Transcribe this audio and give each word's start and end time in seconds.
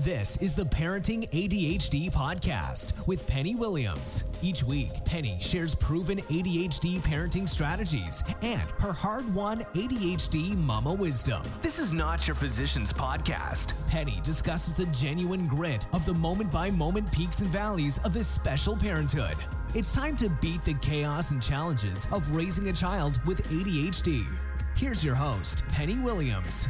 This 0.00 0.36
is 0.42 0.54
the 0.54 0.64
Parenting 0.64 1.26
ADHD 1.30 2.12
podcast 2.12 3.06
with 3.06 3.26
Penny 3.26 3.54
Williams. 3.54 4.24
Each 4.42 4.62
week, 4.62 5.02
Penny 5.06 5.38
shares 5.40 5.74
proven 5.74 6.18
ADHD 6.18 6.98
parenting 6.98 7.48
strategies 7.48 8.22
and 8.42 8.60
her 8.78 8.92
hard 8.92 9.34
won 9.34 9.60
ADHD 9.74 10.54
mama 10.54 10.92
wisdom. 10.92 11.42
This 11.62 11.78
is 11.78 11.92
not 11.92 12.28
your 12.28 12.34
physician's 12.34 12.92
podcast. 12.92 13.72
Penny 13.88 14.20
discusses 14.22 14.74
the 14.74 14.84
genuine 14.92 15.48
grit 15.48 15.86
of 15.94 16.04
the 16.04 16.12
moment 16.12 16.52
by 16.52 16.68
moment 16.70 17.10
peaks 17.10 17.40
and 17.40 17.48
valleys 17.48 17.96
of 18.04 18.12
this 18.12 18.28
special 18.28 18.76
parenthood. 18.76 19.36
It's 19.74 19.94
time 19.94 20.14
to 20.16 20.28
beat 20.42 20.62
the 20.62 20.74
chaos 20.74 21.30
and 21.30 21.42
challenges 21.42 22.06
of 22.12 22.36
raising 22.36 22.68
a 22.68 22.72
child 22.74 23.18
with 23.24 23.48
ADHD. 23.48 24.26
Here's 24.76 25.02
your 25.02 25.14
host, 25.14 25.66
Penny 25.68 25.98
Williams. 25.98 26.68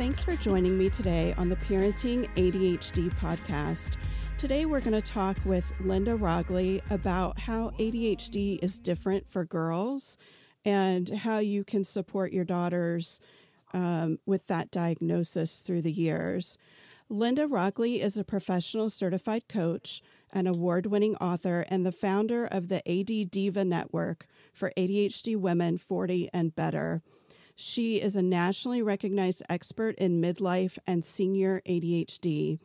Thanks 0.00 0.24
for 0.24 0.34
joining 0.34 0.78
me 0.78 0.88
today 0.88 1.34
on 1.36 1.50
the 1.50 1.56
Parenting 1.56 2.26
ADHD 2.34 3.14
podcast. 3.18 3.98
Today, 4.38 4.64
we're 4.64 4.80
going 4.80 4.98
to 4.98 5.02
talk 5.02 5.36
with 5.44 5.74
Linda 5.78 6.16
Roggli 6.16 6.80
about 6.90 7.38
how 7.38 7.72
ADHD 7.78 8.64
is 8.64 8.78
different 8.78 9.28
for 9.28 9.44
girls 9.44 10.16
and 10.64 11.06
how 11.10 11.40
you 11.40 11.64
can 11.64 11.84
support 11.84 12.32
your 12.32 12.46
daughters 12.46 13.20
um, 13.74 14.18
with 14.24 14.46
that 14.46 14.70
diagnosis 14.70 15.58
through 15.58 15.82
the 15.82 15.92
years. 15.92 16.56
Linda 17.10 17.46
Roggli 17.46 18.00
is 18.00 18.16
a 18.16 18.24
professional 18.24 18.88
certified 18.88 19.48
coach, 19.48 20.00
an 20.32 20.46
award 20.46 20.86
winning 20.86 21.14
author, 21.16 21.66
and 21.68 21.84
the 21.84 21.92
founder 21.92 22.46
of 22.46 22.68
the 22.68 22.80
AD 22.88 23.30
Diva 23.30 23.66
Network 23.66 24.24
for 24.54 24.72
ADHD 24.78 25.36
women 25.36 25.76
40 25.76 26.30
and 26.32 26.56
better. 26.56 27.02
She 27.60 28.00
is 28.00 28.16
a 28.16 28.22
nationally 28.22 28.80
recognized 28.80 29.42
expert 29.50 29.94
in 29.96 30.18
midlife 30.18 30.78
and 30.86 31.04
senior 31.04 31.60
ADHD. 31.68 32.58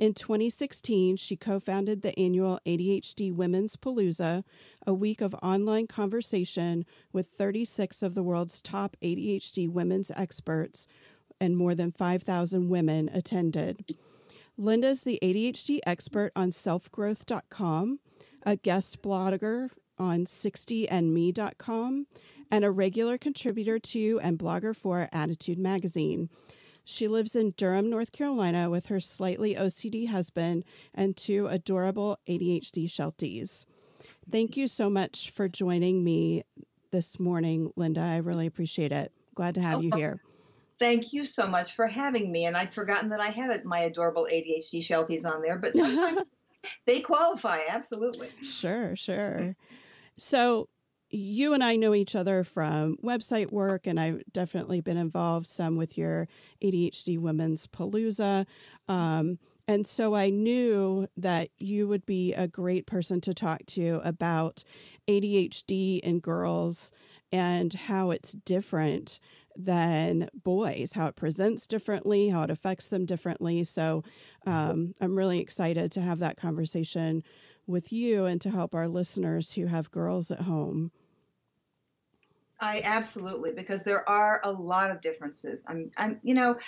In 0.00 0.14
2016, 0.14 1.16
she 1.16 1.36
co 1.36 1.60
founded 1.60 2.00
the 2.00 2.18
annual 2.18 2.58
ADHD 2.64 3.30
Women's 3.30 3.76
Palooza, 3.76 4.44
a 4.86 4.94
week 4.94 5.20
of 5.20 5.34
online 5.42 5.86
conversation 5.86 6.86
with 7.12 7.26
36 7.26 8.02
of 8.02 8.14
the 8.14 8.22
world's 8.22 8.62
top 8.62 8.96
ADHD 9.02 9.70
women's 9.70 10.10
experts, 10.12 10.88
and 11.38 11.54
more 11.54 11.74
than 11.74 11.92
5,000 11.92 12.70
women 12.70 13.10
attended. 13.12 13.96
Linda's 14.56 15.04
the 15.04 15.18
ADHD 15.22 15.80
expert 15.86 16.32
on 16.34 16.48
selfgrowth.com, 16.48 18.00
a 18.44 18.56
guest 18.56 19.02
blogger 19.02 19.68
on 19.98 20.24
60andme.com, 20.24 22.06
and 22.50 22.64
a 22.64 22.70
regular 22.70 23.18
contributor 23.18 23.78
to 23.78 24.20
and 24.22 24.38
blogger 24.38 24.74
for 24.74 25.08
ADDitude 25.12 25.58
Magazine. 25.58 26.28
She 26.84 27.06
lives 27.06 27.36
in 27.36 27.52
Durham, 27.56 27.90
North 27.90 28.12
Carolina 28.12 28.70
with 28.70 28.86
her 28.86 28.98
slightly 28.98 29.54
OCD 29.54 30.08
husband 30.08 30.64
and 30.94 31.16
two 31.16 31.46
adorable 31.46 32.18
ADHD 32.26 32.86
Shelties. 32.86 33.66
Thank 34.30 34.56
you 34.56 34.68
so 34.68 34.88
much 34.88 35.30
for 35.30 35.48
joining 35.48 36.02
me 36.02 36.44
this 36.90 37.20
morning, 37.20 37.72
Linda. 37.76 38.00
I 38.00 38.16
really 38.18 38.46
appreciate 38.46 38.92
it. 38.92 39.12
Glad 39.34 39.54
to 39.56 39.60
have 39.60 39.82
you 39.82 39.90
oh, 39.92 39.96
oh, 39.96 39.98
here. 39.98 40.20
Thank 40.78 41.12
you 41.12 41.24
so 41.24 41.46
much 41.46 41.74
for 41.74 41.86
having 41.86 42.30
me. 42.32 42.46
And 42.46 42.56
I'd 42.56 42.72
forgotten 42.72 43.10
that 43.10 43.20
I 43.20 43.26
had 43.26 43.64
my 43.64 43.80
adorable 43.80 44.26
ADHD 44.30 44.80
Shelties 44.80 45.26
on 45.26 45.42
there, 45.42 45.58
but 45.58 45.72
sometimes 45.74 46.22
they 46.86 47.00
qualify, 47.00 47.58
absolutely. 47.68 48.28
Sure, 48.42 48.96
sure. 48.96 49.54
So, 50.16 50.68
you 51.10 51.54
and 51.54 51.64
I 51.64 51.76
know 51.76 51.94
each 51.94 52.14
other 52.14 52.44
from 52.44 52.96
website 53.02 53.50
work, 53.50 53.86
and 53.86 53.98
I've 53.98 54.22
definitely 54.32 54.80
been 54.80 54.96
involved 54.96 55.46
some 55.46 55.76
with 55.76 55.96
your 55.96 56.28
ADHD 56.62 57.18
Women's 57.18 57.66
Palooza. 57.66 58.46
Um, 58.88 59.38
and 59.66 59.86
so 59.86 60.14
I 60.14 60.30
knew 60.30 61.06
that 61.16 61.50
you 61.58 61.88
would 61.88 62.06
be 62.06 62.32
a 62.32 62.48
great 62.48 62.86
person 62.86 63.20
to 63.22 63.34
talk 63.34 63.66
to 63.66 64.00
about 64.02 64.64
ADHD 65.06 66.00
in 66.00 66.20
girls 66.20 66.92
and 67.30 67.72
how 67.74 68.10
it's 68.10 68.32
different 68.32 69.20
than 69.54 70.28
boys, 70.32 70.92
how 70.92 71.06
it 71.08 71.16
presents 71.16 71.66
differently, 71.66 72.28
how 72.28 72.42
it 72.42 72.50
affects 72.50 72.88
them 72.88 73.04
differently. 73.04 73.64
So 73.64 74.04
um, 74.46 74.94
I'm 75.00 75.16
really 75.16 75.40
excited 75.40 75.90
to 75.92 76.00
have 76.00 76.20
that 76.20 76.36
conversation 76.36 77.22
with 77.66 77.92
you 77.92 78.24
and 78.24 78.40
to 78.40 78.50
help 78.50 78.74
our 78.74 78.88
listeners 78.88 79.52
who 79.52 79.66
have 79.66 79.90
girls 79.90 80.30
at 80.30 80.42
home. 80.42 80.92
I 82.60 82.82
absolutely 82.84 83.52
because 83.52 83.84
there 83.84 84.08
are 84.08 84.40
a 84.44 84.50
lot 84.50 84.90
of 84.90 85.00
differences. 85.00 85.64
I'm, 85.68 85.90
I'm, 85.96 86.20
you 86.22 86.34
know, 86.34 86.58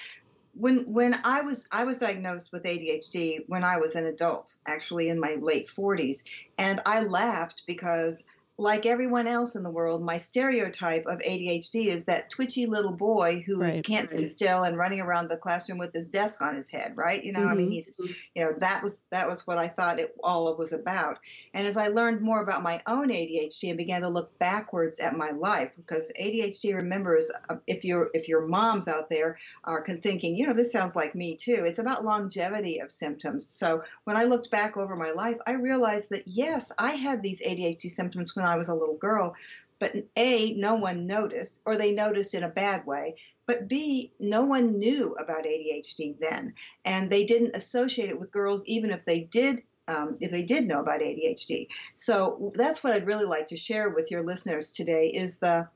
when 0.55 0.79
when 0.93 1.15
I 1.25 1.43
was 1.43 1.69
I 1.71 1.85
was 1.85 1.99
diagnosed 1.99 2.53
with 2.53 2.65
ADHD 2.65 3.45
when 3.47 3.65
I 3.65 3.79
was 3.79 3.95
an 3.95 4.07
adult, 4.07 4.57
actually 4.67 5.09
in 5.09 5.21
my 5.21 5.37
late 5.41 5.69
40s, 5.69 6.29
and 6.59 6.81
I 6.87 7.03
laughed 7.03 7.63
because 7.67 8.27
like 8.61 8.85
everyone 8.85 9.27
else 9.27 9.57
in 9.57 9.63
the 9.63 9.71
world, 9.71 10.03
my 10.03 10.19
stereotype 10.19 11.07
of 11.07 11.21
ADHD 11.21 11.87
is 11.87 12.05
that 12.05 12.29
twitchy 12.29 12.67
little 12.67 12.93
boy 12.93 13.43
who 13.47 13.61
right, 13.61 13.83
can't 13.83 14.11
right. 14.11 14.21
sit 14.21 14.29
still 14.29 14.65
and 14.65 14.77
running 14.77 15.01
around 15.01 15.29
the 15.29 15.39
classroom 15.39 15.79
with 15.79 15.95
his 15.95 16.09
desk 16.09 16.43
on 16.43 16.57
his 16.57 16.69
head, 16.69 16.93
right? 16.95 17.25
You 17.25 17.33
know, 17.33 17.41
mm-hmm. 17.41 17.49
I 17.49 17.55
mean, 17.55 17.67
mm-hmm. 17.67 17.73
he's, 17.73 17.97
you 18.35 18.45
know, 18.45 18.53
that 18.59 18.83
was 18.83 19.03
that 19.11 19.29
was 19.29 19.47
what 19.47 19.57
I 19.57 19.69
thought 19.69 19.99
it 19.99 20.15
all 20.23 20.55
was 20.57 20.75
about. 20.75 21.19
And 21.55 21.67
as 21.67 21.79
I 21.79 21.89
learned 21.89 22.21
more 22.21 22.43
about 22.43 22.63
my 22.63 22.83
own 22.87 23.09
ADHD 23.09 23.71
and 23.71 23.79
began 23.79 24.03
to 24.03 24.11
look 24.11 24.39
backwards 24.39 25.01
at 25.01 25.17
my 25.17 25.31
life, 25.31 25.71
because 25.77 26.13
ADHD, 26.21 26.75
remember, 26.75 27.17
is 27.17 27.33
uh, 27.49 27.57
if 27.67 27.87
your 27.87 28.11
if 28.13 28.29
your 28.29 28.47
moms 28.47 28.89
out 28.89 29.09
there 29.09 29.39
are 29.65 29.83
thinking, 29.87 30.37
you 30.37 30.47
know, 30.47 30.53
this 30.53 30.71
sounds 30.71 30.95
like 30.95 31.15
me 31.15 31.35
too. 31.35 31.63
It's 31.65 31.79
about 31.79 32.05
longevity 32.05 32.81
of 32.81 32.93
symptoms. 32.93 33.49
So 33.49 33.85
when 34.05 34.19
I 34.19 34.25
looked 34.25 34.51
back 34.51 34.77
over 34.77 34.97
my 34.97 35.13
life, 35.13 35.39
I 35.47 35.55
realized 35.55 36.11
that 36.11 36.25
yes, 36.27 36.73
I 36.79 36.91
had 36.91 37.23
these 37.23 37.41
ADHD 37.41 37.89
symptoms 37.89 38.37
when 38.37 38.45
I 38.50 38.50
was 38.59 38.69
a 38.69 38.75
little 38.75 38.97
girl. 38.97 39.35
But 39.79 39.95
A, 40.17 40.53
no 40.55 40.75
one 40.75 41.07
noticed, 41.07 41.63
or 41.65 41.77
they 41.77 41.93
noticed 41.93 42.35
in 42.35 42.43
a 42.43 42.49
bad 42.49 42.87
way. 42.87 43.17
But 43.47 43.67
B, 43.67 44.13
no 44.21 44.45
one 44.45 44.79
knew 44.79 45.17
about 45.19 45.45
ADHD 45.45 46.19
then. 46.19 46.55
And 46.85 47.11
they 47.11 47.25
didn't 47.25 47.57
associate 47.57 48.11
it 48.11 48.21
with 48.21 48.31
girls, 48.31 48.65
even 48.67 48.91
if 48.91 49.05
they 49.05 49.23
did 49.23 49.63
um, 49.89 50.19
if 50.21 50.31
they 50.31 50.45
did 50.45 50.69
know 50.69 50.81
about 50.81 51.01
ADHD. 51.01 51.67
So 51.95 52.53
that's 52.55 52.85
what 52.85 52.93
I'd 52.93 53.07
really 53.07 53.25
like 53.25 53.49
to 53.49 53.57
share 53.57 53.91
with 53.91 54.11
your 54.11 54.23
listeners 54.23 54.73
today 54.73 55.11
is 55.13 55.39
the 55.39 55.69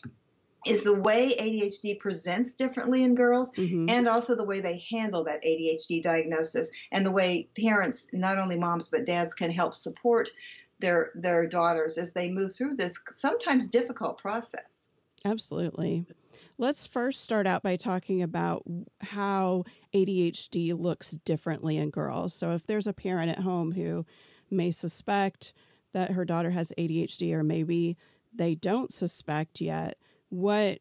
is 0.67 0.83
the 0.83 0.95
way 0.95 1.34
ADHD 1.39 1.99
presents 1.99 2.55
differently 2.55 3.03
in 3.03 3.15
girls 3.15 3.53
mm-hmm. 3.55 3.91
and 3.91 4.09
also 4.09 4.34
the 4.34 4.45
way 4.45 4.61
they 4.61 4.83
handle 4.91 5.25
that 5.25 5.43
ADHD 5.43 6.03
diagnosis 6.03 6.73
and 6.91 7.05
the 7.05 7.13
way 7.13 7.49
parents, 7.61 8.15
not 8.15 8.39
only 8.39 8.59
moms 8.59 8.89
but 8.89 9.05
dads, 9.05 9.34
can 9.34 9.51
help 9.51 9.75
support 9.75 10.31
their 10.81 11.11
their 11.15 11.47
daughters 11.47 11.99
as 11.99 12.12
they 12.12 12.31
move 12.31 12.53
through 12.55 12.75
this 12.75 13.03
sometimes 13.15 13.69
difficult 13.69 14.19
process. 14.19 14.89
Absolutely. 15.25 16.07
Let's 16.59 16.87
first 16.87 17.23
start 17.23 17.47
out 17.47 17.62
by 17.62 17.77
talking 17.77 18.23
about 18.23 18.62
how 19.01 19.65
ADHD 19.95 20.79
looks 20.79 21.13
differently 21.13 21.77
in 21.79 21.91
girls. 21.91 22.34
So 22.34 22.53
if 22.53 22.67
there's 22.67 22.87
a 22.87 22.93
parent 22.93 23.31
at 23.31 23.41
home 23.41 23.73
who 23.73 24.07
may 24.51 24.71
suspect 24.71 25.53
that 25.93 26.13
her 26.13 26.25
daughter 26.25 26.51
has 26.51 26.73
ADHD 26.79 27.34
or 27.34 27.43
maybe 27.43 27.97
they 28.33 28.55
don't 28.55 28.93
suspect 28.93 29.61
yet, 29.61 29.97
what 30.29 30.81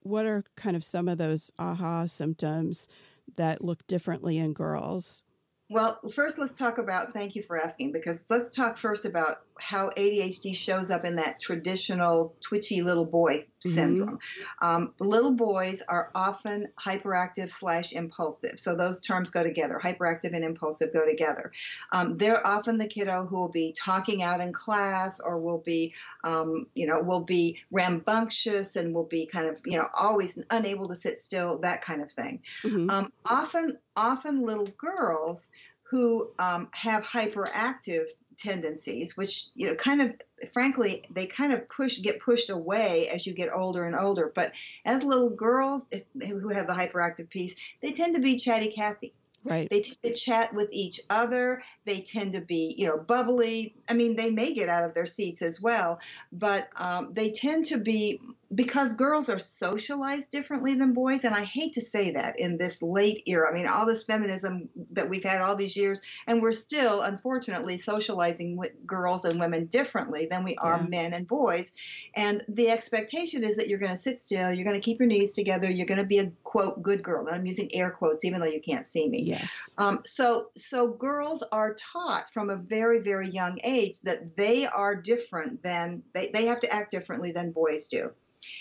what 0.00 0.26
are 0.26 0.42
kind 0.56 0.74
of 0.74 0.84
some 0.84 1.06
of 1.06 1.18
those 1.18 1.52
aha 1.58 2.06
symptoms 2.06 2.88
that 3.36 3.62
look 3.62 3.86
differently 3.86 4.38
in 4.38 4.52
girls? 4.52 5.22
Well, 5.72 5.98
first 6.14 6.38
let's 6.38 6.58
talk 6.58 6.76
about, 6.76 7.14
thank 7.14 7.34
you 7.34 7.42
for 7.42 7.58
asking, 7.58 7.92
because 7.92 8.26
let's 8.30 8.54
talk 8.54 8.76
first 8.76 9.06
about 9.06 9.40
how 9.58 9.90
ADHD 9.90 10.54
shows 10.54 10.90
up 10.90 11.04
in 11.04 11.16
that 11.16 11.40
traditional 11.40 12.34
twitchy 12.40 12.82
little 12.82 13.06
boy 13.06 13.38
mm-hmm. 13.38 13.68
syndrome. 13.68 14.18
Um, 14.60 14.94
little 14.98 15.32
boys 15.32 15.82
are 15.82 16.10
often 16.14 16.68
hyperactive 16.78 17.50
slash 17.50 17.92
impulsive. 17.92 18.58
So 18.58 18.76
those 18.76 19.00
terms 19.00 19.30
go 19.30 19.42
together. 19.42 19.80
Hyperactive 19.82 20.34
and 20.34 20.44
impulsive 20.44 20.92
go 20.92 21.06
together. 21.06 21.52
Um, 21.92 22.16
they're 22.16 22.46
often 22.46 22.78
the 22.78 22.86
kiddo 22.86 23.26
who 23.26 23.36
will 23.36 23.48
be 23.48 23.74
talking 23.76 24.22
out 24.22 24.40
in 24.40 24.52
class 24.52 25.20
or 25.20 25.38
will 25.38 25.58
be, 25.58 25.94
um, 26.24 26.66
you 26.74 26.86
know, 26.86 27.00
will 27.00 27.24
be 27.24 27.58
rambunctious 27.70 28.76
and 28.76 28.94
will 28.94 29.04
be 29.04 29.26
kind 29.26 29.48
of, 29.48 29.60
you 29.64 29.78
know, 29.78 29.86
always 29.98 30.38
unable 30.50 30.88
to 30.88 30.94
sit 30.94 31.18
still, 31.18 31.58
that 31.58 31.82
kind 31.82 32.02
of 32.02 32.10
thing. 32.10 32.42
Mm-hmm. 32.62 32.90
Um, 32.90 33.12
often, 33.28 33.78
often 33.96 34.46
little 34.46 34.68
girls 34.78 35.50
who 35.92 36.30
um, 36.38 36.68
have 36.72 37.04
hyperactive 37.04 38.06
tendencies, 38.36 39.16
which 39.16 39.46
you 39.54 39.66
know, 39.66 39.74
kind 39.74 40.02
of, 40.02 40.16
frankly, 40.52 41.04
they 41.10 41.26
kind 41.26 41.52
of 41.52 41.68
push 41.68 42.00
get 42.00 42.20
pushed 42.20 42.50
away 42.50 43.08
as 43.08 43.26
you 43.26 43.34
get 43.34 43.54
older 43.54 43.84
and 43.84 43.96
older. 43.96 44.30
But 44.34 44.52
as 44.84 45.04
little 45.04 45.30
girls 45.30 45.88
if, 45.90 46.04
who 46.14 46.48
have 46.48 46.66
the 46.66 46.72
hyperactive 46.72 47.28
piece, 47.28 47.56
they 47.80 47.92
tend 47.92 48.14
to 48.14 48.20
be 48.20 48.36
chatty 48.36 48.72
Cathy. 48.72 49.12
Right. 49.44 49.68
They 49.68 49.82
tend 49.82 49.98
to 50.04 50.14
chat 50.14 50.54
with 50.54 50.68
each 50.72 51.00
other. 51.10 51.62
They 51.84 52.02
tend 52.02 52.34
to 52.34 52.40
be, 52.40 52.74
you 52.78 52.86
know, 52.86 52.98
bubbly. 52.98 53.74
I 53.88 53.94
mean, 53.94 54.14
they 54.14 54.30
may 54.30 54.54
get 54.54 54.68
out 54.68 54.84
of 54.84 54.94
their 54.94 55.06
seats 55.06 55.42
as 55.42 55.60
well, 55.60 55.98
but 56.32 56.68
um, 56.76 57.10
they 57.12 57.32
tend 57.32 57.66
to 57.66 57.78
be 57.78 58.20
because 58.54 58.94
girls 58.94 59.28
are 59.28 59.38
socialized 59.38 60.30
differently 60.30 60.74
than 60.74 60.92
boys, 60.92 61.24
and 61.24 61.34
I 61.34 61.44
hate 61.44 61.74
to 61.74 61.80
say 61.80 62.12
that 62.12 62.38
in 62.38 62.58
this 62.58 62.82
late 62.82 63.22
era. 63.26 63.50
I 63.50 63.54
mean, 63.54 63.66
all 63.66 63.86
this 63.86 64.04
feminism 64.04 64.68
that 64.90 65.08
we've 65.08 65.24
had 65.24 65.40
all 65.40 65.56
these 65.56 65.76
years, 65.76 66.02
and 66.26 66.42
we're 66.42 66.52
still, 66.52 67.00
unfortunately, 67.00 67.78
socializing 67.78 68.56
with 68.56 68.72
girls 68.86 69.24
and 69.24 69.40
women 69.40 69.66
differently 69.66 70.28
than 70.30 70.44
we 70.44 70.56
are 70.56 70.78
yeah. 70.78 70.88
men 70.88 71.14
and 71.14 71.26
boys. 71.26 71.72
And 72.14 72.44
the 72.48 72.70
expectation 72.70 73.42
is 73.42 73.56
that 73.56 73.68
you're 73.68 73.78
going 73.78 73.92
to 73.92 73.96
sit 73.96 74.20
still, 74.20 74.52
you're 74.52 74.64
going 74.64 74.80
to 74.80 74.84
keep 74.84 74.98
your 74.98 75.08
knees 75.08 75.34
together, 75.34 75.70
you're 75.70 75.86
going 75.86 76.00
to 76.00 76.06
be 76.06 76.18
a 76.18 76.32
quote 76.42 76.82
good 76.82 77.02
girl. 77.02 77.26
And 77.26 77.34
I'm 77.34 77.46
using 77.46 77.70
air 77.72 77.90
quotes, 77.90 78.24
even 78.24 78.40
though 78.40 78.46
you 78.46 78.60
can't 78.60 78.86
see 78.86 79.08
me. 79.08 79.22
Yes. 79.22 79.74
Um, 79.78 79.98
so, 80.04 80.48
so 80.56 80.88
girls 80.88 81.42
are 81.52 81.74
taught 81.74 82.30
from 82.30 82.50
a 82.50 82.56
very, 82.56 83.00
very 83.00 83.28
young 83.28 83.58
age 83.64 84.02
that 84.02 84.36
they 84.36 84.66
are 84.66 84.94
different 84.94 85.62
than 85.62 86.02
they, 86.12 86.30
they 86.32 86.46
have 86.46 86.60
to 86.60 86.72
act 86.72 86.90
differently 86.90 87.32
than 87.32 87.52
boys 87.52 87.88
do 87.88 88.10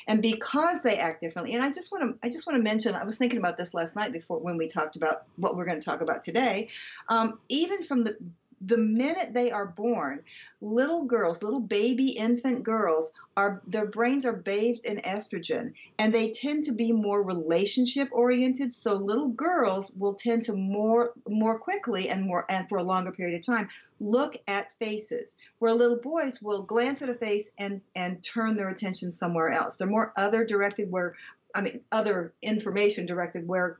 and 0.08 0.22
because 0.22 0.82
they 0.84 0.98
act 0.98 1.22
differently 1.22 1.54
and 1.54 1.64
i 1.64 1.70
just 1.70 1.92
want 1.92 2.04
to 2.04 2.18
i 2.24 2.30
just 2.30 2.48
want 2.48 2.58
to 2.58 2.64
mention 2.64 2.96
i 2.96 3.04
was 3.04 3.18
thinking 3.18 3.40
about 3.40 3.58
this 3.58 3.74
last 3.74 3.96
night 3.96 4.12
before 4.12 4.40
when 4.40 4.58
we 4.58 4.68
talked 4.68 4.96
about 4.96 5.24
what 5.38 5.56
we're 5.56 5.66
going 5.66 5.80
to 5.80 5.86
talk 5.86 6.02
about 6.02 6.22
today. 6.22 6.70
Um, 7.10 7.40
even 7.50 7.84
from 7.84 8.04
the 8.04 8.18
the 8.64 8.78
minute 8.78 9.34
they 9.34 9.52
are 9.52 9.66
born, 9.66 10.24
little 10.62 11.06
girls, 11.06 11.42
little 11.42 11.62
baby 11.62 12.10
infant 12.10 12.64
girls, 12.64 13.14
are 13.36 13.62
their 13.66 13.88
brains 13.88 14.26
are 14.26 14.34
bathed 14.34 14.86
in 14.86 14.98
estrogen, 14.98 15.74
and 15.98 16.14
they 16.14 16.32
tend 16.32 16.66
to 16.66 16.72
be 16.72 16.92
more 16.92 17.24
relationship 17.24 18.10
oriented. 18.12 18.74
So 18.74 18.96
little 18.96 19.30
girls 19.30 19.92
will 19.98 20.14
tend 20.14 20.44
to 20.44 20.54
more 20.54 21.14
more 21.28 21.58
quickly 21.58 22.10
and 22.10 22.26
more 22.26 22.46
and 22.50 22.70
for 22.70 22.78
a 22.78 22.84
longer 22.84 23.12
period 23.12 23.40
of 23.40 23.46
time 23.46 23.70
look 24.00 24.38
at 24.48 24.74
faces, 24.76 25.38
where 25.60 25.74
little 25.74 25.98
boys 25.98 26.42
will 26.42 26.64
glance 26.64 27.02
at 27.02 27.10
a 27.10 27.16
face 27.16 27.52
and 27.58 27.82
and 27.96 28.22
turn 28.22 28.58
their 28.58 28.70
attention 28.70 29.12
somewhere 29.12 29.50
else. 29.50 29.78
They're 29.78 29.88
more 29.88 30.14
other 30.16 30.46
directed, 30.46 30.92
where 30.92 31.16
I 31.56 31.62
mean 31.62 31.82
other 31.92 32.34
information 32.44 33.08
directed, 33.08 33.48
where 33.48 33.80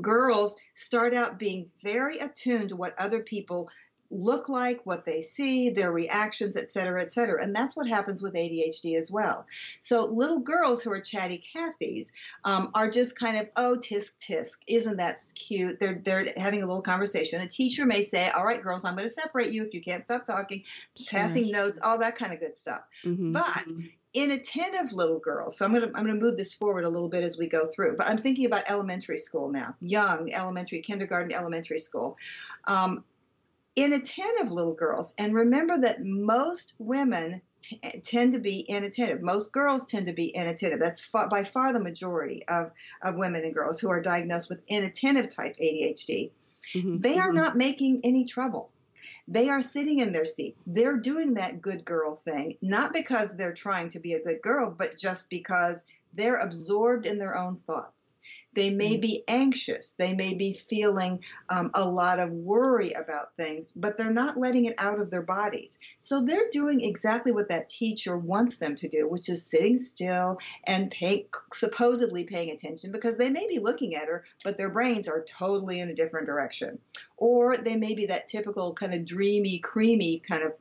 girls 0.00 0.56
start 0.74 1.14
out 1.14 1.38
being 1.38 1.70
very 1.82 2.18
attuned 2.18 2.70
to 2.70 2.76
what 2.76 2.94
other 2.98 3.20
people 3.20 3.68
look 4.10 4.48
like, 4.48 4.80
what 4.84 5.04
they 5.04 5.20
see, 5.20 5.70
their 5.70 5.92
reactions, 5.92 6.56
et 6.56 6.70
cetera, 6.70 7.00
et 7.00 7.12
cetera. 7.12 7.42
And 7.42 7.54
that's 7.54 7.76
what 7.76 7.86
happens 7.86 8.22
with 8.22 8.34
ADHD 8.34 8.96
as 8.96 9.10
well. 9.10 9.46
So 9.80 10.06
little 10.06 10.40
girls 10.40 10.82
who 10.82 10.90
are 10.92 11.00
chatty 11.00 11.42
Cathys 11.54 12.12
um, 12.44 12.70
are 12.74 12.90
just 12.90 13.18
kind 13.18 13.38
of, 13.38 13.48
oh, 13.56 13.76
tisk 13.80 14.12
tisk, 14.18 14.58
isn't 14.66 14.96
that 14.96 15.20
cute? 15.34 15.78
They're 15.80 16.00
they're 16.02 16.32
having 16.36 16.62
a 16.62 16.66
little 16.66 16.82
conversation. 16.82 17.40
A 17.40 17.48
teacher 17.48 17.86
may 17.86 18.02
say, 18.02 18.28
all 18.30 18.44
right, 18.44 18.62
girls, 18.62 18.84
I'm 18.84 18.96
going 18.96 19.08
to 19.08 19.14
separate 19.14 19.52
you 19.52 19.64
if 19.64 19.74
you 19.74 19.80
can't 19.80 20.04
stop 20.04 20.24
talking, 20.24 20.64
sure. 20.96 21.20
passing 21.20 21.50
notes, 21.50 21.80
all 21.82 21.98
that 21.98 22.16
kind 22.16 22.32
of 22.32 22.40
good 22.40 22.56
stuff. 22.56 22.82
Mm-hmm. 23.04 23.32
But 23.32 23.64
inattentive 24.12 24.92
little 24.92 25.20
girls. 25.20 25.56
So 25.56 25.64
I'm 25.64 25.72
going 25.72 25.88
to 25.88 25.96
I'm 25.96 26.04
going 26.04 26.18
to 26.18 26.20
move 26.20 26.36
this 26.36 26.52
forward 26.52 26.84
a 26.84 26.88
little 26.88 27.08
bit 27.08 27.22
as 27.22 27.38
we 27.38 27.46
go 27.46 27.64
through. 27.64 27.96
But 27.96 28.08
I'm 28.08 28.18
thinking 28.18 28.46
about 28.46 28.68
elementary 28.68 29.18
school 29.18 29.50
now, 29.50 29.76
young 29.80 30.32
elementary, 30.32 30.80
kindergarten, 30.80 31.32
elementary 31.32 31.78
school. 31.78 32.16
Um, 32.66 33.04
inattentive 33.76 34.50
little 34.50 34.74
girls. 34.74 35.14
And 35.18 35.34
remember 35.34 35.78
that 35.78 36.04
most 36.04 36.74
women 36.78 37.42
t- 37.60 37.80
tend 38.02 38.32
to 38.32 38.38
be 38.38 38.60
inattentive. 38.60 39.22
Most 39.22 39.52
girls 39.52 39.86
tend 39.86 40.06
to 40.06 40.12
be 40.12 40.26
inattentive. 40.26 40.80
That's 40.80 41.04
far, 41.04 41.28
by 41.28 41.44
far 41.44 41.72
the 41.72 41.80
majority 41.80 42.44
of, 42.46 42.72
of 43.02 43.16
women 43.16 43.44
and 43.44 43.54
girls 43.54 43.80
who 43.80 43.90
are 43.90 44.02
diagnosed 44.02 44.48
with 44.48 44.62
inattentive 44.68 45.34
type 45.34 45.56
ADHD. 45.56 46.30
Mm-hmm. 46.74 46.98
They 46.98 47.18
are 47.18 47.28
mm-hmm. 47.28 47.36
not 47.36 47.56
making 47.56 48.00
any 48.04 48.24
trouble. 48.24 48.70
They 49.28 49.48
are 49.48 49.60
sitting 49.60 50.00
in 50.00 50.12
their 50.12 50.24
seats. 50.24 50.64
They're 50.66 50.96
doing 50.96 51.34
that 51.34 51.62
good 51.62 51.84
girl 51.84 52.16
thing, 52.16 52.56
not 52.60 52.92
because 52.92 53.36
they're 53.36 53.54
trying 53.54 53.90
to 53.90 54.00
be 54.00 54.14
a 54.14 54.22
good 54.22 54.42
girl, 54.42 54.74
but 54.76 54.98
just 54.98 55.30
because 55.30 55.86
they're 56.12 56.36
absorbed 56.36 57.06
in 57.06 57.18
their 57.18 57.38
own 57.38 57.56
thoughts. 57.56 58.18
They 58.52 58.70
may 58.70 58.96
mm. 58.96 59.00
be 59.00 59.24
anxious. 59.28 59.94
They 59.94 60.14
may 60.14 60.34
be 60.34 60.54
feeling 60.54 61.20
um, 61.48 61.70
a 61.74 61.88
lot 61.88 62.18
of 62.18 62.32
worry 62.32 62.92
about 62.92 63.36
things, 63.36 63.70
but 63.70 63.96
they're 63.96 64.12
not 64.12 64.36
letting 64.36 64.64
it 64.64 64.74
out 64.78 64.98
of 64.98 65.10
their 65.10 65.22
bodies. 65.22 65.78
So 65.98 66.24
they're 66.24 66.48
doing 66.50 66.84
exactly 66.84 67.30
what 67.30 67.48
that 67.50 67.68
teacher 67.68 68.18
wants 68.18 68.58
them 68.58 68.74
to 68.76 68.88
do, 68.88 69.08
which 69.08 69.28
is 69.28 69.46
sitting 69.46 69.78
still 69.78 70.38
and 70.64 70.90
pay, 70.90 71.26
supposedly 71.52 72.24
paying 72.24 72.50
attention 72.50 72.90
because 72.90 73.16
they 73.16 73.30
may 73.30 73.46
be 73.46 73.60
looking 73.60 73.94
at 73.94 74.08
her, 74.08 74.24
but 74.44 74.58
their 74.58 74.70
brains 74.70 75.08
are 75.08 75.22
totally 75.22 75.78
in 75.78 75.88
a 75.88 75.94
different 75.94 76.26
direction. 76.26 76.80
Or 77.16 77.56
they 77.56 77.76
may 77.76 77.94
be 77.94 78.06
that 78.06 78.26
typical 78.26 78.74
kind 78.74 78.94
of 78.94 79.04
dreamy, 79.04 79.60
creamy 79.60 80.20
kind 80.20 80.42
of 80.42 80.54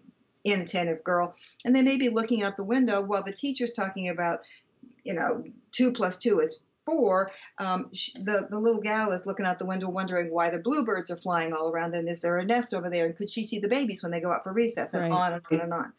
inattentive 0.44 1.04
girl, 1.04 1.36
and 1.66 1.76
they 1.76 1.82
may 1.82 1.98
be 1.98 2.10
looking 2.10 2.44
out 2.44 2.56
the 2.56 2.64
window 2.64 3.02
while 3.02 3.24
the 3.24 3.34
teacher's 3.34 3.74
talking 3.74 4.10
about 4.10 4.42
you 5.04 5.14
know, 5.14 5.44
two 5.72 5.92
plus 5.94 6.18
two 6.18 6.40
is 6.40 6.62
four, 6.90 7.32
um, 7.58 7.94
she, 7.94 8.14
the, 8.14 8.48
the 8.50 8.60
little 8.60 8.82
gal 8.82 9.12
is 9.12 9.26
looking 9.26 9.46
out 9.46 9.60
the 9.60 9.66
window 9.66 9.90
wondering 9.90 10.32
why 10.32 10.50
the 10.50 10.60
bluebirds 10.60 11.12
are 11.12 11.18
flying 11.18 11.54
all 11.54 11.72
around 11.72 11.94
and 11.94 12.10
is 12.10 12.22
there 12.22 12.38
a 12.38 12.46
nest 12.46 12.74
over 12.74 12.90
there 12.90 13.06
and 13.06 13.16
could 13.16 13.30
she 13.30 13.44
see 13.44 13.60
the 13.60 13.68
babies 13.68 14.02
when 14.02 14.12
they 14.12 14.22
go 14.22 14.32
out 14.32 14.44
for 14.44 14.54
recess 14.54 14.94
and 14.94 15.04
right. 15.04 15.12
on 15.12 15.34
and 15.34 15.44
on 15.52 15.62
and 15.62 15.74
on. 15.74 15.94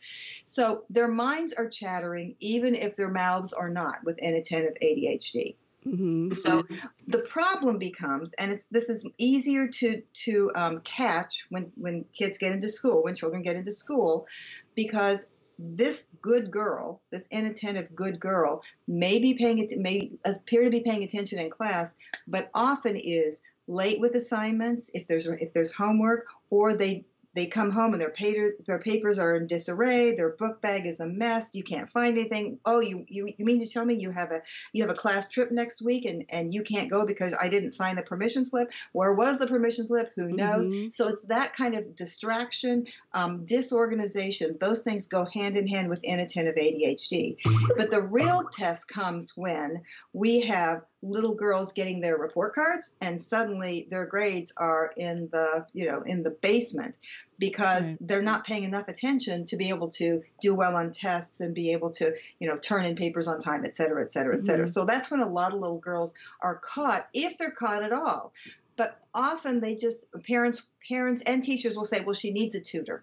So 0.44 0.84
their 0.90 1.08
minds 1.08 1.52
are 1.52 1.68
chattering 1.68 2.36
even 2.40 2.74
if 2.74 2.96
their 2.96 3.10
mouths 3.10 3.52
are 3.52 3.68
not 3.68 3.98
with 4.04 4.18
inattentive 4.18 4.74
ADHD. 4.82 5.54
Mm-hmm. 5.86 6.32
So 6.32 6.62
the 7.06 7.20
problem 7.20 7.78
becomes, 7.78 8.34
and 8.34 8.58
this 8.70 8.90
is 8.90 9.08
easier 9.16 9.68
to 9.68 10.02
to 10.24 10.50
um, 10.54 10.80
catch 10.80 11.46
when 11.48 11.72
when 11.74 12.04
kids 12.12 12.36
get 12.36 12.52
into 12.52 12.68
school, 12.68 13.02
when 13.02 13.14
children 13.14 13.42
get 13.42 13.56
into 13.56 13.72
school, 13.72 14.26
because 14.74 15.30
this 15.62 16.08
good 16.22 16.50
girl, 16.50 17.02
this 17.10 17.28
inattentive 17.30 17.94
good 17.94 18.18
girl, 18.18 18.62
may 18.88 19.18
be 19.18 19.34
paying 19.34 19.58
it, 19.58 19.78
may 19.78 20.10
appear 20.24 20.64
to 20.64 20.70
be 20.70 20.80
paying 20.80 21.04
attention 21.04 21.38
in 21.38 21.50
class, 21.50 21.96
but 22.26 22.50
often 22.54 22.96
is 22.96 23.42
late 23.68 24.00
with 24.00 24.14
assignments 24.14 24.90
if 24.94 25.06
there's 25.06 25.26
if 25.26 25.52
there's 25.52 25.72
homework, 25.72 26.26
or 26.48 26.74
they 26.74 27.04
they 27.40 27.46
come 27.46 27.70
home 27.70 27.94
and 27.94 28.00
their 28.02 28.10
papers, 28.10 28.52
their 28.66 28.78
papers 28.78 29.18
are 29.18 29.34
in 29.34 29.46
disarray. 29.46 30.14
Their 30.14 30.28
book 30.28 30.60
bag 30.60 30.84
is 30.84 31.00
a 31.00 31.08
mess. 31.08 31.54
You 31.54 31.64
can't 31.64 31.88
find 31.88 32.18
anything. 32.18 32.58
Oh, 32.66 32.80
you, 32.80 33.06
you 33.08 33.32
you 33.38 33.46
mean 33.46 33.60
to 33.60 33.66
tell 33.66 33.84
me 33.84 33.94
you 33.94 34.10
have 34.10 34.30
a 34.30 34.42
you 34.74 34.82
have 34.82 34.90
a 34.90 34.98
class 34.98 35.28
trip 35.28 35.50
next 35.50 35.80
week 35.80 36.04
and 36.04 36.26
and 36.28 36.52
you 36.52 36.62
can't 36.62 36.90
go 36.90 37.06
because 37.06 37.34
I 37.40 37.48
didn't 37.48 37.72
sign 37.72 37.96
the 37.96 38.02
permission 38.02 38.44
slip? 38.44 38.70
Where 38.92 39.14
was 39.14 39.38
the 39.38 39.46
permission 39.46 39.86
slip? 39.86 40.12
Who 40.16 40.28
knows? 40.28 40.68
Mm-hmm. 40.68 40.90
So 40.90 41.08
it's 41.08 41.22
that 41.24 41.56
kind 41.56 41.74
of 41.74 41.94
distraction, 41.94 42.88
um, 43.14 43.46
disorganization. 43.46 44.58
Those 44.60 44.82
things 44.82 45.06
go 45.06 45.24
hand 45.24 45.56
in 45.56 45.66
hand 45.66 45.88
with 45.88 46.00
inattentive 46.04 46.56
ADHD. 46.56 47.38
But 47.74 47.90
the 47.90 48.02
real 48.02 48.44
test 48.52 48.86
comes 48.86 49.34
when 49.34 49.80
we 50.12 50.42
have 50.42 50.82
little 51.02 51.34
girls 51.34 51.72
getting 51.72 52.00
their 52.00 52.18
report 52.18 52.54
cards 52.54 52.94
and 53.00 53.20
suddenly 53.20 53.86
their 53.90 54.06
grades 54.06 54.52
are 54.56 54.90
in 54.96 55.28
the 55.32 55.66
you 55.72 55.86
know 55.86 56.02
in 56.02 56.22
the 56.22 56.30
basement 56.30 56.98
because 57.40 57.92
right. 57.92 57.98
they're 58.02 58.22
not 58.22 58.44
paying 58.44 58.62
enough 58.62 58.86
attention 58.86 59.46
to 59.46 59.56
be 59.56 59.70
able 59.70 59.88
to 59.88 60.22
do 60.40 60.54
well 60.54 60.76
on 60.76 60.92
tests 60.92 61.40
and 61.40 61.54
be 61.54 61.72
able 61.72 61.90
to 61.90 62.14
you 62.38 62.46
know 62.46 62.56
turn 62.58 62.84
in 62.84 62.94
papers 62.94 63.26
on 63.26 63.40
time 63.40 63.64
et 63.64 63.74
cetera 63.74 64.00
et 64.02 64.12
cetera 64.12 64.36
et 64.36 64.44
cetera 64.44 64.66
mm-hmm. 64.66 64.70
so 64.70 64.84
that's 64.84 65.10
when 65.10 65.20
a 65.20 65.28
lot 65.28 65.52
of 65.52 65.58
little 65.58 65.80
girls 65.80 66.14
are 66.40 66.54
caught 66.56 67.08
if 67.12 67.38
they're 67.38 67.50
caught 67.50 67.82
at 67.82 67.92
all 67.92 68.32
but 68.76 69.00
often 69.12 69.58
they 69.58 69.74
just 69.74 70.06
parents 70.24 70.66
parents 70.86 71.22
and 71.22 71.42
teachers 71.42 71.76
will 71.76 71.84
say 71.84 72.04
well 72.04 72.14
she 72.14 72.30
needs 72.30 72.54
a 72.54 72.60
tutor 72.60 73.02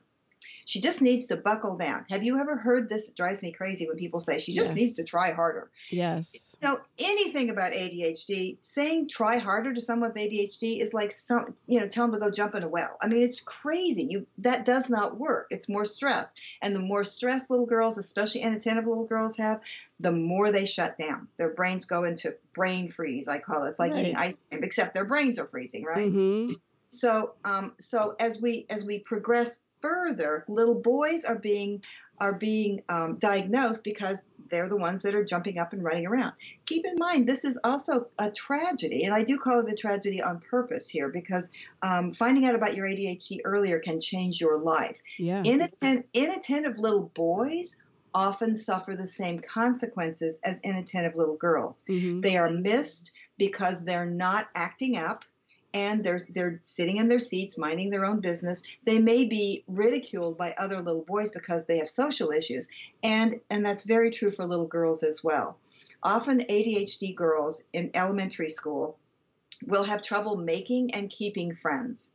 she 0.68 0.82
just 0.82 1.02
needs 1.02 1.28
to 1.28 1.38
buckle 1.38 1.78
down. 1.78 2.06
Have 2.10 2.24
you 2.24 2.38
ever 2.42 2.58
heard 2.58 2.90
this? 2.90 3.08
It 3.08 3.16
drives 3.16 3.42
me 3.42 3.54
crazy 3.54 3.88
when 3.88 3.96
people 3.96 4.20
say 4.20 4.38
she 4.38 4.52
just 4.52 4.72
yes. 4.72 4.78
needs 4.78 4.96
to 4.96 5.06
try 5.06 5.32
harder. 5.32 5.72
Yes. 5.90 6.58
You 6.62 6.68
know, 6.68 6.78
anything 7.00 7.50
about 7.50 7.72
ADHD, 7.72 8.58
saying 8.62 9.08
try 9.08 9.38
harder 9.38 9.74
to 9.74 9.80
someone 9.80 10.10
with 10.10 10.22
ADHD 10.22 10.82
is 10.82 10.94
like 10.94 11.14
some, 11.14 11.56
you 11.68 11.80
know, 11.80 11.88
tell 11.88 12.06
them 12.06 12.20
to 12.20 12.20
go 12.20 12.30
jump 12.30 12.54
in 12.54 12.64
a 12.64 12.68
well. 12.68 12.98
I 13.02 13.08
mean, 13.08 13.24
it's 13.24 13.40
crazy. 13.40 14.08
You 14.12 14.28
that 14.40 14.66
does 14.66 14.90
not 14.90 15.18
work. 15.18 15.48
It's 15.52 15.70
more 15.70 15.86
stress. 15.86 16.36
And 16.62 16.76
the 16.76 16.82
more 16.82 17.06
stress 17.06 17.50
little 17.50 17.66
girls, 17.66 17.98
especially 17.98 18.42
inattentive 18.42 18.86
little 18.86 19.08
girls 19.08 19.38
have, 19.38 19.62
the 20.02 20.12
more 20.12 20.52
they 20.52 20.66
shut 20.66 20.98
down. 20.98 21.30
Their 21.38 21.52
brains 21.52 21.86
go 21.86 22.04
into 22.04 22.36
brain 22.54 22.90
freeze, 22.90 23.30
I 23.30 23.40
call 23.40 23.64
it. 23.64 23.70
It's 23.70 23.80
like 23.80 23.94
right. 23.94 24.02
eating 24.02 24.18
ice 24.18 24.44
cream, 24.50 24.66
except 24.66 24.96
their 24.96 25.06
brains 25.06 25.40
are 25.40 25.48
freezing, 25.48 25.86
right? 25.86 26.12
Mm-hmm. 26.12 26.56
So, 26.90 27.36
um, 27.46 27.74
so 27.80 28.16
as 28.20 28.42
we 28.42 28.66
as 28.70 28.84
we 28.84 29.00
progress 29.00 29.60
further, 29.82 30.46
little 30.48 30.76
boys 30.76 31.26
are 31.26 31.38
being 31.38 31.84
are 32.20 32.38
being 32.40 32.82
um, 32.90 33.18
diagnosed 33.20 33.84
because 33.84 34.30
they're 34.50 34.70
the 34.70 34.78
ones 34.78 35.04
that 35.04 35.14
are 35.14 35.24
jumping 35.24 35.60
up 35.60 35.74
and 35.74 35.84
running 35.84 36.08
around. 36.08 36.34
Keep 36.66 36.86
in 36.86 36.96
mind, 36.98 37.30
this 37.30 37.46
is 37.46 37.60
also 37.64 38.08
a 38.18 38.32
tragedy, 38.32 39.04
and 39.04 39.14
I 39.14 39.24
do 39.24 39.38
call 39.38 39.60
it 39.60 39.72
a 39.72 39.76
tragedy 39.76 40.22
on 40.22 40.40
purpose 40.40 40.90
here 40.90 41.10
because 41.10 41.52
um, 41.84 42.14
finding 42.14 42.46
out 42.46 42.56
about 42.56 42.76
your 42.76 42.88
ADHD 42.88 43.42
earlier 43.46 43.80
can 43.80 44.00
change 44.00 44.42
your 44.42 44.58
life. 44.58 45.00
Yeah. 45.20 45.44
Inatten- 45.44 46.06
inattentive 46.14 46.80
little 46.80 47.12
boys 47.14 47.80
often 48.16 48.56
suffer 48.56 48.96
the 48.96 49.06
same 49.06 49.40
consequences 49.40 50.42
as 50.44 50.60
inattentive 50.62 51.16
little 51.16 51.38
girls. 51.38 51.86
Mm-hmm. 51.88 52.22
They 52.22 52.38
are 52.38 52.50
missed 52.50 53.12
because 53.38 53.86
they're 53.86 54.10
not 54.10 54.48
acting 54.56 54.98
up 54.98 55.24
and 55.78 56.04
they're 56.04 56.20
they're 56.30 56.60
sitting 56.64 56.98
in 56.98 57.08
their 57.08 57.20
seats 57.20 57.58
minding 57.58 57.90
their 57.90 58.06
own 58.06 58.20
business 58.20 58.64
they 58.84 59.00
may 59.00 59.26
be 59.26 59.64
ridiculed 59.68 60.38
by 60.38 60.54
other 60.58 60.82
little 60.82 61.04
boys 61.04 61.32
because 61.32 61.66
they 61.66 61.78
have 61.78 61.90
social 61.90 62.32
issues 62.32 62.68
and 63.04 63.40
and 63.50 63.66
that's 63.66 63.86
very 63.86 64.10
true 64.10 64.32
for 64.32 64.46
little 64.46 64.68
girls 64.68 65.04
as 65.04 65.24
well 65.24 65.58
often 66.04 66.40
ADHD 66.40 67.16
girls 67.16 67.64
in 67.74 67.92
elementary 67.94 68.50
school 68.50 68.98
will 69.66 69.84
have 69.84 70.02
trouble 70.02 70.36
making 70.36 70.94
and 70.94 71.10
keeping 71.10 71.56
friends. 71.56 72.12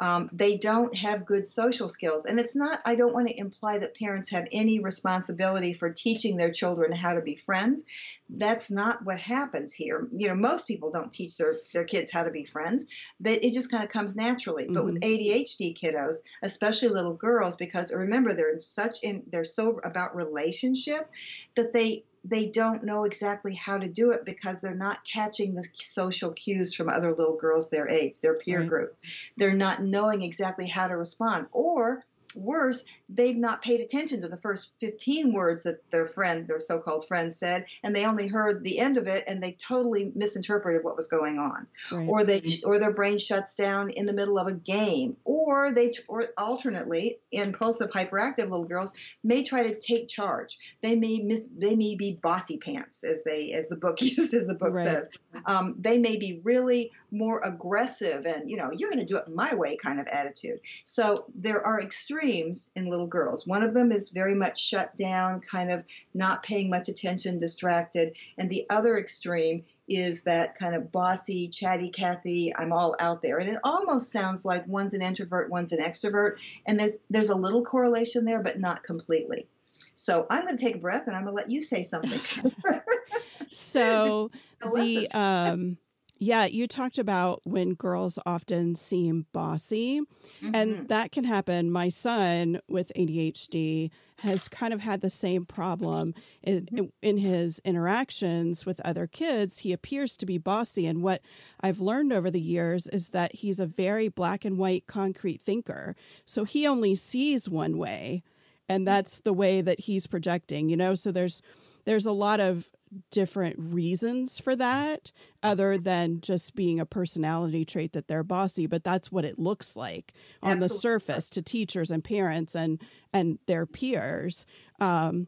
Um, 0.00 0.30
they 0.32 0.56
don't 0.56 0.96
have 0.96 1.26
good 1.26 1.46
social 1.46 1.86
skills. 1.86 2.24
And 2.24 2.40
it's 2.40 2.56
not, 2.56 2.80
I 2.86 2.94
don't 2.94 3.12
want 3.12 3.28
to 3.28 3.38
imply 3.38 3.78
that 3.78 3.94
parents 3.94 4.30
have 4.30 4.48
any 4.50 4.80
responsibility 4.80 5.74
for 5.74 5.90
teaching 5.90 6.38
their 6.38 6.50
children 6.50 6.90
how 6.90 7.14
to 7.14 7.20
be 7.20 7.36
friends. 7.36 7.84
That's 8.30 8.70
not 8.70 9.04
what 9.04 9.18
happens 9.18 9.74
here. 9.74 10.08
You 10.16 10.28
know, 10.28 10.36
most 10.36 10.66
people 10.66 10.90
don't 10.90 11.12
teach 11.12 11.36
their, 11.36 11.58
their 11.74 11.84
kids 11.84 12.10
how 12.10 12.24
to 12.24 12.30
be 12.30 12.44
friends. 12.44 12.86
That 13.20 13.44
it 13.44 13.52
just 13.52 13.70
kind 13.70 13.84
of 13.84 13.90
comes 13.90 14.16
naturally. 14.16 14.64
Mm-hmm. 14.64 14.74
But 14.74 14.84
with 14.86 15.00
mm-hmm. 15.02 15.10
ADHD 15.10 15.78
kiddos, 15.78 16.22
especially 16.42 16.88
little 16.88 17.16
girls, 17.16 17.56
because 17.56 17.92
remember 17.92 18.32
they're 18.32 18.52
in 18.52 18.60
such 18.60 19.02
in 19.02 19.24
they're 19.30 19.44
so 19.44 19.80
about 19.84 20.16
relationship 20.16 21.10
that 21.56 21.74
they 21.74 22.04
they 22.24 22.46
don't 22.46 22.84
know 22.84 23.04
exactly 23.04 23.54
how 23.54 23.78
to 23.78 23.88
do 23.88 24.10
it 24.10 24.24
because 24.24 24.60
they're 24.60 24.74
not 24.74 25.04
catching 25.10 25.54
the 25.54 25.66
social 25.74 26.30
cues 26.32 26.74
from 26.74 26.88
other 26.88 27.14
little 27.14 27.36
girls 27.36 27.70
their 27.70 27.88
age, 27.88 28.20
their 28.20 28.34
peer 28.34 28.60
right. 28.60 28.68
group. 28.68 28.96
They're 29.36 29.52
not 29.52 29.82
knowing 29.82 30.22
exactly 30.22 30.66
how 30.66 30.88
to 30.88 30.96
respond. 30.96 31.46
Or 31.52 32.04
worse, 32.36 32.84
they've 33.12 33.36
not 33.36 33.62
paid 33.62 33.80
attention 33.80 34.20
to 34.20 34.28
the 34.28 34.36
first 34.36 34.72
15 34.80 35.32
words 35.32 35.64
that 35.64 35.90
their 35.90 36.06
friend, 36.06 36.46
their 36.46 36.60
so 36.60 36.80
called 36.80 37.06
friend, 37.06 37.32
said, 37.32 37.66
and 37.82 37.94
they 37.94 38.06
only 38.06 38.28
heard 38.28 38.62
the 38.62 38.78
end 38.78 38.96
of 38.96 39.06
it 39.06 39.24
and 39.26 39.42
they 39.42 39.52
totally 39.52 40.12
misinterpreted 40.14 40.84
what 40.84 40.96
was 40.96 41.08
going 41.08 41.38
on. 41.38 41.66
Right. 41.90 42.08
Or 42.08 42.24
they 42.24 42.42
or 42.64 42.78
their 42.78 42.92
brain 42.92 43.18
shuts 43.18 43.56
down 43.56 43.90
in 43.90 44.06
the 44.06 44.12
middle 44.12 44.38
of 44.38 44.46
a 44.46 44.52
game. 44.52 45.16
Or 45.24 45.72
they 45.72 45.92
or 46.08 46.24
alternately, 46.38 47.18
impulsive 47.32 47.90
hyperactive 47.90 48.48
little 48.50 48.66
girls 48.66 48.92
may 49.24 49.42
try 49.42 49.64
to 49.64 49.78
take 49.78 50.08
charge. 50.08 50.58
They 50.82 50.96
may 50.96 51.18
miss 51.18 51.42
they 51.56 51.74
may 51.74 51.96
be 51.96 52.18
bossy 52.22 52.58
pants, 52.58 53.04
as 53.04 53.24
they 53.24 53.52
as 53.52 53.68
the 53.68 53.76
book 53.76 54.00
uses 54.00 54.46
the 54.46 54.54
book 54.54 54.74
right. 54.74 54.86
says. 54.86 55.08
Um, 55.46 55.76
they 55.78 55.98
may 55.98 56.16
be 56.16 56.40
really 56.42 56.92
more 57.12 57.40
aggressive 57.40 58.26
and 58.26 58.50
you 58.50 58.56
know, 58.56 58.70
you're 58.76 58.90
gonna 58.90 59.04
do 59.04 59.16
it 59.16 59.28
my 59.28 59.54
way 59.54 59.76
kind 59.76 60.00
of 60.00 60.06
attitude. 60.06 60.60
So 60.84 61.26
there 61.34 61.66
are 61.66 61.80
extremes 61.80 62.70
in 62.76 62.88
little 62.88 62.99
little 63.00 63.08
girls. 63.08 63.46
One 63.46 63.62
of 63.62 63.72
them 63.72 63.92
is 63.92 64.10
very 64.10 64.34
much 64.34 64.62
shut 64.62 64.94
down, 64.94 65.40
kind 65.40 65.70
of 65.70 65.84
not 66.12 66.42
paying 66.42 66.68
much 66.68 66.88
attention, 66.88 67.38
distracted. 67.38 68.14
And 68.36 68.50
the 68.50 68.66
other 68.68 68.96
extreme 68.96 69.64
is 69.88 70.24
that 70.24 70.58
kind 70.58 70.74
of 70.74 70.92
bossy, 70.92 71.48
chatty 71.48 71.88
Cathy, 71.88 72.52
I'm 72.54 72.72
all 72.72 72.94
out 73.00 73.22
there. 73.22 73.38
And 73.38 73.48
it 73.48 73.58
almost 73.64 74.12
sounds 74.12 74.44
like 74.44 74.66
one's 74.66 74.94
an 74.94 75.02
introvert, 75.02 75.50
one's 75.50 75.72
an 75.72 75.80
extrovert. 75.80 76.36
And 76.66 76.78
there's 76.78 76.98
there's 77.08 77.30
a 77.30 77.34
little 77.34 77.64
correlation 77.64 78.24
there, 78.24 78.42
but 78.42 78.60
not 78.60 78.84
completely. 78.84 79.46
So 79.94 80.26
I'm 80.30 80.44
going 80.44 80.56
to 80.56 80.62
take 80.62 80.76
a 80.76 80.78
breath 80.78 81.06
and 81.06 81.16
I'm 81.16 81.24
going 81.24 81.32
to 81.32 81.42
let 81.42 81.50
you 81.50 81.62
say 81.62 81.84
something. 81.84 82.20
so 83.50 84.30
the 84.74 85.08
um 85.12 85.78
yeah, 86.22 86.44
you 86.44 86.66
talked 86.66 86.98
about 86.98 87.40
when 87.44 87.72
girls 87.72 88.18
often 88.26 88.74
seem 88.74 89.24
bossy, 89.32 90.00
mm-hmm. 90.00 90.54
and 90.54 90.88
that 90.88 91.12
can 91.12 91.24
happen. 91.24 91.70
My 91.70 91.88
son 91.88 92.60
with 92.68 92.92
ADHD 92.94 93.90
has 94.18 94.46
kind 94.46 94.74
of 94.74 94.82
had 94.82 95.00
the 95.00 95.08
same 95.08 95.46
problem 95.46 96.12
in, 96.42 96.66
mm-hmm. 96.66 96.84
in, 97.00 97.16
his 97.16 97.58
interactions 97.64 98.66
with 98.66 98.82
other 98.84 99.06
kids. 99.06 99.60
He 99.60 99.72
appears 99.72 100.18
to 100.18 100.26
be 100.26 100.36
bossy, 100.36 100.86
and 100.86 101.02
what 101.02 101.22
I've 101.62 101.80
learned 101.80 102.12
over 102.12 102.30
the 102.30 102.38
years 102.38 102.86
is 102.86 103.08
that 103.08 103.36
he's 103.36 103.58
a 103.58 103.64
very 103.66 104.08
black 104.08 104.44
and 104.44 104.58
white 104.58 104.86
concrete 104.86 105.40
thinker. 105.40 105.96
So 106.26 106.44
he 106.44 106.66
only 106.66 106.96
sees 106.96 107.48
one 107.48 107.78
way, 107.78 108.22
and 108.68 108.86
that's 108.86 109.20
the 109.20 109.32
way 109.32 109.62
that 109.62 109.80
he's 109.80 110.06
projecting, 110.06 110.68
you 110.68 110.76
know? 110.76 110.94
So 110.94 111.12
there's 111.12 111.40
there's 111.86 112.04
a 112.04 112.12
lot 112.12 112.40
of 112.40 112.68
different 113.10 113.56
reasons 113.58 114.40
for 114.40 114.56
that 114.56 115.12
other 115.42 115.78
than 115.78 116.20
just 116.20 116.56
being 116.56 116.80
a 116.80 116.86
personality 116.86 117.64
trait 117.64 117.92
that 117.92 118.08
they're 118.08 118.24
bossy 118.24 118.66
but 118.66 118.82
that's 118.82 119.12
what 119.12 119.24
it 119.24 119.38
looks 119.38 119.76
like 119.76 120.12
on 120.42 120.52
Absolutely. 120.52 120.68
the 120.68 120.74
surface 120.80 121.30
to 121.30 121.42
teachers 121.42 121.90
and 121.90 122.02
parents 122.02 122.54
and 122.54 122.80
and 123.12 123.38
their 123.46 123.66
peers. 123.66 124.46
Um, 124.80 125.26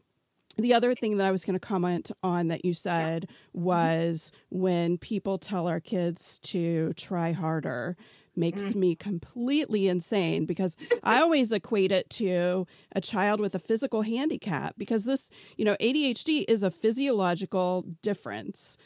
the 0.57 0.73
other 0.73 0.93
thing 0.93 1.17
that 1.17 1.25
I 1.25 1.31
was 1.31 1.45
going 1.45 1.59
to 1.59 1.65
comment 1.65 2.11
on 2.21 2.49
that 2.49 2.63
you 2.63 2.73
said 2.73 3.27
was 3.53 4.31
when 4.49 4.99
people 4.99 5.39
tell 5.39 5.67
our 5.67 5.79
kids 5.79 6.37
to 6.39 6.93
try 6.93 7.31
harder 7.31 7.97
makes 8.35 8.73
mm. 8.73 8.75
me 8.75 8.95
completely 8.95 9.87
insane 9.87 10.45
because 10.45 10.75
I 11.03 11.21
always 11.21 11.51
equate 11.51 11.91
it 11.91 12.09
to 12.11 12.67
a 12.95 13.01
child 13.01 13.39
with 13.39 13.55
a 13.55 13.59
physical 13.59 14.01
handicap 14.01 14.75
because 14.77 15.05
this, 15.05 15.29
you 15.57 15.65
know, 15.65 15.75
ADHD 15.79 16.45
is 16.47 16.63
a 16.63 16.71
physiological 16.71 17.85
difference. 18.01 18.77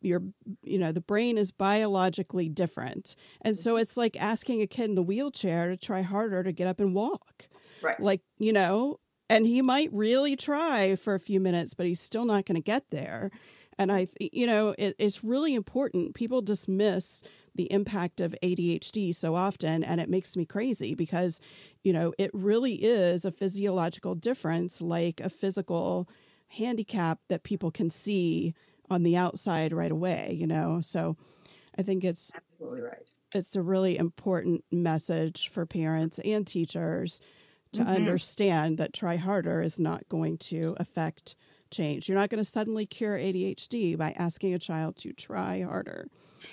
Your, 0.00 0.22
you 0.62 0.78
know, 0.78 0.92
the 0.92 1.00
brain 1.00 1.36
is 1.36 1.52
biologically 1.52 2.48
different. 2.48 3.14
And 3.42 3.56
so 3.56 3.76
it's 3.76 3.96
like 3.96 4.16
asking 4.18 4.62
a 4.62 4.66
kid 4.66 4.90
in 4.90 4.94
the 4.94 5.02
wheelchair 5.02 5.68
to 5.68 5.76
try 5.76 6.02
harder 6.02 6.42
to 6.42 6.52
get 6.52 6.66
up 6.66 6.80
and 6.80 6.94
walk. 6.94 7.48
Right. 7.82 8.00
Like, 8.00 8.22
you 8.38 8.52
know, 8.52 9.00
and 9.28 9.46
he 9.46 9.60
might 9.60 9.90
really 9.92 10.36
try 10.36 10.96
for 10.96 11.14
a 11.14 11.20
few 11.20 11.40
minutes, 11.40 11.74
but 11.74 11.86
he's 11.86 12.00
still 12.00 12.24
not 12.24 12.46
going 12.46 12.56
to 12.56 12.62
get 12.62 12.90
there. 12.90 13.30
And 13.78 13.92
I, 13.92 14.06
you 14.18 14.46
know, 14.46 14.74
it, 14.78 14.94
it's 14.98 15.22
really 15.22 15.54
important. 15.54 16.14
People 16.14 16.40
dismiss 16.40 17.22
the 17.56 17.70
impact 17.72 18.20
of 18.20 18.34
ADHD 18.42 19.14
so 19.14 19.34
often, 19.34 19.82
and 19.82 20.00
it 20.00 20.08
makes 20.08 20.36
me 20.36 20.44
crazy 20.44 20.94
because, 20.94 21.40
you 21.82 21.92
know, 21.92 22.12
it 22.18 22.30
really 22.32 22.74
is 22.74 23.24
a 23.24 23.32
physiological 23.32 24.14
difference, 24.14 24.80
like 24.80 25.20
a 25.20 25.28
physical 25.28 26.08
handicap 26.48 27.18
that 27.28 27.42
people 27.42 27.70
can 27.70 27.90
see 27.90 28.54
on 28.88 29.02
the 29.02 29.16
outside 29.16 29.72
right 29.72 29.90
away, 29.90 30.36
you 30.38 30.46
know? 30.46 30.80
So 30.80 31.16
I 31.78 31.82
think 31.82 32.04
it's 32.04 32.32
absolutely 32.34 32.88
right. 32.88 33.10
It's 33.34 33.56
a 33.56 33.62
really 33.62 33.98
important 33.98 34.64
message 34.70 35.48
for 35.48 35.66
parents 35.66 36.20
and 36.20 36.46
teachers 36.46 37.20
to 37.72 37.82
mm-hmm. 37.82 37.90
understand 37.90 38.78
that 38.78 38.92
try 38.92 39.16
harder 39.16 39.60
is 39.60 39.80
not 39.80 40.08
going 40.08 40.38
to 40.38 40.76
affect 40.78 41.36
change. 41.76 42.08
You're 42.08 42.18
not 42.18 42.30
going 42.30 42.38
to 42.38 42.44
suddenly 42.44 42.86
cure 42.86 43.16
ADHD 43.16 43.96
by 43.96 44.12
asking 44.16 44.54
a 44.54 44.58
child 44.58 44.96
to 44.98 45.12
try 45.12 45.62
harder. 45.62 46.08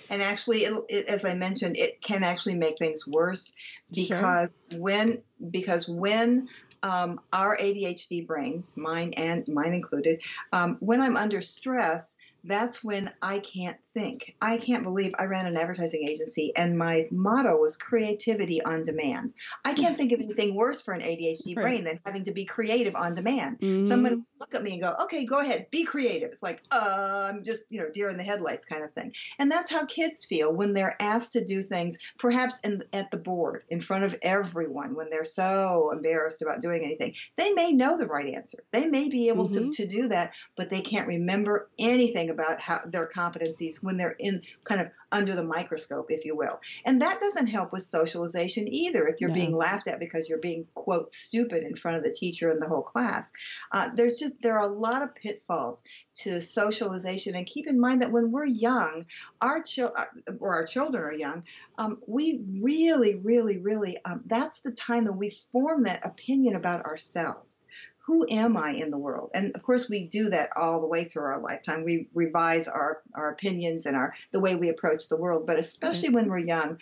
And 0.10 0.22
actually, 0.22 0.60
it, 0.60 0.74
it, 0.90 1.06
as 1.08 1.26
I 1.26 1.36
mentioned, 1.36 1.78
it 1.78 2.02
can 2.02 2.24
actually 2.24 2.56
make 2.56 2.78
things 2.78 3.08
worse 3.08 3.54
because 3.94 4.58
sure. 4.72 4.82
when 4.82 5.22
because 5.52 5.88
when 5.88 6.50
um, 6.82 7.22
our 7.32 7.58
ADHD 7.58 8.26
brains, 8.26 8.76
mine 8.78 9.14
and 9.16 9.48
mine 9.48 9.74
included, 9.74 10.22
um, 10.52 10.76
when 10.80 11.02
I'm 11.02 11.16
under 11.16 11.42
stress, 11.42 12.18
that's 12.44 12.84
when 12.84 13.12
I 13.22 13.40
can't 13.40 13.78
think. 13.94 14.36
I 14.42 14.58
can't 14.58 14.84
believe 14.84 15.14
I 15.18 15.26
ran 15.26 15.46
an 15.46 15.58
advertising 15.58 16.08
agency 16.08 16.52
and 16.56 16.78
my 16.78 17.08
motto 17.12 17.58
was 17.58 17.78
creativity 17.78 18.62
on 18.62 18.84
demand. 18.84 19.34
I 19.64 19.74
can't 19.74 19.96
think 19.96 20.12
of 20.12 20.20
anything 20.20 20.56
worse 20.56 20.82
for 20.82 20.94
an 20.94 21.02
ADHD 21.02 21.56
right. 21.56 21.64
brain 21.64 21.84
than 21.84 22.00
having 22.06 22.24
to 22.26 22.32
be 22.32 22.46
creative 22.46 22.96
on 22.96 23.14
demand. 23.14 23.60
Mm-hmm. 23.60 23.86
Someone 23.86 24.26
look 24.40 24.56
at 24.56 24.64
me 24.64 24.74
and 24.74 24.82
go, 24.82 24.96
okay, 25.04 25.26
go 25.26 25.40
ahead, 25.40 25.68
be 25.72 25.86
creative. 25.86 26.32
It's 26.32 26.44
like, 26.44 26.62
uh, 26.72 27.30
I'm 27.32 27.44
just, 27.44 27.72
you 27.72 27.80
know, 27.80 27.90
deer 27.94 28.10
in 28.10 28.18
the 28.18 28.24
headlights 28.24 28.66
kind 28.66 28.84
of 28.84 28.92
thing. 28.92 29.14
And 29.38 29.52
that's 29.52 29.72
how 29.72 29.86
kids 29.86 30.26
feel 30.26 30.52
when 30.52 30.74
they're 30.74 30.98
asked 31.00 31.34
to 31.34 31.46
do 31.46 31.62
things, 31.62 32.00
perhaps 32.18 32.60
in, 32.62 32.84
at 32.92 33.12
the 33.12 33.18
board 33.18 33.64
in 33.70 33.80
front 33.80 34.06
of 34.06 34.18
everyone, 34.22 34.96
when 34.96 35.10
they're 35.10 35.26
so 35.26 35.92
embarrassed 35.92 36.42
about 36.42 36.62
doing 36.62 36.84
anything. 36.84 37.14
They 37.38 37.54
may 37.54 37.72
know 37.72 37.98
the 37.98 38.08
right 38.08 38.34
answer. 38.34 38.64
They 38.72 38.88
may 38.88 39.10
be 39.10 39.30
able 39.30 39.48
mm-hmm. 39.48 39.70
to, 39.70 39.84
to 39.84 39.88
do 39.88 40.08
that, 40.10 40.32
but 40.56 40.70
they 40.70 40.82
can't 40.82 41.08
remember 41.08 41.70
anything 41.78 42.30
about 42.30 42.60
how 42.60 42.80
their 42.86 43.08
competencies 43.08 43.83
when 43.84 43.98
they're 43.98 44.16
in 44.18 44.42
kind 44.64 44.82
of 44.82 44.88
under 45.12 45.36
the 45.36 45.44
microscope, 45.44 46.08
if 46.10 46.26
you 46.26 46.36
will. 46.36 46.60
And 46.86 47.02
that 47.02 47.20
doesn't 47.20 47.48
help 47.48 47.72
with 47.72 47.84
socialization 47.84 48.68
either. 48.68 49.06
If 49.06 49.22
you're 49.22 49.30
no. 49.30 49.36
being 49.36 49.56
laughed 49.56 49.88
at 49.88 50.00
because 50.00 50.28
you're 50.28 50.40
being 50.40 50.68
quote 50.74 51.12
stupid 51.12 51.64
in 51.64 51.76
front 51.76 51.98
of 51.98 52.04
the 52.04 52.12
teacher 52.12 52.50
and 52.50 52.62
the 52.62 52.68
whole 52.68 52.82
class, 52.82 53.32
uh, 53.72 53.90
there's 53.94 54.20
just 54.20 54.42
there 54.42 54.58
are 54.58 54.70
a 54.70 54.74
lot 54.74 55.04
of 55.04 55.14
pitfalls 55.14 55.84
to 56.16 56.42
socialization. 56.42 57.36
And 57.36 57.46
keep 57.46 57.68
in 57.68 57.80
mind 57.80 58.02
that 58.02 58.12
when 58.12 58.32
we're 58.32 58.46
young, 58.46 59.06
our 59.42 59.62
children 59.62 60.06
uh, 60.28 60.34
or 60.40 60.56
our 60.56 60.66
children 60.66 61.04
are 61.04 61.14
young, 61.14 61.44
um, 61.78 62.00
we 62.08 62.42
really, 62.62 63.16
really, 63.16 63.60
really 63.60 63.98
um, 64.04 64.22
that's 64.26 64.62
the 64.62 64.72
time 64.72 65.06
that 65.06 65.14
we 65.14 65.32
form 65.52 65.84
that 65.84 66.06
opinion 66.06 66.56
about 66.56 66.86
ourselves 66.86 67.66
who 68.06 68.28
am 68.30 68.58
I 68.58 68.74
in 68.74 68.92
the 68.92 68.98
world? 68.98 69.32
And 69.34 69.56
of 69.56 69.62
course, 69.62 69.90
we 69.90 70.08
do 70.08 70.30
that 70.32 70.50
all 70.58 70.82
the 70.82 70.88
way 70.88 71.06
through 71.06 71.24
our 71.24 71.40
lifetime. 71.40 71.86
We 71.86 72.10
revise 72.14 72.68
our, 72.68 73.02
our 73.16 73.30
opinions 73.30 73.86
and 73.86 73.96
our 73.96 74.14
the 74.32 74.42
way 74.42 74.56
we 74.56 74.70
approach 74.70 75.08
the 75.08 75.18
world. 75.18 75.48
But 75.48 75.58
especially 75.58 76.10
when 76.10 76.30
we're 76.30 76.40
young, 76.40 76.80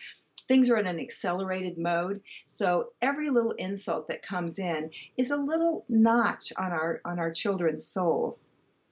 things 0.47 0.71
are 0.71 0.77
in 0.77 0.87
an 0.87 0.99
accelerated 0.99 1.77
mode. 1.77 2.21
So 2.47 2.93
every 3.01 3.29
little 3.29 3.51
insult 3.51 4.07
that 4.07 4.23
comes 4.23 4.57
in 4.57 4.89
is 5.15 5.29
a 5.29 5.37
little 5.37 5.85
notch 5.87 6.51
on 6.57 6.71
our 6.71 7.01
on 7.05 7.19
our 7.19 7.31
children's 7.31 7.85
souls. 7.85 8.43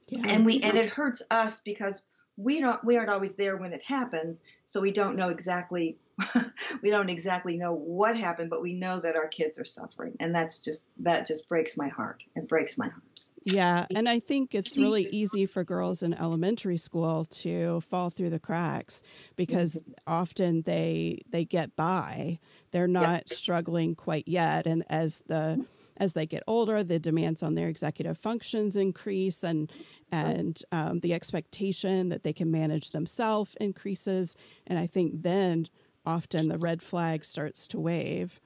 Yeah. 0.10 0.28
And 0.28 0.46
we 0.46 0.62
and 0.62 0.78
it 0.78 0.90
hurts 0.90 1.24
us 1.32 1.62
because 1.62 2.04
we 2.38 2.60
don't 2.60 2.84
we 2.86 2.98
aren't 2.98 3.10
always 3.10 3.36
there 3.36 3.58
when 3.58 3.74
it 3.74 3.82
happens, 3.82 4.44
so 4.66 4.82
we 4.82 4.92
don't 4.92 5.16
know 5.16 5.30
exactly 5.30 5.98
we 6.82 6.90
don't 6.90 7.10
exactly 7.10 7.58
know 7.58 7.74
what 7.74 8.18
happened, 8.18 8.50
but 8.50 8.62
we 8.62 8.74
know 8.74 9.00
that 9.00 9.16
our 9.16 9.28
kids 9.28 9.60
are 9.60 9.66
suffering, 9.66 10.16
and 10.20 10.34
that's 10.34 10.62
just 10.62 10.92
that 11.04 11.28
just 11.28 11.50
breaks 11.50 11.78
my 11.78 11.88
heart. 11.88 12.24
It 12.36 12.48
breaks 12.48 12.78
my 12.78 12.88
heart. 12.88 13.04
Yeah, 13.44 13.86
and 13.96 14.10
I 14.10 14.20
think 14.20 14.54
it's 14.54 14.78
really 14.78 15.04
easy 15.12 15.46
for 15.46 15.64
girls 15.64 16.04
in 16.04 16.14
elementary 16.14 16.78
school 16.78 17.26
to 17.26 17.82
fall 17.82 18.10
through 18.10 18.32
the 18.32 18.40
cracks 18.40 19.02
because 19.36 19.82
often 20.06 20.64
they 20.64 21.20
they 21.30 21.46
get 21.46 21.76
by. 21.76 22.40
They're 22.72 22.88
not 22.88 23.30
struggling 23.30 23.96
quite 23.96 24.28
yet 24.28 24.68
and 24.68 24.84
as 24.90 25.24
the 25.28 25.66
as 25.98 26.14
they 26.14 26.26
get 26.26 26.44
older, 26.48 26.84
the 26.84 27.00
demands 27.00 27.42
on 27.42 27.56
their 27.56 27.70
executive 27.70 28.18
functions 28.18 28.76
increase 28.76 29.44
and 29.44 29.72
and 30.12 30.62
um, 30.72 31.00
the 31.00 31.14
expectation 31.14 32.10
that 32.10 32.24
they 32.24 32.34
can 32.34 32.52
manage 32.52 32.92
themselves 32.92 33.56
increases 33.62 34.36
and 34.68 34.78
I 34.78 34.86
think 34.86 35.22
then 35.22 35.68
often 36.06 36.48
the 36.48 36.58
red 36.58 36.82
flag 36.82 37.24
starts 37.24 37.68
to 37.68 37.80
wave. 37.80 38.40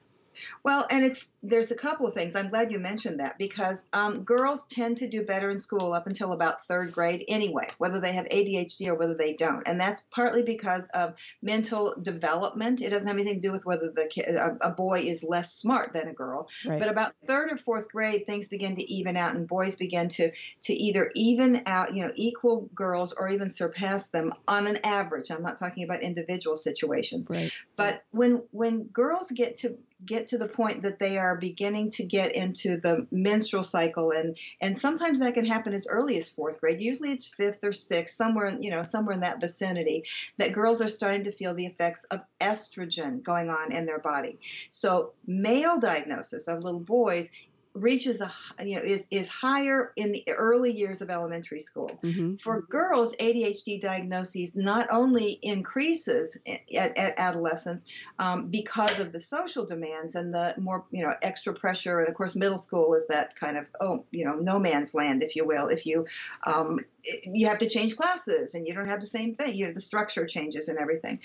Well, 0.64 0.86
and 0.90 1.04
it's 1.04 1.28
there's 1.44 1.70
a 1.70 1.76
couple 1.76 2.06
of 2.06 2.14
things. 2.14 2.34
I'm 2.34 2.48
glad 2.48 2.72
you 2.72 2.78
mentioned 2.78 3.20
that 3.20 3.36
because 3.36 3.86
um, 3.92 4.22
girls 4.22 4.66
tend 4.66 4.96
to 4.98 5.08
do 5.08 5.22
better 5.24 5.50
in 5.50 5.58
school 5.58 5.92
up 5.92 6.06
until 6.06 6.32
about 6.32 6.64
third 6.64 6.92
grade 6.92 7.24
anyway, 7.28 7.68
whether 7.76 8.00
they 8.00 8.12
have 8.12 8.24
ADHD 8.26 8.88
or 8.88 8.96
whether 8.96 9.14
they 9.14 9.34
don't, 9.34 9.66
and 9.68 9.78
that's 9.78 10.04
partly 10.10 10.42
because 10.42 10.88
of 10.94 11.14
mental 11.42 11.94
development. 12.00 12.80
It 12.80 12.90
doesn't 12.90 13.06
have 13.06 13.16
anything 13.16 13.42
to 13.42 13.48
do 13.48 13.52
with 13.52 13.66
whether 13.66 13.90
the 13.90 14.08
kid, 14.10 14.34
a, 14.34 14.68
a, 14.68 14.70
boy 14.70 15.00
is 15.00 15.22
less 15.22 15.52
smart 15.52 15.92
than 15.92 16.08
a 16.08 16.14
girl. 16.14 16.48
Right. 16.64 16.80
But 16.80 16.90
about 16.90 17.12
third 17.26 17.52
or 17.52 17.56
fourth 17.56 17.92
grade, 17.92 18.24
things 18.24 18.48
begin 18.48 18.76
to 18.76 18.92
even 18.92 19.16
out, 19.16 19.34
and 19.34 19.46
boys 19.46 19.76
begin 19.76 20.08
to 20.08 20.30
to 20.62 20.72
either 20.72 21.10
even 21.14 21.62
out, 21.66 21.94
you 21.94 22.02
know, 22.04 22.12
equal 22.14 22.70
girls 22.74 23.12
or 23.12 23.28
even 23.28 23.50
surpass 23.50 24.08
them 24.08 24.32
on 24.48 24.66
an 24.66 24.78
average. 24.82 25.30
I'm 25.30 25.42
not 25.42 25.58
talking 25.58 25.84
about 25.84 26.02
individual 26.02 26.56
situations, 26.56 27.28
right. 27.28 27.52
but 27.76 28.02
when 28.12 28.42
when 28.50 28.84
girls 28.84 29.30
get 29.30 29.58
to 29.58 29.76
get 30.04 30.28
to 30.28 30.38
the 30.38 30.48
point 30.48 30.82
that 30.82 30.98
they 30.98 31.18
are 31.18 31.33
beginning 31.36 31.90
to 31.90 32.04
get 32.04 32.34
into 32.34 32.76
the 32.76 33.06
menstrual 33.10 33.62
cycle 33.62 34.10
and 34.10 34.36
and 34.60 34.76
sometimes 34.76 35.20
that 35.20 35.34
can 35.34 35.44
happen 35.44 35.72
as 35.72 35.86
early 35.88 36.16
as 36.16 36.30
fourth 36.30 36.60
grade. 36.60 36.82
Usually 36.82 37.12
it's 37.12 37.34
fifth 37.34 37.64
or 37.64 37.72
sixth 37.72 38.16
somewhere 38.16 38.56
you 38.60 38.70
know 38.70 38.82
somewhere 38.82 39.14
in 39.14 39.20
that 39.20 39.40
vicinity 39.40 40.04
that 40.38 40.52
girls 40.52 40.82
are 40.82 40.88
starting 40.88 41.24
to 41.24 41.32
feel 41.32 41.54
the 41.54 41.66
effects 41.66 42.04
of 42.04 42.20
estrogen 42.40 43.22
going 43.22 43.50
on 43.50 43.72
in 43.72 43.86
their 43.86 43.98
body. 43.98 44.38
So 44.70 45.12
male 45.26 45.78
diagnosis 45.78 46.48
of 46.48 46.62
little 46.62 46.80
boys 46.80 47.30
reaches 47.74 48.20
a 48.20 48.32
you 48.64 48.76
know 48.76 48.82
is 48.82 49.06
is 49.10 49.28
higher 49.28 49.92
in 49.96 50.12
the 50.12 50.24
early 50.28 50.72
years 50.72 51.02
of 51.02 51.10
elementary 51.10 51.60
school. 51.60 51.90
Mm-hmm. 52.02 52.36
For 52.36 52.62
girls, 52.62 53.16
ADHD 53.16 53.80
diagnoses 53.80 54.56
not 54.56 54.88
only 54.90 55.38
increases 55.42 56.40
at, 56.46 56.96
at 56.96 57.14
adolescence 57.18 57.86
um, 58.18 58.48
because 58.48 59.00
of 59.00 59.12
the 59.12 59.18
social 59.18 59.66
demands 59.66 60.14
and 60.14 60.32
the 60.32 60.54
more 60.56 60.84
you 60.92 61.02
know 61.04 61.12
extra 61.20 61.52
pressure, 61.52 61.98
and 61.98 62.08
of 62.08 62.14
course, 62.14 62.36
middle 62.36 62.58
school 62.58 62.94
is 62.94 63.08
that 63.08 63.34
kind 63.34 63.56
of 63.56 63.66
oh 63.80 64.04
you 64.12 64.24
know 64.24 64.34
no 64.34 64.60
man's 64.60 64.94
land, 64.94 65.22
if 65.24 65.34
you 65.34 65.44
will. 65.44 65.68
If 65.68 65.84
you 65.84 66.06
um, 66.46 66.80
you 67.24 67.48
have 67.48 67.58
to 67.58 67.68
change 67.68 67.96
classes 67.96 68.54
and 68.54 68.66
you 68.66 68.74
don't 68.74 68.88
have 68.88 69.00
the 69.00 69.06
same 69.06 69.34
thing. 69.34 69.54
You 69.54 69.66
know, 69.66 69.72
the 69.72 69.80
structure 69.80 70.26
changes 70.26 70.68
and 70.68 70.78
everything. 70.78 71.20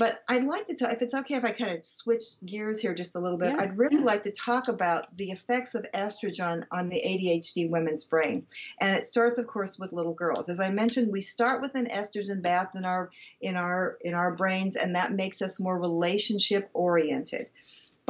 But 0.00 0.24
I'd 0.30 0.44
like 0.44 0.66
to 0.68 0.74
talk, 0.74 0.94
if 0.94 1.02
it's 1.02 1.12
okay 1.12 1.34
if 1.34 1.44
I 1.44 1.50
kind 1.50 1.76
of 1.76 1.84
switch 1.84 2.22
gears 2.46 2.80
here 2.80 2.94
just 2.94 3.16
a 3.16 3.18
little 3.18 3.36
bit, 3.36 3.50
yeah. 3.50 3.58
I'd 3.60 3.76
really 3.76 4.02
like 4.02 4.22
to 4.22 4.32
talk 4.32 4.68
about 4.68 5.14
the 5.14 5.30
effects 5.30 5.74
of 5.74 5.84
estrogen 5.92 6.64
on 6.72 6.88
the 6.88 6.96
ADHD 6.96 7.68
women's 7.68 8.06
brain. 8.06 8.46
And 8.80 8.96
it 8.96 9.04
starts, 9.04 9.36
of 9.36 9.46
course, 9.46 9.78
with 9.78 9.92
little 9.92 10.14
girls. 10.14 10.48
As 10.48 10.58
I 10.58 10.70
mentioned, 10.70 11.12
we 11.12 11.20
start 11.20 11.60
with 11.60 11.74
an 11.74 11.86
estrogen 11.86 12.40
bath 12.40 12.68
in 12.74 12.86
our 12.86 13.10
in 13.42 13.58
our 13.58 13.98
in 14.00 14.14
our 14.14 14.34
brains, 14.34 14.76
and 14.76 14.96
that 14.96 15.12
makes 15.12 15.42
us 15.42 15.60
more 15.60 15.78
relationship 15.78 16.70
oriented. 16.72 17.48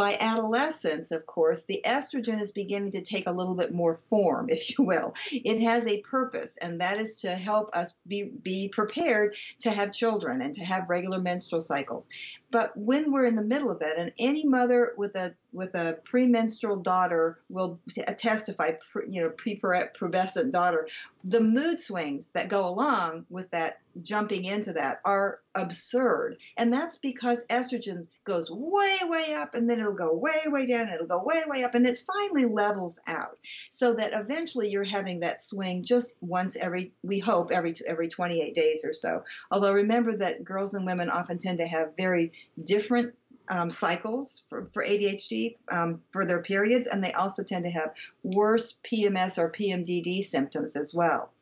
By 0.00 0.16
adolescence, 0.18 1.10
of 1.10 1.26
course, 1.26 1.64
the 1.64 1.82
estrogen 1.84 2.40
is 2.40 2.52
beginning 2.52 2.92
to 2.92 3.02
take 3.02 3.26
a 3.26 3.32
little 3.32 3.54
bit 3.54 3.70
more 3.70 3.94
form, 3.94 4.48
if 4.48 4.78
you 4.78 4.82
will. 4.82 5.12
It 5.30 5.60
has 5.60 5.86
a 5.86 6.00
purpose, 6.00 6.56
and 6.56 6.80
that 6.80 6.98
is 6.98 7.16
to 7.16 7.32
help 7.32 7.68
us 7.76 7.98
be, 8.06 8.22
be 8.24 8.70
prepared 8.70 9.36
to 9.58 9.70
have 9.70 9.92
children 9.92 10.40
and 10.40 10.54
to 10.54 10.64
have 10.64 10.88
regular 10.88 11.20
menstrual 11.20 11.60
cycles. 11.60 12.08
But 12.50 12.76
when 12.76 13.12
we're 13.12 13.26
in 13.26 13.36
the 13.36 13.42
middle 13.42 13.70
of 13.70 13.80
it, 13.80 13.96
and 13.96 14.12
any 14.18 14.44
mother 14.44 14.92
with 14.96 15.14
a 15.14 15.34
with 15.52 15.74
a 15.74 15.98
premenstrual 16.04 16.76
daughter 16.76 17.38
will 17.48 17.80
testify, 18.16 18.72
you 19.08 19.22
know, 19.22 19.30
prepubescent 19.30 20.52
daughter, 20.52 20.88
the 21.24 21.40
mood 21.40 21.80
swings 21.80 22.32
that 22.32 22.48
go 22.48 22.68
along 22.68 23.26
with 23.28 23.50
that 23.50 23.80
jumping 24.00 24.44
into 24.44 24.74
that 24.74 25.00
are 25.04 25.40
absurd. 25.54 26.36
And 26.56 26.72
that's 26.72 26.98
because 26.98 27.44
estrogen 27.50 28.08
goes 28.24 28.50
way, 28.50 28.98
way 29.02 29.34
up 29.34 29.54
and 29.54 29.68
then 29.68 29.80
it'll 29.80 29.94
go 29.94 30.14
way, 30.14 30.40
way 30.46 30.66
down 30.66 30.82
and 30.82 30.94
it'll 30.94 31.08
go 31.08 31.22
way, 31.24 31.42
way 31.46 31.64
up 31.64 31.74
and 31.74 31.88
it 31.88 31.98
finally 32.06 32.46
levels 32.46 33.00
out 33.06 33.36
so 33.68 33.94
that 33.94 34.12
eventually 34.12 34.68
you're 34.70 34.84
having 34.84 35.20
that 35.20 35.40
swing 35.40 35.82
just 35.82 36.16
once 36.20 36.56
every, 36.56 36.92
we 37.02 37.18
hope, 37.18 37.50
every, 37.50 37.74
every 37.84 38.08
28 38.08 38.54
days 38.54 38.84
or 38.84 38.94
so. 38.94 39.24
Although 39.50 39.74
remember 39.74 40.16
that 40.18 40.44
girls 40.44 40.74
and 40.74 40.86
women 40.86 41.10
often 41.10 41.38
tend 41.38 41.58
to 41.58 41.66
have 41.66 41.96
very 41.96 42.32
different 42.62 43.14
um, 43.50 43.68
cycles 43.68 44.44
for, 44.48 44.64
for 44.66 44.82
ADHD 44.82 45.56
um, 45.70 46.00
for 46.12 46.24
their 46.24 46.40
periods, 46.40 46.86
and 46.86 47.02
they 47.02 47.12
also 47.12 47.42
tend 47.42 47.64
to 47.64 47.70
have 47.70 47.92
worse 48.22 48.78
PMS 48.88 49.38
or 49.38 49.50
PMDD 49.50 50.22
symptoms 50.22 50.76
as 50.76 50.94
well. 50.94 51.32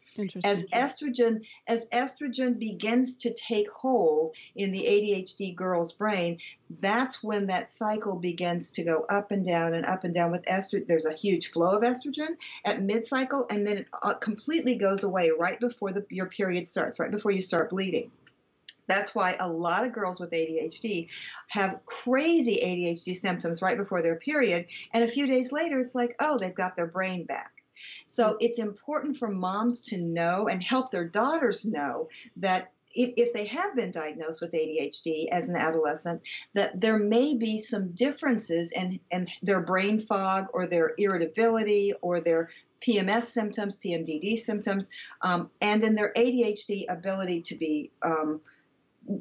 As 0.43 0.65
estrogen, 0.73 1.43
as 1.67 1.85
estrogen 1.87 2.59
begins 2.59 3.19
to 3.19 3.35
take 3.35 3.71
hold 3.71 4.35
in 4.57 4.73
the 4.73 4.85
ADHD 4.85 5.55
girl's 5.55 5.93
brain, 5.93 6.39
that's 6.81 7.23
when 7.23 7.49
that 7.49 7.69
cycle 7.69 8.17
begins 8.17 8.71
to 8.73 8.85
go 8.85 9.05
up 9.11 9.31
and 9.31 9.45
down 9.45 9.75
and 9.75 9.85
up 9.85 10.05
and 10.05 10.15
down 10.15 10.31
with 10.31 10.47
estrogen. 10.47 10.87
There's 10.89 11.07
a 11.07 11.13
huge 11.13 11.51
flow 11.51 11.77
of 11.77 11.83
estrogen 11.83 12.37
at 12.65 12.83
mid-cycle, 12.83 13.47
and 13.51 13.67
then 13.67 13.79
it 13.79 13.87
uh, 14.03 14.15
completely 14.15 14.77
goes 14.77 15.05
away 15.05 15.31
right 15.39 15.61
before 15.61 15.93
the, 15.93 16.07
your 16.09 16.27
period 16.27 16.67
starts, 16.67 16.99
right 16.99 17.11
before 17.11 17.33
you 17.33 17.43
start 17.43 17.69
bleeding. 17.69 18.11
That's 18.89 19.15
why 19.15 19.37
a 19.39 19.49
lot 19.49 19.87
of 19.87 19.93
girls 19.93 20.19
with 20.19 20.33
ADHD 20.33 21.09
have 21.49 21.85
crazy 21.87 22.59
ADHD 22.65 23.15
symptoms 23.15 23.63
right 23.63 23.77
before 23.77 24.03
their 24.03 24.17
period. 24.17 24.67
And 24.93 25.05
a 25.05 25.09
few 25.09 25.27
days 25.27 25.53
later, 25.53 25.79
it's 25.79 25.95
like, 25.95 26.17
oh, 26.19 26.39
they've 26.39 26.55
got 26.55 26.75
their 26.75 26.87
brain 26.87 27.25
back. 27.25 27.53
So 28.07 28.37
it's 28.41 28.59
important 28.59 29.19
for 29.19 29.29
moms 29.29 29.83
to 29.85 29.99
know 30.01 30.49
and 30.49 30.63
help 30.63 30.91
their 30.91 31.05
daughters 31.05 31.65
know 31.65 32.09
that 32.39 32.73
if, 32.95 33.33
they 33.33 33.47
have 33.47 33.77
been 33.77 33.93
diagnosed 33.93 34.41
with 34.41 34.53
ADHD 34.53 35.29
as 35.29 35.49
an 35.49 35.55
adolescent, 35.55 36.23
that 36.55 36.81
there 36.81 36.99
may 36.99 37.37
be 37.37 37.59
some 37.59 37.93
differences 37.93 38.73
in, 38.73 38.99
in 39.11 39.29
their 39.43 39.61
brain 39.61 40.01
fog 40.01 40.47
or 40.53 40.67
their 40.67 40.95
irritability 40.99 41.93
or 42.01 42.21
their 42.21 42.51
PMS 42.81 43.25
symptoms, 43.25 43.81
PMDD 43.81 44.39
symptoms, 44.39 44.91
um, 45.23 45.51
and 45.61 45.85
in 45.85 45.95
their 45.95 46.13
ADHD 46.13 46.87
ability 46.89 47.43
to 47.43 47.57
be 47.57 47.91
um, 48.03 48.41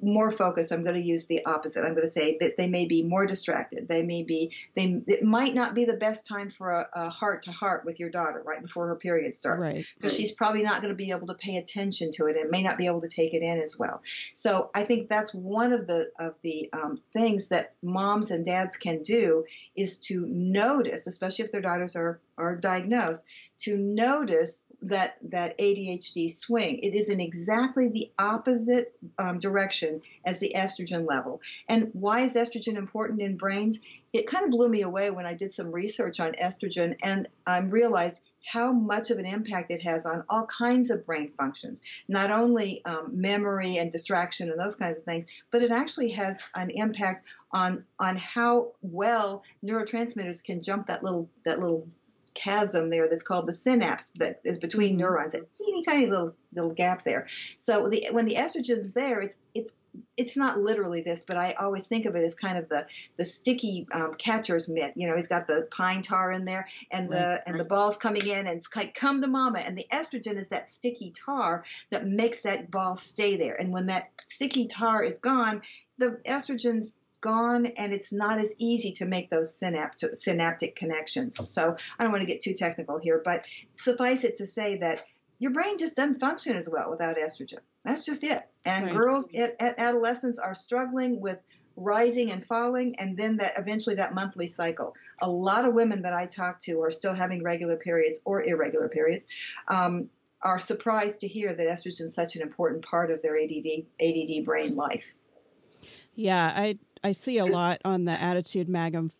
more 0.01 0.31
focused 0.31 0.71
i'm 0.71 0.83
going 0.83 0.95
to 0.95 1.07
use 1.07 1.27
the 1.27 1.45
opposite. 1.45 1.83
I'm 1.83 1.93
going 1.93 2.05
to 2.05 2.11
say 2.11 2.37
that 2.41 2.57
they 2.57 2.69
may 2.69 2.85
be 2.85 3.03
more 3.03 3.25
distracted. 3.25 3.87
They 3.87 4.05
may 4.05 4.23
be 4.23 4.51
they 4.75 5.01
it 5.07 5.23
might 5.23 5.53
not 5.53 5.73
be 5.73 5.85
the 5.85 5.95
best 5.95 6.27
time 6.27 6.49
for 6.49 6.71
a, 6.71 7.09
heart 7.09 7.43
to 7.43 7.51
heart 7.51 7.85
with 7.85 7.99
your 7.99 8.09
daughter 8.09 8.41
right 8.45 8.61
before 8.61 8.87
her 8.87 8.95
period 8.95 9.35
starts. 9.35 9.61
Right 9.61 9.85
because 9.97 10.15
she's 10.15 10.33
probably 10.33 10.63
not 10.63 10.81
going 10.81 10.91
to 10.91 10.95
be 10.95 11.11
able 11.11 11.27
to 11.27 11.33
pay 11.33 11.57
attention 11.57 12.11
to 12.11 12.25
it 12.25 12.35
and 12.35 12.49
may 12.49 12.61
not 12.61 12.77
be 12.77 12.87
able 12.87 13.01
to 13.01 13.07
take 13.07 13.33
it 13.33 13.41
in 13.41 13.59
as 13.59 13.77
well. 13.77 14.01
So 14.33 14.69
i 14.73 14.83
think 14.83 15.09
that's 15.09 15.33
one 15.33 15.73
of 15.73 15.87
the 15.87 16.11
of 16.19 16.35
the 16.41 16.69
um, 16.73 17.01
things 17.13 17.47
that 17.47 17.73
moms 17.81 18.31
and 18.31 18.45
dads 18.45 18.77
can 18.77 19.03
do 19.03 19.45
is 19.75 19.99
to 19.99 20.25
notice 20.25 21.07
especially 21.07 21.45
if 21.45 21.51
their 21.51 21.61
daughters 21.61 21.95
are 21.95 22.19
are 22.37 22.55
diagnosed 22.55 23.23
to 23.59 23.75
notice 23.77 24.66
that 24.83 25.17
that 25.23 25.57
ADHD 25.57 26.29
swing. 26.29 26.79
It 26.79 26.93
is 26.93 27.09
in 27.09 27.19
exactly 27.19 27.89
the 27.89 28.11
opposite 28.19 28.95
um, 29.17 29.39
direction 29.39 30.01
as 30.25 30.39
the 30.39 30.53
estrogen 30.55 31.07
level. 31.07 31.41
And 31.67 31.89
why 31.93 32.21
is 32.21 32.35
estrogen 32.35 32.75
important 32.75 33.21
in 33.21 33.37
brains? 33.37 33.79
It 34.13 34.27
kind 34.27 34.45
of 34.45 34.51
blew 34.51 34.69
me 34.69 34.83
away 34.83 35.09
when 35.09 35.25
I 35.25 35.33
did 35.33 35.51
some 35.51 35.71
research 35.71 36.19
on 36.19 36.33
estrogen 36.33 36.95
and 37.03 37.27
I 37.45 37.59
realized 37.59 38.21
how 38.47 38.71
much 38.71 39.11
of 39.11 39.19
an 39.19 39.25
impact 39.25 39.71
it 39.71 39.81
has 39.81 40.05
on 40.05 40.23
all 40.29 40.45
kinds 40.45 40.89
of 40.89 41.05
brain 41.05 41.31
functions, 41.37 41.83
not 42.07 42.31
only 42.31 42.81
um, 42.85 43.19
memory 43.19 43.77
and 43.77 43.91
distraction 43.91 44.49
and 44.49 44.59
those 44.59 44.77
kinds 44.77 44.99
of 44.99 45.03
things, 45.03 45.25
but 45.51 45.63
it 45.63 45.71
actually 45.71 46.11
has 46.11 46.41
an 46.55 46.69
impact 46.69 47.27
on 47.51 47.83
on 47.99 48.17
how 48.17 48.71
well 48.81 49.43
neurotransmitters 49.65 50.43
can 50.43 50.61
jump 50.61 50.87
that 50.87 51.03
little 51.03 51.29
that 51.45 51.59
little 51.59 51.87
chasm 52.37 52.89
there 52.89 53.09
that's 53.09 53.23
called 53.23 53.47
the 53.47 53.53
synapse 53.53 54.11
that 54.15 54.39
is 54.43 54.59
between 54.59 54.91
mm-hmm. 54.91 54.99
neurons, 54.99 55.33
a 55.33 55.41
teeny 55.57 55.83
tiny 55.83 56.05
little 56.05 56.35
little 56.53 56.71
gap 56.71 57.03
there. 57.03 57.27
So 57.57 57.89
the, 57.89 58.07
when 58.11 58.25
the 58.25 58.35
estrogen's 58.35 58.93
there, 58.93 59.21
it's 59.21 59.39
it's 59.53 59.75
it's 60.15 60.37
not 60.37 60.59
literally 60.59 61.01
this, 61.01 61.23
but 61.27 61.37
I 61.37 61.53
always 61.53 61.87
think 61.87 62.05
of 62.05 62.15
it 62.15 62.23
as 62.23 62.35
kind 62.35 62.57
of 62.57 62.69
the 62.69 62.85
the 63.17 63.25
sticky 63.25 63.87
um, 63.91 64.13
catcher's 64.13 64.69
mitt. 64.69 64.93
You 64.95 65.07
know, 65.07 65.15
he's 65.15 65.27
got 65.27 65.47
the 65.47 65.67
pine 65.71 66.03
tar 66.03 66.31
in 66.31 66.45
there, 66.45 66.67
and 66.91 67.09
the 67.09 67.15
right. 67.15 67.41
and 67.47 67.59
the 67.59 67.65
ball's 67.65 67.97
coming 67.97 68.25
in, 68.25 68.39
and 68.39 68.57
it's 68.57 68.69
like 68.75 68.93
come 68.93 69.21
to 69.21 69.27
mama. 69.27 69.59
And 69.59 69.77
the 69.77 69.87
estrogen 69.91 70.35
is 70.35 70.49
that 70.49 70.71
sticky 70.71 71.11
tar 71.11 71.65
that 71.89 72.05
makes 72.05 72.43
that 72.43 72.69
ball 72.69 72.95
stay 72.95 73.37
there. 73.37 73.59
And 73.59 73.71
when 73.71 73.87
that 73.87 74.11
sticky 74.21 74.67
tar 74.67 75.03
is 75.03 75.19
gone, 75.19 75.63
the 75.97 76.19
estrogen's 76.25 76.99
gone 77.27 77.65
and 77.65 77.93
it's 77.93 78.13
not 78.13 78.39
as 78.39 78.55
easy 78.57 78.93
to 78.93 79.05
make 79.05 79.29
those 79.29 79.53
synaptic, 79.53 80.15
synaptic 80.15 80.77
connections. 80.77 81.37
So 81.49 81.75
I 81.99 82.03
don't 82.03 82.13
want 82.13 82.21
to 82.21 82.27
get 82.27 82.39
too 82.39 82.53
technical 82.53 82.99
here, 82.99 83.21
but 83.23 83.45
suffice 83.75 84.23
it 84.23 84.37
to 84.37 84.45
say 84.45 84.77
that 84.77 85.03
your 85.37 85.51
brain 85.51 85.77
just 85.77 85.97
doesn't 85.97 86.21
function 86.21 86.55
as 86.55 86.69
well 86.69 86.89
without 86.89 87.17
estrogen. 87.17 87.59
That's 87.83 88.05
just 88.05 88.23
it. 88.23 88.41
And 88.65 88.85
right. 88.85 88.95
girls 88.95 89.33
at, 89.33 89.61
at 89.61 89.77
adolescence 89.77 90.39
are 90.39 90.55
struggling 90.55 91.19
with 91.19 91.37
rising 91.75 92.31
and 92.31 92.45
falling 92.45 92.95
and 92.97 93.17
then 93.17 93.37
that 93.37 93.53
eventually 93.57 93.95
that 93.95 94.15
monthly 94.15 94.47
cycle 94.47 94.95
a 95.21 95.29
lot 95.29 95.63
of 95.63 95.75
women 95.75 96.01
that 96.01 96.11
i 96.11 96.25
talk 96.25 96.59
to 96.59 96.81
are 96.81 96.89
still 96.89 97.13
having 97.13 97.43
regular 97.43 97.77
periods 97.77 98.19
or 98.25 98.41
irregular 98.41 98.89
periods 98.89 99.27
um, 99.67 100.09
are 100.41 100.57
surprised 100.57 101.19
to 101.19 101.27
hear 101.27 101.53
that 101.53 101.67
estrogen 101.67 102.05
is 102.05 102.15
such 102.15 102.35
an 102.35 102.41
important 102.41 102.83
part 102.83 103.11
of 103.11 103.21
their 103.21 103.37
add 103.37 103.85
add 104.01 104.43
brain 104.43 104.75
life 104.75 105.05
yeah 106.15 106.51
i 106.55 106.75
i 107.03 107.11
see 107.11 107.37
a 107.37 107.45
lot 107.45 107.79
on 107.85 108.05
the 108.05 108.13
ADDitude 108.13 108.67
Mag- 108.67 109.11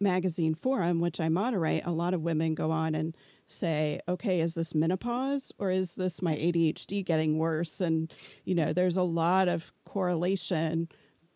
magazine 0.00 0.54
forum 0.54 1.00
which 1.00 1.20
i 1.20 1.28
moderate 1.28 1.84
a 1.84 1.90
lot 1.90 2.14
of 2.14 2.22
women 2.22 2.54
go 2.54 2.70
on 2.70 2.94
and 2.94 3.16
say, 3.46 4.00
okay, 4.08 4.40
is 4.40 4.54
this 4.54 4.74
menopause 4.74 5.52
or 5.58 5.70
is 5.70 5.94
this 5.94 6.20
my 6.20 6.34
ADHD 6.34 7.04
getting 7.04 7.38
worse? 7.38 7.80
And, 7.80 8.12
you 8.44 8.54
know, 8.54 8.72
there's 8.72 8.96
a 8.96 9.02
lot 9.02 9.48
of 9.48 9.72
correlation 9.84 10.88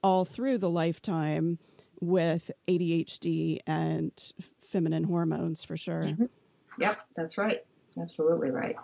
all 0.03 0.25
through 0.25 0.59
the 0.59 0.71
lifetime 0.71 1.59
with 2.01 2.51
ADHD 2.69 3.59
and 3.67 4.13
feminine 4.61 5.05
hormones 5.05 5.65
for 5.65 5.77
sure. 5.77 6.03
Mm-hmm. 6.03 6.25
Yep, 6.79 7.01
that's 7.15 7.39
right. 7.39 7.65
Absolutely 8.01 8.51
right. 8.51 8.77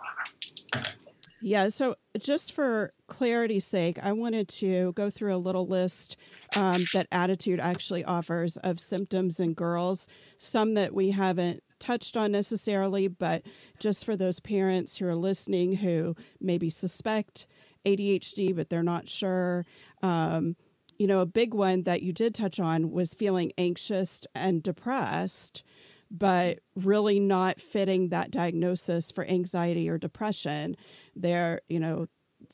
Yeah, 1.39 1.67
so 1.67 1.95
just 2.17 2.51
for 2.51 2.91
clarity's 3.07 3.65
sake, 3.65 3.99
I 4.01 4.11
wanted 4.11 4.47
to 4.49 4.93
go 4.93 5.09
through 5.09 5.35
a 5.35 5.37
little 5.37 5.67
list 5.67 6.17
um, 6.55 6.81
that 6.93 7.07
ADDitude 7.11 7.59
actually 7.59 8.03
offers 8.03 8.57
of 8.57 8.79
symptoms 8.79 9.39
in 9.39 9.53
girls, 9.53 10.07
some 10.37 10.73
that 10.73 10.93
we 10.93 11.11
haven't 11.11 11.61
touched 11.79 12.17
on 12.17 12.31
necessarily, 12.31 13.07
but 13.07 13.43
just 13.79 14.03
for 14.03 14.15
those 14.15 14.39
parents 14.39 14.97
who 14.97 15.07
are 15.07 15.15
listening 15.15 15.75
who 15.75 16.15
maybe 16.41 16.69
suspect 16.69 17.45
ADHD, 17.85 18.55
but 18.55 18.69
they're 18.69 18.83
not 18.83 19.07
sure. 19.07 19.65
Um, 20.01 20.55
you 20.97 21.05
know, 21.05 21.21
a 21.21 21.27
big 21.27 21.53
one 21.53 21.83
that 21.83 22.01
you 22.01 22.11
did 22.11 22.33
touch 22.33 22.59
on 22.59 22.91
was 22.91 23.13
feeling 23.13 23.51
anxious 23.57 24.21
and 24.33 24.63
depressed, 24.63 25.63
but 26.09 26.59
really 26.75 27.19
not 27.19 27.59
fitting 27.59 28.09
that 28.09 28.31
diagnosis 28.31 29.11
for 29.11 29.25
anxiety 29.25 29.89
or 29.89 29.97
depression. 29.97 30.75
They're, 31.15 31.61
you 31.67 31.79
know, 31.79 32.07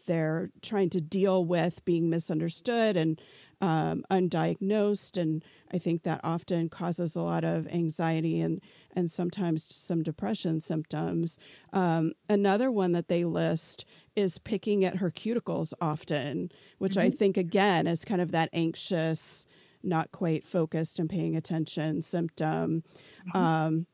they're 0.06 0.50
trying 0.62 0.90
to 0.92 1.02
deal 1.02 1.46
with 1.46 1.84
being 1.86 2.10
misunderstood 2.10 2.98
and 2.98 3.20
um, 3.62 4.04
undiagnosed. 4.12 5.20
And 5.20 5.44
I 5.72 5.78
think 5.78 6.04
that 6.04 6.20
often 6.24 6.68
causes 6.68 7.16
a 7.16 7.22
lot 7.22 7.46
of 7.46 7.68
anxiety 7.68 8.42
and, 8.42 8.62
and 8.94 9.10
sometimes 9.10 9.74
some 9.74 10.04
depression 10.04 10.60
symptoms. 10.60 11.40
Um, 11.72 12.12
another 12.30 12.70
one 12.70 12.92
that 12.92 13.08
they 13.08 13.24
list 13.24 13.86
is 14.16 14.38
picking 14.38 14.84
at 14.84 14.98
her 14.98 15.10
cuticles 15.10 15.74
often, 15.80 16.52
which 16.78 16.94
mm-hmm. 16.94 17.08
I 17.08 17.10
think 17.10 17.38
again 17.38 17.88
is 17.88 18.04
kind 18.04 18.20
of 18.20 18.32
that 18.32 18.50
anxious, 18.52 19.46
not 19.82 20.12
quite 20.12 20.46
focused 20.46 21.00
and 21.00 21.10
paying 21.10 21.36
attention 21.36 22.02
symptom. 22.02 22.84
Mm-hmm. 23.28 23.38
Um, 23.38 23.88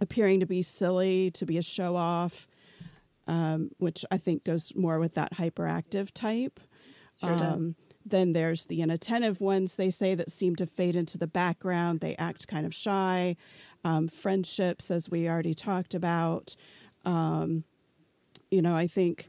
appearing 0.00 0.40
to 0.40 0.46
be 0.46 0.62
silly, 0.62 1.30
to 1.32 1.46
be 1.46 1.58
a 1.58 1.62
show 1.62 1.96
off, 1.96 2.46
um, 3.26 3.70
which 3.78 4.04
I 4.10 4.18
think 4.18 4.44
goes 4.44 4.72
more 4.76 4.98
with 4.98 5.14
that 5.14 5.34
hyperactive 5.34 6.10
type. 6.12 6.60
Sure 7.20 7.32
um, 7.32 7.76
then 8.06 8.32
there's 8.32 8.66
the 8.66 8.82
inattentive 8.82 9.40
ones 9.40 9.76
they 9.76 9.90
say 9.90 10.14
that 10.14 10.30
seem 10.30 10.54
to 10.56 10.66
fade 10.66 10.94
into 10.94 11.18
the 11.18 11.26
background. 11.26 12.00
They 12.00 12.14
act 12.16 12.46
kind 12.46 12.64
of 12.64 12.72
shy. 12.72 13.36
Um, 13.84 14.08
friendships, 14.08 14.90
as 14.90 15.10
we 15.10 15.28
already 15.28 15.54
talked 15.54 15.94
about. 15.94 16.56
Um, 17.04 17.64
you 18.50 18.62
know, 18.62 18.74
I 18.74 18.86
think 18.86 19.28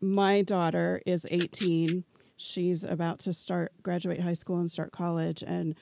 my 0.00 0.42
daughter 0.42 1.02
is 1.06 1.26
18. 1.30 2.04
She's 2.36 2.84
about 2.84 3.18
to 3.20 3.32
start 3.32 3.72
graduate 3.82 4.20
high 4.20 4.34
school 4.34 4.58
and 4.58 4.70
start 4.70 4.92
college. 4.92 5.42
And 5.46 5.74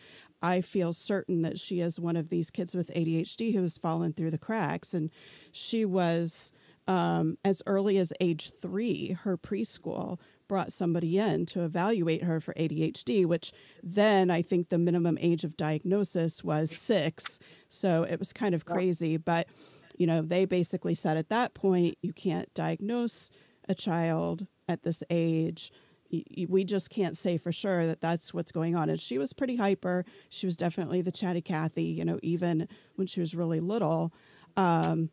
I 0.42 0.60
feel 0.60 0.92
certain 0.92 1.42
that 1.42 1.58
she 1.58 1.80
is 1.80 2.00
one 2.00 2.16
of 2.16 2.28
these 2.28 2.50
kids 2.50 2.74
with 2.74 2.92
ADHD 2.94 3.54
who 3.54 3.62
has 3.62 3.78
fallen 3.78 4.12
through 4.12 4.30
the 4.32 4.38
cracks. 4.38 4.92
And 4.92 5.10
she 5.52 5.84
was, 5.84 6.52
um, 6.88 7.38
as 7.44 7.62
early 7.66 7.98
as 7.98 8.12
age 8.20 8.50
three, 8.50 9.16
her 9.22 9.38
preschool 9.38 10.20
brought 10.48 10.72
somebody 10.72 11.16
in 11.16 11.46
to 11.46 11.64
evaluate 11.64 12.24
her 12.24 12.40
for 12.40 12.52
ADHD, 12.54 13.24
which 13.24 13.52
then 13.82 14.30
I 14.30 14.42
think 14.42 14.68
the 14.68 14.78
minimum 14.78 15.16
age 15.20 15.44
of 15.44 15.56
diagnosis 15.56 16.42
was 16.42 16.70
six. 16.70 17.38
So 17.68 18.02
it 18.02 18.18
was 18.18 18.32
kind 18.32 18.54
of 18.54 18.64
crazy. 18.64 19.16
But, 19.16 19.46
you 19.96 20.06
know, 20.06 20.20
they 20.20 20.44
basically 20.44 20.94
said 20.94 21.16
at 21.16 21.28
that 21.28 21.54
point, 21.54 21.96
you 22.02 22.12
can't 22.12 22.52
diagnose 22.52 23.30
a 23.68 23.74
child 23.74 24.46
at 24.68 24.82
this 24.82 25.02
age 25.08 25.70
we 26.48 26.64
just 26.64 26.90
can't 26.90 27.16
say 27.16 27.38
for 27.38 27.52
sure 27.52 27.86
that 27.86 28.00
that's 28.00 28.34
what's 28.34 28.52
going 28.52 28.76
on. 28.76 28.88
And 28.88 29.00
she 29.00 29.18
was 29.18 29.32
pretty 29.32 29.56
hyper. 29.56 30.04
She 30.28 30.46
was 30.46 30.56
definitely 30.56 31.00
the 31.02 31.12
chatty 31.12 31.40
Cathy, 31.40 31.84
you 31.84 32.04
know, 32.04 32.18
even 32.22 32.68
when 32.96 33.06
she 33.06 33.20
was 33.20 33.34
really 33.34 33.60
little. 33.60 34.12
Um, 34.56 35.10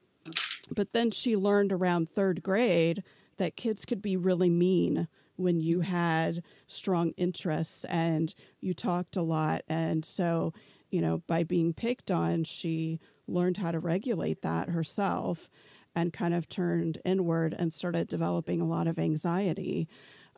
but 0.71 0.91
then 0.93 1.11
she 1.11 1.35
learned 1.37 1.71
around 1.71 2.09
third 2.09 2.43
grade 2.43 3.03
that 3.37 3.55
kids 3.55 3.85
could 3.85 4.01
be 4.01 4.17
really 4.17 4.49
mean 4.49 5.07
when 5.37 5.61
you 5.61 5.79
had 5.81 6.43
strong 6.67 7.11
interests 7.15 7.85
and 7.85 8.35
you 8.59 8.73
talked 8.73 9.15
a 9.15 9.21
lot. 9.21 9.61
And 9.69 10.03
so, 10.03 10.53
you 10.89 11.01
know, 11.01 11.23
by 11.27 11.43
being 11.43 11.73
picked 11.73 12.11
on, 12.11 12.43
she 12.43 12.99
learned 13.25 13.57
how 13.57 13.71
to 13.71 13.79
regulate 13.79 14.41
that 14.41 14.69
herself 14.69 15.49
and 15.95 16.11
kind 16.11 16.33
of 16.33 16.49
turned 16.49 16.99
inward 17.05 17.55
and 17.57 17.71
started 17.71 18.07
developing 18.07 18.59
a 18.59 18.67
lot 18.67 18.87
of 18.87 18.99
anxiety. 18.99 19.87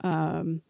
Um, 0.04 0.62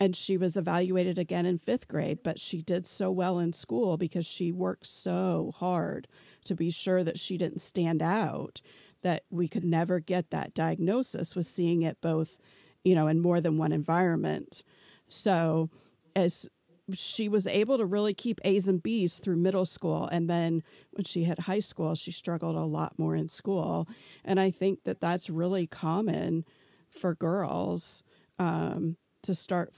and 0.00 0.16
she 0.16 0.36
was 0.36 0.56
evaluated 0.56 1.18
again 1.18 1.46
in 1.46 1.58
fifth 1.58 1.88
grade, 1.88 2.18
but 2.24 2.38
she 2.38 2.60
did 2.60 2.84
so 2.84 3.10
well 3.10 3.38
in 3.38 3.52
school 3.52 3.96
because 3.96 4.26
she 4.26 4.50
worked 4.50 4.86
so 4.86 5.52
hard 5.56 6.08
to 6.44 6.54
be 6.54 6.70
sure 6.70 7.04
that 7.04 7.18
she 7.18 7.38
didn't 7.38 7.60
stand 7.60 8.02
out 8.02 8.60
that 9.02 9.22
we 9.30 9.46
could 9.46 9.64
never 9.64 10.00
get 10.00 10.30
that 10.30 10.54
diagnosis 10.54 11.36
was 11.36 11.46
seeing 11.46 11.82
it 11.82 12.00
both, 12.00 12.40
you 12.82 12.94
know, 12.94 13.06
in 13.06 13.20
more 13.20 13.40
than 13.40 13.58
one 13.58 13.72
environment. 13.72 14.62
So 15.08 15.70
as 16.16 16.48
she 16.92 17.28
was 17.28 17.46
able 17.46 17.78
to 17.78 17.86
really 17.86 18.12
keep 18.14 18.40
A's 18.44 18.68
and 18.68 18.82
B's 18.82 19.18
through 19.18 19.36
middle 19.36 19.64
school. 19.64 20.06
And 20.06 20.28
then 20.28 20.62
when 20.90 21.04
she 21.04 21.24
hit 21.24 21.40
high 21.40 21.60
school, 21.60 21.94
she 21.94 22.12
struggled 22.12 22.56
a 22.56 22.60
lot 22.60 22.98
more 22.98 23.14
in 23.14 23.28
school. 23.28 23.88
And 24.24 24.38
I 24.38 24.50
think 24.50 24.84
that 24.84 25.00
that's 25.00 25.30
really 25.30 25.66
common 25.66 26.44
for 26.90 27.14
girls 27.14 28.02
um, 28.38 28.96
to 29.22 29.34
start 29.34 29.72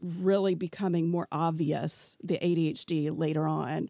really 0.00 0.54
becoming 0.54 1.08
more 1.08 1.28
obvious 1.30 2.16
the 2.22 2.38
ADHD 2.38 3.16
later 3.16 3.46
on. 3.46 3.88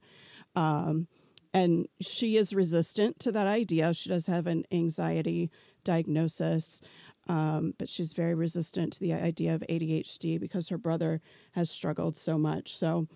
Um, 0.54 1.08
and 1.54 1.86
she 2.00 2.36
is 2.36 2.54
resistant 2.54 3.18
to 3.20 3.32
that 3.32 3.46
idea. 3.46 3.92
She 3.94 4.10
does 4.10 4.26
have 4.26 4.46
an 4.46 4.64
anxiety 4.70 5.50
diagnosis. 5.84 6.80
Um, 7.28 7.74
but 7.78 7.88
she's 7.88 8.14
very 8.14 8.34
resistant 8.34 8.94
to 8.94 9.00
the 9.00 9.12
idea 9.12 9.54
of 9.54 9.62
ADHD 9.68 10.40
because 10.40 10.68
her 10.70 10.78
brother 10.78 11.20
has 11.52 11.70
struggled 11.70 12.16
so 12.16 12.36
much. 12.36 12.76
So 12.76 13.06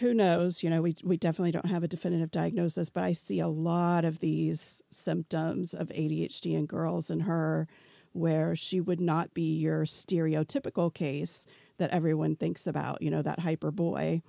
who 0.00 0.12
knows? 0.12 0.62
You 0.62 0.70
know, 0.70 0.82
we, 0.82 0.96
we 1.02 1.16
definitely 1.16 1.52
don't 1.52 1.70
have 1.70 1.82
a 1.82 1.88
definitive 1.88 2.30
diagnosis, 2.30 2.90
but 2.90 3.04
I 3.04 3.12
see 3.12 3.40
a 3.40 3.48
lot 3.48 4.04
of 4.04 4.18
these 4.18 4.82
symptoms 4.90 5.72
of 5.72 5.88
ADHD 5.88 6.54
in 6.58 6.66
girls 6.66 7.10
and 7.10 7.22
her 7.22 7.68
where 8.14 8.56
she 8.56 8.80
would 8.80 9.00
not 9.00 9.34
be 9.34 9.58
your 9.58 9.84
stereotypical 9.84 10.92
case 10.92 11.46
that 11.78 11.90
everyone 11.90 12.36
thinks 12.36 12.66
about, 12.66 13.02
you 13.02 13.10
know, 13.10 13.22
that 13.22 13.40
hyper 13.40 13.70
boy. 13.70 14.22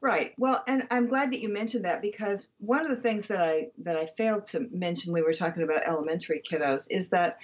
Right. 0.00 0.34
Well, 0.36 0.62
and 0.66 0.82
I'm 0.90 1.06
glad 1.06 1.32
that 1.32 1.40
you 1.40 1.52
mentioned 1.52 1.84
that 1.84 2.02
because 2.02 2.50
one 2.58 2.84
of 2.84 2.90
the 2.90 3.00
things 3.00 3.28
that 3.28 3.40
I 3.40 3.70
that 3.78 3.96
I 3.96 4.06
failed 4.06 4.46
to 4.46 4.66
mention 4.72 5.12
when 5.12 5.22
we 5.22 5.26
were 5.26 5.32
talking 5.32 5.62
about 5.62 5.86
elementary 5.86 6.40
kiddos 6.40 6.88
is 6.90 7.10
that 7.10 7.38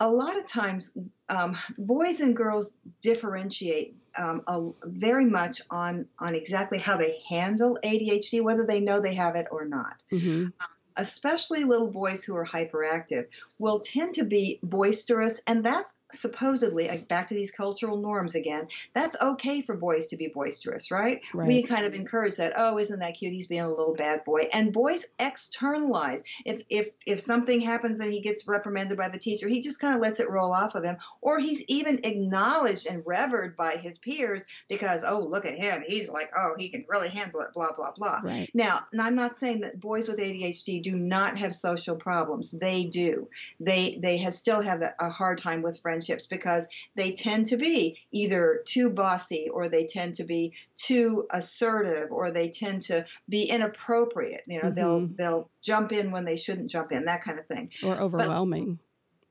a 0.00 0.08
lot 0.08 0.38
of 0.38 0.46
times 0.46 0.96
um, 1.28 1.56
boys 1.76 2.20
and 2.20 2.36
girls 2.36 2.78
differentiate 3.00 3.96
um, 4.16 4.42
a, 4.46 4.70
very 4.84 5.24
much 5.24 5.60
on 5.70 6.06
on 6.20 6.36
exactly 6.36 6.78
how 6.78 6.96
they 6.96 7.20
handle 7.28 7.78
ADHD, 7.82 8.42
whether 8.42 8.64
they 8.64 8.80
know 8.80 9.00
they 9.00 9.14
have 9.14 9.34
it 9.34 9.48
or 9.50 9.64
not. 9.64 10.02
Mm-hmm. 10.12 10.44
Um, 10.44 10.52
especially 10.96 11.64
little 11.64 11.90
boys 11.90 12.22
who 12.22 12.36
are 12.36 12.46
hyperactive. 12.46 13.26
Will 13.58 13.80
tend 13.80 14.14
to 14.14 14.24
be 14.24 14.58
boisterous, 14.62 15.40
and 15.46 15.64
that's 15.64 15.98
supposedly 16.12 16.88
like 16.88 17.08
back 17.08 17.28
to 17.28 17.34
these 17.34 17.50
cultural 17.50 17.96
norms 17.96 18.34
again. 18.34 18.68
That's 18.94 19.20
okay 19.20 19.62
for 19.62 19.76
boys 19.76 20.08
to 20.08 20.16
be 20.16 20.28
boisterous, 20.28 20.90
right? 20.90 21.20
Right. 21.32 21.46
We 21.46 21.62
kind 21.62 21.86
of 21.86 21.94
encourage 21.94 22.36
that. 22.36 22.54
Oh, 22.56 22.78
isn't 22.78 22.98
that 23.00 23.14
cute? 23.14 23.32
He's 23.32 23.46
being 23.46 23.62
a 23.62 23.68
little 23.68 23.94
bad 23.94 24.24
boy. 24.24 24.48
And 24.52 24.72
boys 24.72 25.06
externalize. 25.18 26.24
If 26.44 26.62
if 26.68 26.88
if 27.06 27.20
something 27.20 27.60
happens 27.60 28.00
and 28.00 28.12
he 28.12 28.20
gets 28.20 28.48
reprimanded 28.48 28.98
by 28.98 29.08
the 29.08 29.18
teacher, 29.18 29.48
he 29.48 29.60
just 29.60 29.80
kind 29.80 29.94
of 29.94 30.00
lets 30.00 30.20
it 30.20 30.30
roll 30.30 30.52
off 30.52 30.74
of 30.74 30.84
him, 30.84 30.96
or 31.20 31.38
he's 31.38 31.64
even 31.68 32.00
acknowledged 32.04 32.86
and 32.88 33.02
revered 33.06 33.56
by 33.56 33.76
his 33.76 33.98
peers 33.98 34.46
because 34.68 35.04
oh, 35.06 35.20
look 35.20 35.46
at 35.46 35.58
him. 35.58 35.84
He's 35.86 36.10
like 36.10 36.30
oh, 36.36 36.54
he 36.58 36.68
can 36.68 36.84
really 36.88 37.08
handle 37.08 37.40
it. 37.40 37.52
Blah 37.54 37.72
blah 37.76 37.92
blah. 37.96 38.20
Right. 38.22 38.50
Now, 38.52 38.80
and 38.92 39.00
I'm 39.00 39.14
not 39.14 39.36
saying 39.36 39.60
that 39.60 39.80
boys 39.80 40.08
with 40.08 40.18
ADHD 40.18 40.82
do 40.82 40.96
not 40.96 41.38
have 41.38 41.54
social 41.54 41.96
problems. 41.96 42.50
They 42.50 42.84
do. 42.84 43.28
They 43.60 43.98
they 44.00 44.18
have 44.18 44.34
still 44.34 44.60
have 44.62 44.82
a, 44.82 44.94
a 45.00 45.10
hard 45.10 45.38
time 45.38 45.62
with 45.62 45.80
friendships 45.80 46.26
because 46.26 46.68
they 46.94 47.12
tend 47.12 47.46
to 47.46 47.56
be 47.56 47.98
either 48.12 48.62
too 48.64 48.92
bossy 48.94 49.48
or 49.50 49.68
they 49.68 49.86
tend 49.86 50.16
to 50.16 50.24
be 50.24 50.52
too 50.76 51.26
assertive 51.30 52.10
or 52.10 52.30
they 52.30 52.50
tend 52.50 52.82
to 52.82 53.06
be 53.28 53.44
inappropriate. 53.44 54.42
You 54.46 54.62
know, 54.62 54.70
they'll 54.70 55.00
Mhm. 55.00 55.16
they'll 55.16 55.50
jump 55.62 55.92
in 55.92 56.10
when 56.10 56.24
they 56.24 56.36
shouldn't 56.36 56.70
jump 56.70 56.92
in, 56.92 57.06
that 57.06 57.22
kind 57.24 57.38
of 57.38 57.46
thing. 57.46 57.70
Or 57.84 57.96
overwhelming. 58.00 58.78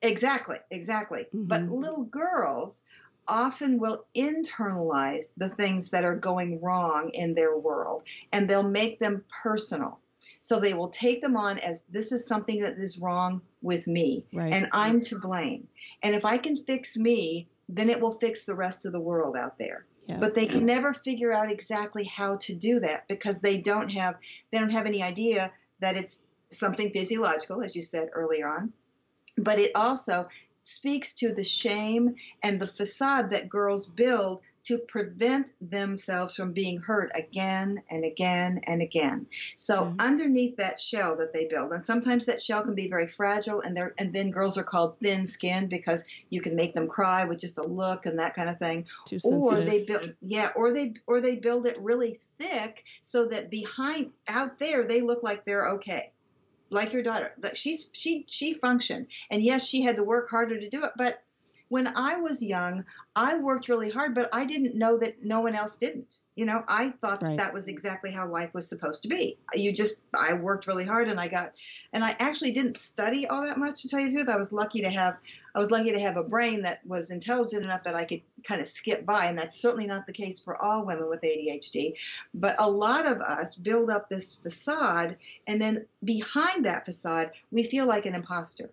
Exactly, 0.02 0.58
exactly. 0.69 1.28
But 1.34 1.62
Mhm. 1.62 1.71
little 1.71 2.04
girls 2.04 2.84
often 3.28 3.80
will 3.80 4.06
internalize 4.15 5.34
the 5.38 5.47
things 5.47 5.91
that 5.91 6.04
are 6.04 6.17
going 6.17 6.62
wrong 6.62 7.12
in 7.13 7.36
their 7.36 7.58
world 7.58 8.04
and 8.34 8.49
they'll 8.49 8.63
make 8.63 8.99
them 8.99 9.23
personal. 9.43 9.99
So 10.41 10.59
they 10.59 10.73
will 10.73 10.89
take 10.89 11.21
them 11.21 11.38
on 11.38 11.59
as 11.59 11.83
this 11.89 12.12
is 12.12 12.27
something 12.27 12.62
that 12.62 12.77
is 12.77 12.99
wrong 12.99 13.41
with 13.62 13.88
me 13.88 14.25
right. 14.33 14.53
and 14.53 14.67
I'm 14.71 15.01
to 15.01 15.19
blame. 15.19 15.67
And 16.01 16.15
if 16.15 16.25
I 16.25 16.38
can 16.38 16.57
fix 16.57 16.97
me, 16.97 17.47
then 17.69 17.89
it 17.89 18.01
will 18.01 18.12
fix 18.12 18.43
the 18.43 18.55
rest 18.55 18.86
of 18.86 18.91
the 18.91 18.99
world 18.99 19.38
out 19.38 19.57
there. 19.57 19.86
yeah. 20.07 20.19
But 20.19 20.36
they 20.36 20.45
can 20.45 20.65
never 20.65 20.93
figure 20.93 21.31
out 21.31 21.51
exactly 21.51 22.03
how 22.03 22.38
to 22.38 22.53
do 22.53 22.81
that 22.81 23.07
because 23.07 23.39
they 23.39 23.62
don't 23.62 23.89
have 23.91 24.15
they 24.51 24.59
don't 24.59 24.71
have 24.71 24.86
any 24.86 25.01
idea 25.01 25.51
that 25.79 25.95
it's 25.95 26.27
something 26.49 26.91
physiological, 26.91 27.62
as 27.62 27.75
you 27.75 27.81
said 27.81 28.09
earlier 28.13 28.47
on. 28.47 28.73
But 29.38 29.59
it 29.59 29.71
also 29.75 30.27
speaks 30.59 31.15
to 31.15 31.33
the 31.33 31.43
shame 31.43 32.15
and 32.41 32.59
the 32.59 32.67
facade 32.67 33.31
that 33.31 33.49
girls 33.49 33.88
build 33.88 34.41
to 34.65 34.78
prevent 34.78 35.49
themselves 35.62 36.36
from 36.36 36.54
being 36.54 36.80
hurt 36.80 37.12
again 37.15 37.82
and 37.89 38.06
again 38.06 38.62
and 38.65 38.82
again. 38.82 39.28
So 39.58 39.84
Yeah. 39.84 40.06
underneath 40.06 40.58
that 40.58 40.80
shell 40.80 41.17
that 41.17 41.34
they 41.34 41.47
build, 41.47 41.71
and 41.71 41.84
sometimes 41.84 42.26
that 42.28 42.41
shell 42.41 42.63
can 42.63 42.76
be 42.76 42.89
very 42.89 43.08
fragile, 43.08 43.62
and 43.62 43.76
they 43.76 43.84
and 43.97 44.13
then 44.13 44.32
girls 44.32 44.58
are 44.58 44.63
called 44.63 44.97
thin-skinned 44.99 45.69
because 45.69 46.06
you 46.30 46.41
can 46.41 46.56
make 46.56 46.73
them 46.73 46.88
cry 46.88 47.26
with 47.26 47.39
just 47.39 47.58
a 47.58 47.63
look 47.63 48.06
and 48.06 48.19
that 48.19 48.36
kind 48.36 48.49
of 48.49 48.58
thing 48.58 48.86
Too 49.06 49.19
or 49.23 49.58
sensitive. 49.58 49.65
they 49.88 49.93
build 49.93 50.15
yeah 50.21 50.52
or 50.56 50.73
they 50.73 50.93
or 51.08 51.21
they 51.21 51.36
build 51.36 51.65
it 51.67 51.80
really 51.80 52.19
thick 52.39 52.84
so 53.02 53.28
that 53.28 53.49
behind 53.49 54.12
out 54.28 54.60
there 54.60 54.86
they 54.86 55.02
look 55.02 55.23
like 55.23 55.45
they're 55.45 55.69
okay 55.76 56.12
like 56.69 56.93
your 56.93 57.04
daughter 57.04 57.30
that 57.39 57.56
she's 57.56 57.89
she 57.93 58.26
she 58.28 58.54
functioned 58.56 59.08
and 59.30 59.41
yes 59.43 59.67
she 59.67 59.82
had 59.82 59.95
to 59.97 60.04
work 60.04 60.30
harder 60.30 60.60
to 60.60 60.69
do 60.69 60.84
it 60.84 60.91
but 60.97 61.22
when 61.73 61.91
i 61.97 62.17
was 62.17 62.43
young 62.43 62.86
i 63.15 63.36
worked 63.39 63.67
really 63.67 63.89
hard 63.89 64.13
but 64.13 64.29
i 64.31 64.45
didn't 64.45 64.75
know 64.75 64.99
that 64.99 65.23
no 65.23 65.41
one 65.41 65.55
else 65.55 65.77
didn't 65.77 66.19
you 66.36 66.45
know 66.45 66.63
i 66.67 66.89
thought 67.01 67.23
Right. 67.23 67.39
that 67.39 67.51
was 67.51 67.67
exactly 67.67 68.12
how 68.12 68.27
life 68.27 68.53
was 68.53 68.69
supposed 68.69 69.01
to 69.03 69.09
be 69.09 69.38
you 69.55 69.73
just 69.73 70.03
i 70.15 70.33
worked 70.33 70.67
really 70.67 70.86
hard 70.86 71.07
and 71.07 71.19
i 71.19 71.27
got 71.27 71.53
and 71.91 72.03
i 72.03 72.15
actually 72.19 72.51
didn't 72.51 72.75
study 72.75 73.25
all 73.25 73.41
that 73.41 73.57
much 73.57 73.81
to 73.81 73.89
tell 73.89 73.99
you 73.99 74.09
the 74.09 74.17
truth 74.17 74.29
i 74.29 74.38
was 74.38 74.53
lucky 74.53 74.81
to 74.81 74.89
have 74.91 75.17
I 75.55 75.59
was 75.59 75.69
lucky 75.69 75.91
to 75.91 75.99
have 75.99 76.17
a 76.17 76.23
brain 76.23 76.63
that 76.63 76.83
was 76.86 77.12
intelligent 77.12 77.63
enough 77.63 77.83
that 77.83 77.93
I 77.93 78.05
could 78.05 78.21
kind 78.43 78.59
of 78.59 78.67
skip 78.67 79.05
by, 79.05 79.25
and 79.27 79.38
that's 79.38 79.62
certainly 79.62 79.86
not 79.86 80.07
the 80.07 80.12
case 80.12 80.39
for 80.39 80.59
all 80.59 80.83
women 80.83 81.07
with 81.07 81.21
ADHD. 81.21 81.93
But 82.33 82.55
a 82.57 82.67
lot 82.69 83.05
of 83.05 83.21
us 83.21 83.55
build 83.55 83.91
up 83.91 84.09
this 84.09 84.33
facade, 84.33 85.17
and 85.45 85.62
then 85.62 85.86
behind 86.03 86.65
that 86.65 86.86
facade, 86.86 87.31
we 87.51 87.63
feel 87.63 87.86
like 87.86 88.07
an 88.07 88.15
imposter. 88.15 88.71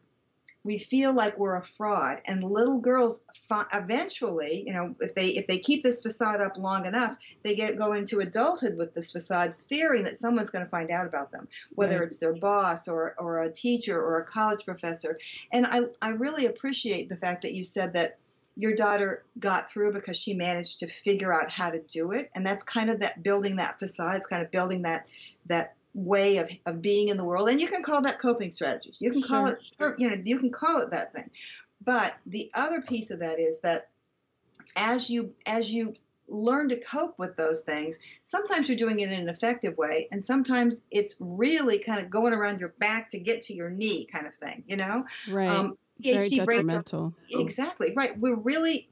We 0.62 0.76
feel 0.78 1.14
like 1.14 1.38
we're 1.38 1.56
a 1.56 1.64
fraud, 1.64 2.20
and 2.26 2.44
little 2.44 2.80
girls 2.80 3.24
eventually, 3.72 4.62
you 4.66 4.74
know, 4.74 4.94
if 5.00 5.14
they 5.14 5.28
if 5.28 5.46
they 5.46 5.58
keep 5.58 5.82
this 5.82 6.02
facade 6.02 6.40
up 6.40 6.58
long 6.58 6.86
enough, 6.86 7.16
they 7.42 7.54
get 7.54 7.78
go 7.78 7.92
into 7.94 8.18
adulthood 8.18 8.76
with 8.76 8.92
this 8.94 9.12
facade, 9.12 9.56
fearing 9.56 10.04
that 10.04 10.18
someone's 10.18 10.50
going 10.50 10.64
to 10.64 10.70
find 10.70 10.90
out 10.90 11.06
about 11.06 11.32
them, 11.32 11.48
whether 11.74 11.98
Right. 11.98 12.06
it's 12.06 12.18
their 12.18 12.34
boss 12.34 12.88
or 12.88 13.14
or 13.18 13.42
a 13.42 13.52
teacher 13.52 13.98
or 14.00 14.18
a 14.18 14.24
college 14.24 14.64
professor. 14.64 15.16
And 15.52 15.66
I, 15.66 15.82
I 16.02 16.10
really 16.10 16.46
appreciate 16.46 17.08
the 17.08 17.16
fact 17.16 17.42
that 17.42 17.54
you 17.54 17.64
said 17.64 17.94
that 17.94 18.18
your 18.56 18.74
daughter 18.74 19.24
got 19.38 19.70
through 19.70 19.92
because 19.92 20.16
she 20.16 20.34
managed 20.34 20.80
to 20.80 20.88
figure 20.88 21.32
out 21.32 21.50
how 21.50 21.70
to 21.70 21.80
do 21.80 22.12
it. 22.12 22.30
And 22.34 22.46
that's 22.46 22.62
kind 22.62 22.90
of 22.90 23.00
that 23.00 23.22
building 23.22 23.56
that 23.56 23.78
facade. 23.78 24.16
It's 24.16 24.26
kind 24.26 24.42
of 24.44 24.50
building 24.50 24.82
that 24.82 25.06
that 25.46 25.74
way 25.94 26.38
of, 26.38 26.48
of 26.66 26.82
being 26.82 27.08
in 27.08 27.16
the 27.16 27.24
world. 27.24 27.48
And 27.48 27.60
you 27.60 27.66
can 27.66 27.82
call 27.82 28.02
that 28.02 28.20
coping 28.20 28.52
strategies. 28.52 28.98
You 29.00 29.10
can 29.10 29.22
call 29.22 29.46
Sure. 29.46 29.90
it 29.90 29.94
you 29.98 30.08
know, 30.08 30.16
you 30.24 30.38
can 30.38 30.50
call 30.50 30.78
it 30.78 30.90
that 30.90 31.12
thing. 31.14 31.30
But 31.84 32.16
the 32.26 32.50
other 32.54 32.80
piece 32.82 33.10
of 33.10 33.20
that 33.20 33.38
is 33.38 33.60
that 33.60 33.88
as 34.76 35.10
you 35.10 35.34
as 35.46 35.72
you 35.72 35.94
learn 36.28 36.68
to 36.68 36.76
cope 36.80 37.18
with 37.18 37.36
those 37.36 37.62
things, 37.62 37.98
sometimes 38.22 38.68
you're 38.68 38.78
doing 38.78 39.00
it 39.00 39.10
in 39.10 39.20
an 39.20 39.28
effective 39.28 39.76
way, 39.76 40.08
and 40.12 40.22
sometimes 40.22 40.86
it's 40.90 41.16
really 41.18 41.80
kind 41.80 42.04
of 42.04 42.08
going 42.08 42.32
around 42.32 42.60
your 42.60 42.68
back 42.78 43.10
to 43.10 43.18
get 43.18 43.42
to 43.42 43.54
your 43.54 43.70
knee 43.70 44.04
kind 44.04 44.26
of 44.26 44.34
thing, 44.34 44.62
you 44.68 44.76
know? 44.76 45.04
right. 45.28 45.48
Um, 45.48 45.76
Very 46.02 46.28
ADHD 46.28 46.44
brains 46.44 46.72
are. 46.72 47.12
Exactly 47.30 47.92
right. 47.96 48.18
We're 48.18 48.36
really 48.36 48.88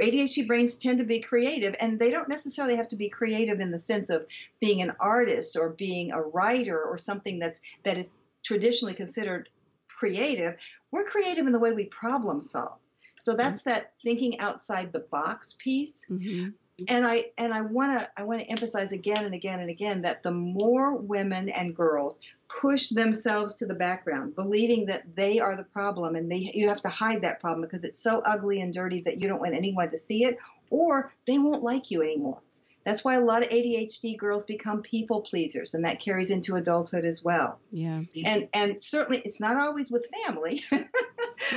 ADHD 0.00 0.46
brains 0.46 0.78
tend 0.78 0.98
to 0.98 1.04
be 1.04 1.20
creative, 1.20 1.74
and 1.80 1.98
they 1.98 2.10
don't 2.10 2.28
necessarily 2.28 2.76
have 2.76 2.88
to 2.88 2.96
be 2.96 3.08
creative 3.08 3.60
in 3.60 3.70
the 3.70 3.78
sense 3.78 4.10
of 4.10 4.26
being 4.60 4.82
an 4.82 4.92
artist 4.98 5.56
or 5.56 5.70
being 5.70 6.12
a 6.12 6.20
writer 6.20 6.80
or 6.82 6.98
something 6.98 7.38
that's 7.38 7.60
that 7.84 7.98
is 7.98 8.18
traditionally 8.42 8.94
considered 8.94 9.48
creative. 9.88 10.56
We're 10.90 11.04
creative 11.04 11.46
in 11.46 11.52
the 11.52 11.60
way 11.60 11.72
we 11.72 11.86
problem 11.86 12.42
solve. 12.42 12.78
So 13.18 13.36
that's 13.36 13.62
that 13.62 13.92
thinking 14.02 14.40
outside 14.40 14.92
the 14.92 15.00
box 15.00 15.56
piece 15.58 16.06
hmm 16.08 16.48
and 16.88 17.06
I 17.06 17.30
and 17.38 17.52
I 17.52 17.60
want 17.62 17.98
to 17.98 18.10
I 18.16 18.24
want 18.24 18.40
to 18.40 18.46
emphasize 18.46 18.92
again 18.92 19.24
and 19.24 19.34
again 19.34 19.60
and 19.60 19.70
again 19.70 20.02
that 20.02 20.22
the 20.22 20.32
more 20.32 20.96
women 20.96 21.48
and 21.48 21.74
girls 21.74 22.20
push 22.60 22.88
themselves 22.90 23.54
to 23.56 23.66
the 23.66 23.74
background, 23.74 24.34
believing 24.36 24.86
that 24.86 25.16
they 25.16 25.40
are 25.40 25.56
the 25.56 25.64
problem 25.64 26.14
and 26.16 26.30
they 26.30 26.50
you 26.54 26.68
have 26.68 26.82
to 26.82 26.88
hide 26.88 27.22
that 27.22 27.40
problem 27.40 27.62
because 27.62 27.84
it's 27.84 27.98
so 27.98 28.20
ugly 28.24 28.60
and 28.60 28.74
dirty 28.74 29.02
that 29.02 29.20
you 29.20 29.28
don't 29.28 29.40
want 29.40 29.54
anyone 29.54 29.88
to 29.88 29.98
see 29.98 30.24
it, 30.24 30.38
or 30.70 31.12
they 31.26 31.38
won't 31.38 31.62
like 31.62 31.90
you 31.90 32.02
anymore. 32.02 32.40
That's 32.84 33.04
why 33.04 33.14
a 33.14 33.20
lot 33.20 33.44
of 33.44 33.50
ADHD 33.50 34.16
girls 34.18 34.44
become 34.44 34.82
people 34.82 35.20
pleasers, 35.20 35.74
and 35.74 35.84
that 35.84 36.00
carries 36.00 36.30
into 36.30 36.56
adulthood 36.56 37.04
as 37.04 37.22
well. 37.22 37.60
Yeah. 37.70 38.02
And 38.24 38.48
and 38.52 38.82
certainly 38.82 39.22
it's 39.24 39.40
not 39.40 39.56
always 39.60 39.90
with 39.90 40.08
family. 40.24 40.62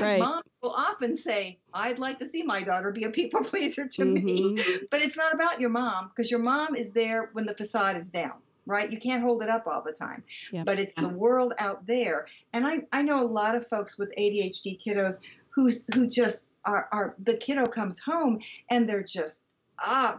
Right. 0.02 0.20
Mom 0.20 0.42
will 0.62 0.72
often 0.72 1.16
say, 1.16 1.60
"I'd 1.74 2.00
like 2.00 2.20
to 2.20 2.26
see 2.26 2.44
my 2.44 2.64
daughter 2.64 2.92
be 2.92 3.04
a 3.04 3.12
people 3.12 3.44
pleaser 3.46 3.88
to 3.88 4.04
me." 4.04 4.56
Mhm. 4.56 4.88
But 4.90 5.02
it's 5.02 5.16
not 5.16 5.34
about 5.34 5.62
your 5.62 5.70
mom 5.70 6.10
because 6.10 6.30
your 6.30 6.40
mom 6.40 6.76
is 6.76 6.92
there 6.94 7.30
when 7.34 7.46
the 7.46 7.54
facade 7.54 7.96
is 7.98 8.10
down, 8.10 8.34
right? 8.66 8.92
You 8.92 9.00
can't 9.00 9.24
hold 9.24 9.44
it 9.44 9.50
up 9.50 9.66
all 9.68 9.82
the 9.86 9.94
time. 9.94 10.24
Yeah. 10.52 10.64
But 10.66 10.80
it's 10.80 10.94
the 10.94 11.10
world 11.10 11.54
out 11.58 11.86
there. 11.88 12.28
And 12.54 12.66
I, 12.66 12.80
I 12.92 13.02
know 13.04 13.22
a 13.22 13.28
lot 13.28 13.56
of 13.56 13.68
folks 13.68 13.98
with 13.98 14.14
ADHD 14.18 14.80
kiddos 14.82 15.22
who's 15.50 15.86
who 15.94 16.08
just 16.08 16.50
are, 16.66 16.88
are 16.92 17.16
the 17.24 17.38
kiddo 17.38 17.66
comes 17.66 18.00
home 18.00 18.40
and 18.70 18.90
they're 18.90 19.04
just 19.04 19.46
ah 19.80 20.18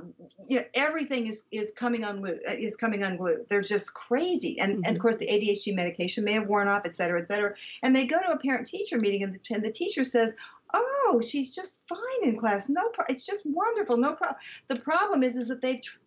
yeah, 0.48 0.60
everything 0.74 1.26
is 1.26 1.46
is 1.50 1.72
coming 1.76 2.04
unglued 2.04 2.40
is 2.58 2.76
coming 2.76 3.02
unglued. 3.02 3.46
They're 3.48 3.62
just 3.62 3.92
crazy. 3.94 4.58
And, 4.60 4.72
and 4.76 4.84
Mhm. 4.86 4.92
of 4.92 4.98
course 4.98 5.16
the 5.18 5.26
ADHD 5.28 5.74
medication 5.74 6.24
may 6.24 6.32
have 6.32 6.46
worn 6.46 6.68
off, 6.68 6.82
et 6.84 6.94
cetera, 6.94 7.20
et 7.20 7.28
cetera. 7.28 7.54
And 7.82 7.94
they 7.94 8.06
go 8.06 8.18
to 8.20 8.32
a 8.32 8.38
parent 8.38 8.66
teacher 8.68 8.98
meeting 8.98 9.22
and 9.24 9.34
the, 9.34 9.54
and 9.54 9.62
the 9.64 9.70
teacher 9.72 10.04
says, 10.04 10.34
Oh, 10.74 11.22
she's 11.26 11.54
just 11.54 11.78
fine 11.88 11.98
in 12.22 12.38
class. 12.38 12.68
No, 12.68 12.88
pro- 12.90 13.06
it's 13.08 13.24
just 13.24 13.46
wonderful. 13.46 13.96
No 13.98 14.14
problem. 14.14 14.38
The 14.68 14.76
problem 14.78 15.22
is, 15.22 15.36
is 15.36 15.48
that 15.48 15.62
they've 15.62 15.80
tr- 15.80 15.98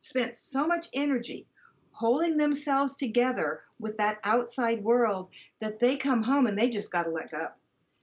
spent 0.00 0.34
so 0.34 0.66
much 0.66 0.86
energy 0.94 1.46
holding 2.00 2.38
themselves 2.38 2.96
together 2.96 3.60
with 3.78 3.98
that 3.98 4.18
outside 4.24 4.82
world 4.82 5.28
that 5.60 5.78
they 5.80 5.98
come 5.98 6.22
home 6.22 6.46
and 6.46 6.58
they 6.58 6.70
just 6.70 6.90
got 6.90 7.02
to 7.02 7.10
let 7.10 7.30
go. 7.30 7.46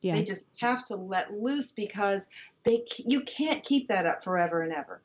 Yeah. 0.02 0.14
They 0.14 0.24
just 0.24 0.46
have 0.60 0.86
to 0.86 0.96
let 0.96 1.34
loose 1.34 1.72
because 1.72 2.30
they 2.64 2.86
you 3.08 3.22
can't 3.22 3.64
keep 3.64 3.88
that 3.88 4.06
up 4.06 4.24
forever 4.24 4.62
and 4.62 4.72
ever. 4.72 5.02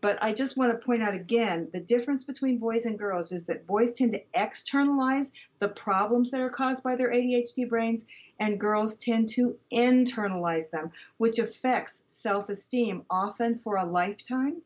But 0.00 0.18
I 0.20 0.32
just 0.32 0.58
want 0.58 0.72
to 0.72 0.84
point 0.84 1.04
out 1.04 1.14
again 1.14 1.68
the 1.72 1.84
difference 1.84 2.24
between 2.24 2.58
boys 2.58 2.84
and 2.84 2.98
girls 2.98 3.30
is 3.30 3.46
that 3.46 3.68
boys 3.68 3.92
tend 3.92 4.14
to 4.14 4.22
externalize 4.34 5.32
the 5.60 5.68
problems 5.68 6.32
that 6.32 6.40
are 6.40 6.50
caused 6.50 6.82
by 6.82 6.96
their 6.96 7.12
ADHD 7.12 7.68
brains, 7.68 8.06
and 8.40 8.58
girls 8.58 8.96
tend 8.96 9.28
to 9.36 9.56
internalize 9.72 10.68
them, 10.70 10.90
which 11.18 11.38
affects 11.38 12.02
self 12.08 12.48
esteem 12.48 13.04
often 13.08 13.56
for 13.56 13.76
a 13.76 13.86
lifetime 13.86 14.62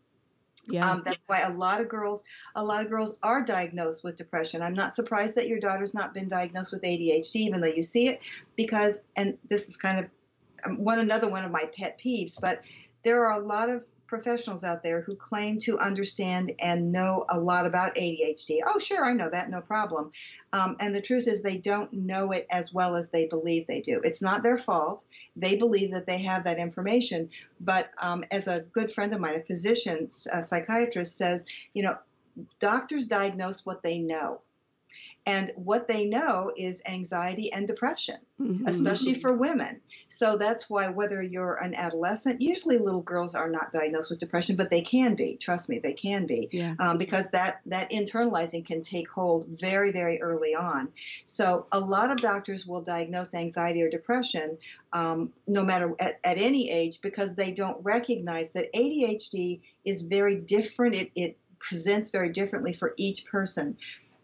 Yeah. 0.69 0.91
Um, 0.91 1.03
that's 1.05 1.19
why 1.27 1.41
a 1.43 1.53
lot 1.53 1.81
of 1.81 1.89
girls, 1.89 2.25
a 2.55 2.65
lot 2.65 2.85
of 2.85 2.91
girls 2.91 3.19
are 3.23 3.43
diagnosed 3.43 4.03
with 4.03 4.17
depression. 4.17 4.63
I'm 4.63 4.75
not 4.75 4.95
surprised 4.95 5.37
that 5.37 5.49
your 5.49 5.61
daughter's 5.61 5.95
not 5.95 6.15
been 6.15 6.29
diagnosed 6.29 6.73
with 6.73 6.83
ADHD, 6.83 7.37
even 7.37 7.61
though 7.61 7.69
you 7.69 7.83
see 7.83 8.09
it, 8.09 8.21
because, 8.57 9.05
and 9.17 9.39
this 9.49 9.69
is 9.69 9.77
kind 9.77 10.01
of 10.01 10.11
um, 10.67 10.83
one 10.83 10.99
another 10.99 11.29
one 11.29 11.45
of 11.45 11.51
my 11.51 11.71
pet 11.77 11.99
peeves, 12.05 12.41
but 12.41 12.63
there 13.05 13.25
are 13.25 13.41
a 13.41 13.45
lot 13.45 13.71
of 13.71 13.85
professionals 14.07 14.64
out 14.64 14.83
there 14.83 15.01
who 15.01 15.14
claim 15.14 15.59
to 15.61 15.79
understand 15.79 16.53
and 16.61 16.92
know 16.92 17.25
a 17.29 17.38
lot 17.40 17.66
about 17.66 17.97
ADHD. 17.97 18.61
Oh, 18.66 18.79
sure, 18.79 19.05
I 19.05 19.12
know 19.12 19.29
that, 19.31 19.51
no 19.51 19.61
problem. 19.61 20.12
Um, 20.53 20.77
and 20.81 20.95
the 20.95 21.03
truth 21.03 21.29
is, 21.29 21.42
they 21.42 21.59
don't 21.59 21.92
know 21.92 22.33
it 22.33 22.47
as 22.51 22.73
well 22.73 22.97
as 22.97 23.11
they 23.11 23.27
believe 23.27 23.66
they 23.66 23.81
do. 23.81 24.01
It's 24.03 24.23
not 24.23 24.42
their 24.42 24.57
fault. 24.57 25.05
They 25.35 25.57
believe 25.57 25.92
that 25.92 26.07
they 26.07 26.23
have 26.23 26.45
that 26.45 26.59
information. 26.59 27.31
But 27.61 27.90
um, 27.99 28.25
as 28.31 28.49
a 28.49 28.61
good 28.61 28.92
friend 28.92 29.12
of 29.12 29.21
mine, 29.21 29.35
a 29.35 29.42
physician, 29.42 30.09
a 30.33 30.42
psychiatrist, 30.42 31.16
says, 31.16 31.47
you 31.75 31.83
know, 31.83 31.97
doctors 32.61 33.09
diagnose 33.09 33.66
what 33.66 33.83
they 33.83 33.99
know. 33.99 34.40
And 35.27 35.53
what 35.57 35.88
they 35.88 36.07
know 36.07 36.53
is 36.57 36.83
anxiety 36.87 37.53
and 37.53 37.66
depression, 37.66 38.16
mm-hmm. 38.40 38.66
especially 38.66 39.14
for 39.14 39.35
women. 39.35 39.81
So 40.09 40.37
that's 40.37 40.71
why, 40.71 40.88
whether 40.90 41.23
you're 41.23 41.55
an 41.55 41.75
adolescent, 41.75 42.40
usually 42.40 42.79
little 42.79 43.03
girls 43.03 43.35
are 43.35 43.49
not 43.49 43.73
diagnosed 43.73 44.11
with 44.11 44.21
depression, 44.21 44.57
but 44.57 44.71
they 44.71 44.83
can 44.83 45.14
be. 45.14 45.37
Trust 45.37 45.69
me, 45.69 45.79
they 45.79 45.95
can 45.95 46.27
be, 46.27 46.49
yeah. 46.53 46.75
um, 46.79 46.99
because 46.99 47.31
that 47.31 47.61
that 47.66 47.90
internalizing 47.90 48.64
can 48.64 48.83
take 48.83 49.09
hold 49.09 49.47
very, 49.49 49.92
very 49.92 50.23
early 50.23 50.55
on. 50.55 50.88
So 51.25 51.66
a 51.73 51.81
lot 51.81 52.11
of 52.11 52.19
doctors 52.19 52.66
will 52.66 52.83
diagnose 52.83 53.35
anxiety 53.35 53.83
or 53.83 53.90
depression, 53.90 54.59
um, 54.92 55.33
no 55.47 55.64
matter 55.64 55.95
at, 55.99 56.21
at, 56.23 56.38
any 56.38 56.71
age, 56.71 57.01
because 57.01 57.35
they 57.35 57.53
don't 57.53 57.85
recognize 57.85 58.53
that 58.53 58.73
ADHD 58.73 59.61
is 59.85 60.03
very 60.03 60.37
different. 60.37 60.95
It, 60.95 61.11
it 61.16 61.38
presents 61.59 62.11
very 62.11 62.29
differently 62.31 62.75
for 62.75 62.95
each 62.97 63.27
person 63.27 63.77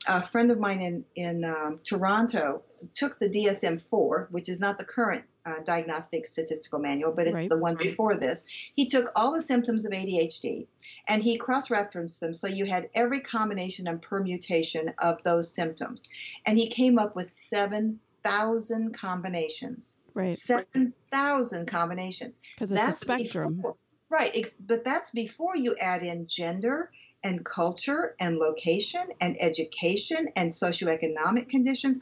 a 0.07 0.23
friend 0.23 0.51
of 0.51 0.59
mine 0.59 0.81
in 0.81 1.05
in 1.14 1.45
um, 1.45 1.81
Toronto 1.85 2.62
took 2.92 3.18
the 3.18 3.29
DSM-4, 3.29 4.31
which 4.31 4.49
is 4.49 4.61
not 4.61 4.79
the 4.79 4.85
current 4.85 5.25
uh, 5.45 5.61
diagnostic 5.65 6.27
statistical 6.27 6.79
manual, 6.79 7.13
but 7.13 7.27
it's 7.27 7.43
right. 7.43 7.49
the 7.49 7.59
one 7.59 7.77
before 7.77 8.17
this. 8.17 8.45
He 8.75 8.87
took 8.87 9.11
all 9.17 9.33
the 9.33 9.41
symptoms 9.41 9.87
of 9.87 9.93
ADHD 9.93 10.67
and 11.09 11.23
he 11.23 11.37
cross-referenced 11.37 12.21
them, 12.21 12.35
so 12.35 12.47
you 12.47 12.65
had 12.65 12.89
every 12.95 13.21
combination 13.21 13.89
and 13.89 14.01
permutation 14.01 14.93
of 14.99 15.23
those 15.25 15.55
symptoms, 15.55 16.09
and 16.47 16.57
he 16.57 16.69
came 16.69 16.99
up 16.99 17.17
with 17.17 17.27
seven 17.27 18.01
thousand 18.23 18.95
combinations. 18.95 19.99
Right. 20.15 20.33
Seven 20.35 20.95
thousand 21.11 21.67
combinations. 21.67 22.41
Because 22.55 22.73
it's 22.73 22.81
that's 22.81 22.97
a 22.97 23.01
spectrum. 23.01 23.57
Before, 23.57 23.77
right, 24.11 24.47
but 24.61 24.85
that's 24.85 25.11
before 25.11 25.57
you 25.57 25.77
add 25.81 26.03
in 26.03 26.27
gender 26.29 26.91
and 27.25 27.45
culture 27.45 28.15
and 28.21 28.37
location 28.37 29.03
and 29.21 29.37
education 29.41 30.29
and 30.37 30.51
socioeconomic 30.51 31.49
conditions. 31.49 32.01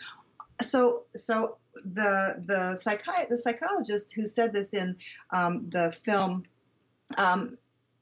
So, 0.62 1.04
so 1.16 1.56
the 1.74 2.42
the 2.46 2.80
psychi- 2.84 3.28
the 3.28 3.36
psychologist 3.36 4.14
who 4.14 4.26
said 4.26 4.52
this 4.52 4.74
in 4.74 4.96
um, 5.34 5.70
the 5.70 5.92
film, 6.04 6.44
um, 7.16 7.56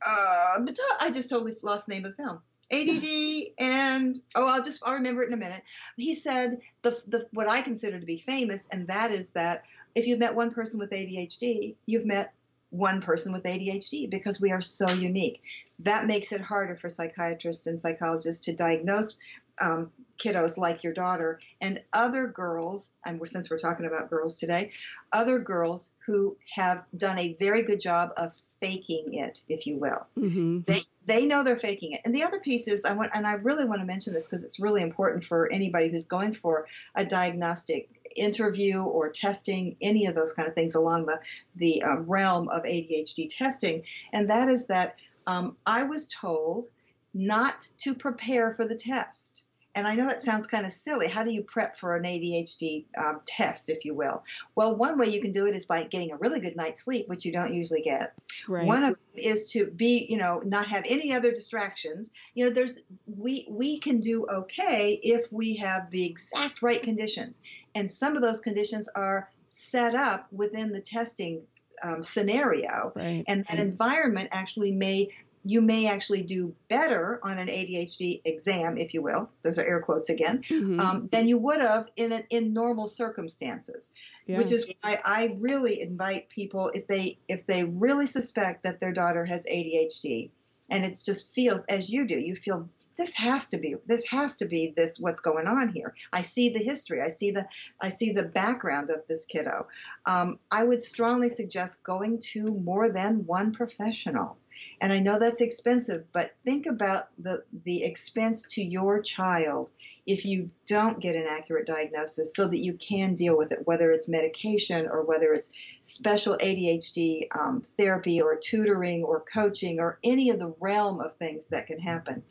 uh, 0.04 0.60
I 1.00 1.10
just 1.12 1.30
totally 1.30 1.54
lost 1.62 1.86
the 1.86 1.94
name 1.94 2.04
of 2.04 2.16
the 2.16 2.22
film. 2.22 2.40
ADD 2.70 3.52
and 3.58 4.18
oh, 4.34 4.48
I'll 4.48 4.62
just 4.62 4.82
I'll 4.84 4.94
remember 4.94 5.22
it 5.22 5.28
in 5.28 5.34
a 5.34 5.38
minute. 5.38 5.62
He 5.96 6.14
said 6.14 6.58
the 6.82 6.98
the 7.06 7.26
what 7.32 7.48
I 7.48 7.62
consider 7.62 7.98
to 7.98 8.06
be 8.06 8.18
famous, 8.18 8.68
and 8.70 8.88
that 8.88 9.10
is 9.10 9.30
that 9.30 9.62
if 9.94 10.06
you've 10.06 10.18
met 10.18 10.34
one 10.34 10.52
person 10.52 10.78
with 10.78 10.90
ADHD, 10.90 11.76
you've 11.86 12.06
met 12.06 12.32
one 12.70 13.00
person 13.00 13.32
with 13.32 13.44
ADHD 13.44 14.10
because 14.10 14.40
we 14.40 14.52
are 14.52 14.60
so 14.60 14.88
unique. 14.90 15.42
That 15.80 16.06
makes 16.06 16.32
it 16.32 16.40
harder 16.40 16.76
for 16.76 16.88
psychiatrists 16.88 17.66
and 17.66 17.80
psychologists 17.80 18.44
to 18.46 18.52
diagnose 18.52 19.16
um, 19.60 19.90
kiddos 20.18 20.58
like 20.58 20.84
your 20.84 20.92
daughter 20.92 21.40
and 21.60 21.82
other 21.92 22.26
girls, 22.26 22.94
and 23.06 23.20
we're, 23.20 23.26
since 23.26 23.50
we're 23.50 23.58
talking 23.58 23.86
about 23.86 24.10
girls 24.10 24.36
today, 24.36 24.72
other 25.12 25.38
girls 25.38 25.92
who 26.06 26.36
have 26.54 26.84
done 26.96 27.18
a 27.18 27.36
very 27.40 27.62
good 27.62 27.80
job 27.80 28.10
of 28.16 28.32
faking 28.60 29.14
it, 29.14 29.42
if 29.48 29.66
you 29.66 29.78
will. 29.78 30.06
Mm-hmm. 30.16 30.60
They 30.66 30.82
they 31.06 31.24
know 31.24 31.42
they're 31.42 31.56
faking 31.56 31.92
it. 31.92 32.02
And 32.04 32.14
the 32.14 32.24
other 32.24 32.38
piece 32.38 32.68
is 32.68 32.84
I 32.84 32.92
want, 32.92 33.12
and 33.14 33.26
I 33.26 33.34
really 33.34 33.64
want 33.64 33.80
to 33.80 33.86
mention 33.86 34.12
this 34.12 34.28
because 34.28 34.44
it's 34.44 34.60
really 34.60 34.82
important 34.82 35.24
for 35.24 35.50
anybody 35.50 35.90
who's 35.90 36.06
going 36.06 36.34
for 36.34 36.66
a 36.94 37.04
diagnostic 37.04 37.88
interview 38.14 38.82
or 38.82 39.10
testing, 39.10 39.76
any 39.80 40.06
of 40.06 40.14
those 40.14 40.34
kind 40.34 40.48
of 40.48 40.54
things 40.54 40.74
along 40.74 41.06
the 41.06 41.20
the 41.56 41.82
uh, 41.82 42.00
realm 42.00 42.48
of 42.48 42.62
ADHD 42.64 43.34
testing, 43.34 43.84
and 44.12 44.30
that 44.30 44.48
is 44.48 44.66
that 44.66 44.96
um, 45.26 45.56
I 45.66 45.84
was 45.84 46.08
told 46.08 46.66
not 47.14 47.66
to 47.78 47.94
prepare 47.94 48.52
for 48.52 48.66
the 48.66 48.76
test. 48.76 49.42
And 49.78 49.86
I 49.86 49.94
know 49.94 50.06
that 50.06 50.24
sounds 50.24 50.48
kind 50.48 50.66
of 50.66 50.72
silly. 50.72 51.06
How 51.06 51.22
do 51.22 51.30
you 51.30 51.44
prep 51.44 51.78
for 51.78 51.94
an 51.94 52.02
ADHD 52.02 52.86
um, 52.98 53.20
test, 53.24 53.68
if 53.68 53.84
you 53.84 53.94
will? 53.94 54.24
Well, 54.56 54.74
one 54.74 54.98
way 54.98 55.06
you 55.06 55.20
can 55.20 55.30
do 55.30 55.46
it 55.46 55.54
is 55.54 55.66
by 55.66 55.84
getting 55.84 56.10
a 56.10 56.16
really 56.16 56.40
good 56.40 56.56
night's 56.56 56.82
sleep, 56.82 57.08
which 57.08 57.24
you 57.24 57.30
don't 57.30 57.54
usually 57.54 57.82
get. 57.82 58.12
Right. 58.48 58.66
One 58.66 58.82
of 58.82 58.94
them 58.94 58.98
is 59.14 59.52
to 59.52 59.70
be, 59.70 60.04
you 60.10 60.16
know, 60.16 60.42
not 60.44 60.66
have 60.66 60.82
any 60.88 61.12
other 61.12 61.30
distractions. 61.30 62.10
You 62.34 62.46
know, 62.46 62.50
there's 62.52 62.80
we 63.06 63.46
we 63.48 63.78
can 63.78 64.00
do 64.00 64.26
okay 64.28 64.98
if 65.00 65.32
we 65.32 65.58
have 65.58 65.92
the 65.92 66.06
exact 66.06 66.60
right 66.60 66.82
conditions, 66.82 67.40
and 67.72 67.88
some 67.88 68.16
of 68.16 68.22
those 68.22 68.40
conditions 68.40 68.88
are 68.88 69.30
set 69.48 69.94
up 69.94 70.26
within 70.32 70.72
the 70.72 70.80
testing 70.80 71.42
um, 71.84 72.02
scenario, 72.02 72.92
right. 72.96 73.22
and 73.28 73.46
that 73.46 73.60
environment 73.60 74.30
actually 74.32 74.72
may 74.72 75.10
you 75.44 75.60
may 75.60 75.88
actually 75.88 76.22
do 76.22 76.54
better 76.68 77.20
on 77.22 77.38
an 77.38 77.48
ADHD 77.48 78.20
exam, 78.24 78.78
if 78.78 78.94
you 78.94 79.02
will. 79.02 79.30
Those 79.42 79.58
are 79.58 79.66
air 79.66 79.80
quotes 79.80 80.10
again, 80.10 80.42
mm-hmm. 80.48 80.80
um, 80.80 81.08
than 81.10 81.28
you 81.28 81.38
would 81.38 81.60
have 81.60 81.90
in 81.96 82.12
a, 82.12 82.22
in 82.30 82.52
normal 82.52 82.86
circumstances. 82.86 83.92
Yeah. 84.26 84.38
Which 84.38 84.52
is 84.52 84.70
why 84.82 85.00
I 85.04 85.36
really 85.38 85.80
invite 85.80 86.28
people 86.28 86.70
if 86.74 86.86
they 86.86 87.18
if 87.28 87.46
they 87.46 87.64
really 87.64 88.06
suspect 88.06 88.64
that 88.64 88.78
their 88.78 88.92
daughter 88.92 89.24
has 89.24 89.46
ADHD, 89.46 90.30
and 90.70 90.84
it 90.84 91.00
just 91.02 91.34
feels 91.34 91.62
as 91.68 91.90
you 91.90 92.06
do, 92.06 92.18
you 92.18 92.34
feel 92.34 92.68
this 92.98 93.14
has 93.14 93.48
to 93.48 93.58
be 93.58 93.76
this 93.86 94.04
has 94.06 94.36
to 94.36 94.46
be 94.46 94.74
this 94.76 94.98
what's 94.98 95.22
going 95.22 95.46
on 95.46 95.68
here. 95.68 95.94
I 96.12 96.20
see 96.20 96.52
the 96.52 96.62
history. 96.62 97.00
I 97.00 97.08
see 97.08 97.30
the 97.30 97.46
i 97.80 97.88
see 97.88 98.12
the 98.12 98.24
background 98.24 98.90
of 98.90 99.06
this 99.08 99.24
kiddo. 99.24 99.68
Um, 100.04 100.38
i 100.50 100.62
would 100.62 100.82
strongly 100.82 101.30
suggest 101.30 101.82
going 101.82 102.20
to 102.32 102.54
more 102.54 102.90
than 102.90 103.24
one 103.24 103.52
professional. 103.52 104.36
And 104.80 104.92
I 104.92 104.98
know 104.98 105.20
that's 105.20 105.40
expensive, 105.40 106.04
but 106.12 106.34
think 106.44 106.66
about 106.66 107.08
the, 107.16 107.44
the 107.64 107.84
expense 107.84 108.54
to 108.54 108.62
your 108.62 109.00
child 109.00 109.70
if 110.08 110.24
you 110.24 110.50
don't 110.66 111.00
get 111.00 111.16
an 111.16 111.26
accurate 111.28 111.66
diagnosis 111.66 112.34
so 112.34 112.48
that 112.48 112.64
you 112.64 112.72
can 112.72 113.14
deal 113.14 113.36
with 113.36 113.52
it, 113.52 113.66
whether 113.66 113.90
it's 113.90 114.08
medication 114.08 114.88
or 114.90 115.04
whether 115.04 115.34
it's 115.34 115.52
special 115.82 116.38
ADHD 116.38 117.26
um, 117.38 117.60
therapy 117.60 118.22
or 118.22 118.34
tutoring 118.34 119.04
or 119.04 119.20
coaching 119.20 119.80
or 119.80 119.98
any 120.02 120.30
of 120.30 120.38
the 120.38 120.54
realm 120.60 121.00
of 121.00 121.14
things 121.16 121.48
that 121.48 121.66
can 121.66 121.78
happen. 121.78 122.22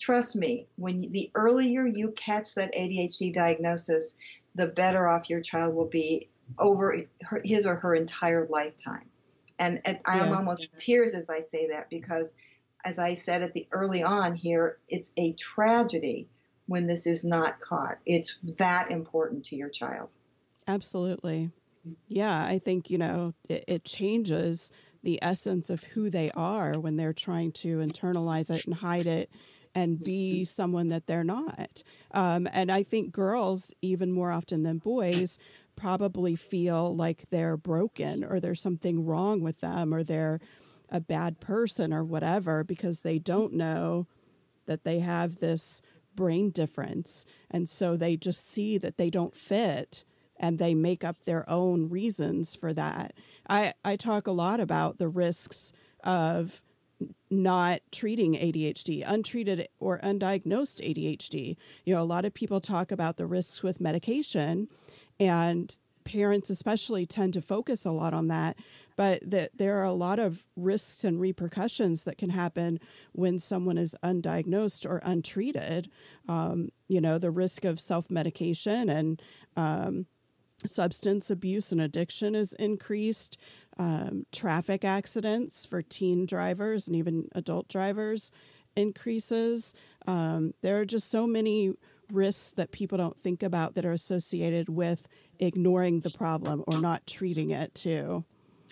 Trust 0.00 0.34
me, 0.34 0.66
when 0.76 1.12
the 1.12 1.30
earlier 1.34 1.86
you 1.86 2.12
catch 2.12 2.54
that 2.54 2.74
ADHD 2.74 3.34
diagnosis, 3.34 4.16
the 4.54 4.68
better 4.68 5.06
off 5.06 5.28
your 5.28 5.42
child 5.42 5.74
will 5.74 5.88
be 5.88 6.30
over 6.58 7.02
his 7.44 7.66
or 7.66 7.74
her 7.74 7.94
entire 7.94 8.46
lifetime. 8.48 9.10
And, 9.58 9.82
and 9.84 9.98
I 10.06 10.20
am 10.20 10.34
almost 10.34 10.70
in 10.72 10.78
tears 10.78 11.14
as 11.14 11.28
I 11.28 11.40
say 11.40 11.68
that 11.72 11.90
because, 11.90 12.34
as 12.82 12.98
I 12.98 13.12
said 13.12 13.42
at 13.42 13.52
the 13.52 13.68
early 13.72 14.02
on 14.02 14.34
here, 14.36 14.78
it's 14.88 15.12
a 15.18 15.34
tragedy 15.34 16.30
when 16.66 16.86
this 16.86 17.06
is 17.06 17.24
not 17.24 17.60
caught. 17.60 17.98
It's 18.04 18.38
that 18.58 18.90
important 18.90 19.44
to 19.46 19.56
your 19.56 19.68
child. 19.68 20.08
Absolutely. 20.66 21.50
Yeah, 22.08 22.44
I 22.44 22.58
think, 22.58 22.90
you 22.90 22.98
know, 22.98 23.34
it, 23.48 23.64
it 23.68 23.84
changes 23.84 24.72
the 25.02 25.20
essence 25.22 25.70
of 25.70 25.84
who 25.84 26.10
they 26.10 26.30
are 26.32 26.80
when 26.80 26.96
they're 26.96 27.12
trying 27.12 27.52
to 27.52 27.78
internalize 27.78 28.50
it 28.50 28.64
and 28.66 28.74
hide 28.74 29.06
it 29.06 29.30
and 29.72 30.02
be 30.02 30.42
someone 30.42 30.88
that 30.88 31.06
they're 31.06 31.22
not. 31.22 31.82
Um, 32.12 32.48
and 32.52 32.72
I 32.72 32.82
think 32.82 33.12
girls, 33.12 33.72
even 33.82 34.10
more 34.10 34.32
often 34.32 34.62
than 34.62 34.78
boys, 34.78 35.38
probably 35.76 36.34
feel 36.34 36.96
like 36.96 37.28
they're 37.30 37.58
broken 37.58 38.24
or 38.24 38.40
there's 38.40 38.62
something 38.62 39.04
wrong 39.04 39.42
with 39.42 39.60
them 39.60 39.94
or 39.94 40.02
they're 40.02 40.40
a 40.88 41.00
bad 41.00 41.40
person 41.40 41.92
or 41.92 42.02
whatever 42.02 42.64
because 42.64 43.02
they 43.02 43.18
don't 43.18 43.52
know 43.52 44.06
that 44.66 44.84
they 44.84 45.00
have 45.00 45.36
this 45.36 45.82
brain 46.16 46.50
difference. 46.50 47.24
And 47.50 47.68
so 47.68 47.96
they 47.96 48.16
just 48.16 48.48
see 48.48 48.78
that 48.78 48.96
they 48.96 49.10
don't 49.10 49.34
fit 49.34 50.04
and 50.38 50.58
they 50.58 50.74
make 50.74 51.04
up 51.04 51.24
their 51.24 51.48
own 51.48 51.88
reasons 51.88 52.56
for 52.56 52.72
that. 52.74 53.14
I, 53.48 53.72
I 53.84 53.96
talk 53.96 54.26
a 54.26 54.32
lot 54.32 54.60
about 54.60 54.98
the 54.98 55.08
risks 55.08 55.72
of 56.02 56.62
not 57.30 57.80
treating 57.92 58.34
ADHD, 58.34 59.02
untreated 59.06 59.68
or 59.78 59.98
undiagnosed 60.00 60.80
ADHD. 60.82 61.56
You 61.84 61.94
know, 61.94 62.02
a 62.02 62.04
lot 62.04 62.24
of 62.24 62.34
people 62.34 62.60
talk 62.60 62.90
about 62.90 63.16
the 63.16 63.26
risks 63.26 63.62
with 63.62 63.80
medication 63.80 64.68
and 65.18 65.76
parents 66.04 66.50
especially 66.50 67.04
tend 67.04 67.34
to 67.34 67.42
focus 67.42 67.84
a 67.84 67.90
lot 67.90 68.14
on 68.14 68.28
that 68.28 68.56
but 68.96 69.30
that 69.30 69.50
there 69.56 69.78
are 69.78 69.84
a 69.84 69.92
lot 69.92 70.18
of 70.18 70.46
risks 70.56 71.04
and 71.04 71.20
repercussions 71.20 72.04
that 72.04 72.16
can 72.16 72.30
happen 72.30 72.80
when 73.12 73.38
someone 73.38 73.78
is 73.78 73.94
undiagnosed 74.02 74.88
or 74.88 75.00
untreated. 75.04 75.90
Um, 76.28 76.70
you 76.88 77.00
know, 77.00 77.18
the 77.18 77.30
risk 77.30 77.64
of 77.64 77.78
self 77.78 78.10
medication 78.10 78.88
and 78.88 79.22
um, 79.56 80.06
substance 80.64 81.30
abuse 81.30 81.72
and 81.72 81.80
addiction 81.80 82.34
is 82.34 82.52
increased. 82.54 83.38
Um, 83.78 84.24
traffic 84.32 84.86
accidents 84.86 85.66
for 85.66 85.82
teen 85.82 86.24
drivers 86.24 86.88
and 86.88 86.96
even 86.96 87.28
adult 87.34 87.68
drivers 87.68 88.32
increases. 88.74 89.74
Um, 90.06 90.54
there 90.62 90.80
are 90.80 90.86
just 90.86 91.10
so 91.10 91.26
many 91.26 91.74
risks 92.10 92.52
that 92.52 92.72
people 92.72 92.96
don't 92.96 93.18
think 93.18 93.42
about 93.42 93.74
that 93.74 93.84
are 93.84 93.92
associated 93.92 94.68
with 94.68 95.08
ignoring 95.38 96.00
the 96.00 96.10
problem 96.10 96.64
or 96.66 96.80
not 96.80 97.06
treating 97.06 97.50
it 97.50 97.74
too. 97.74 98.24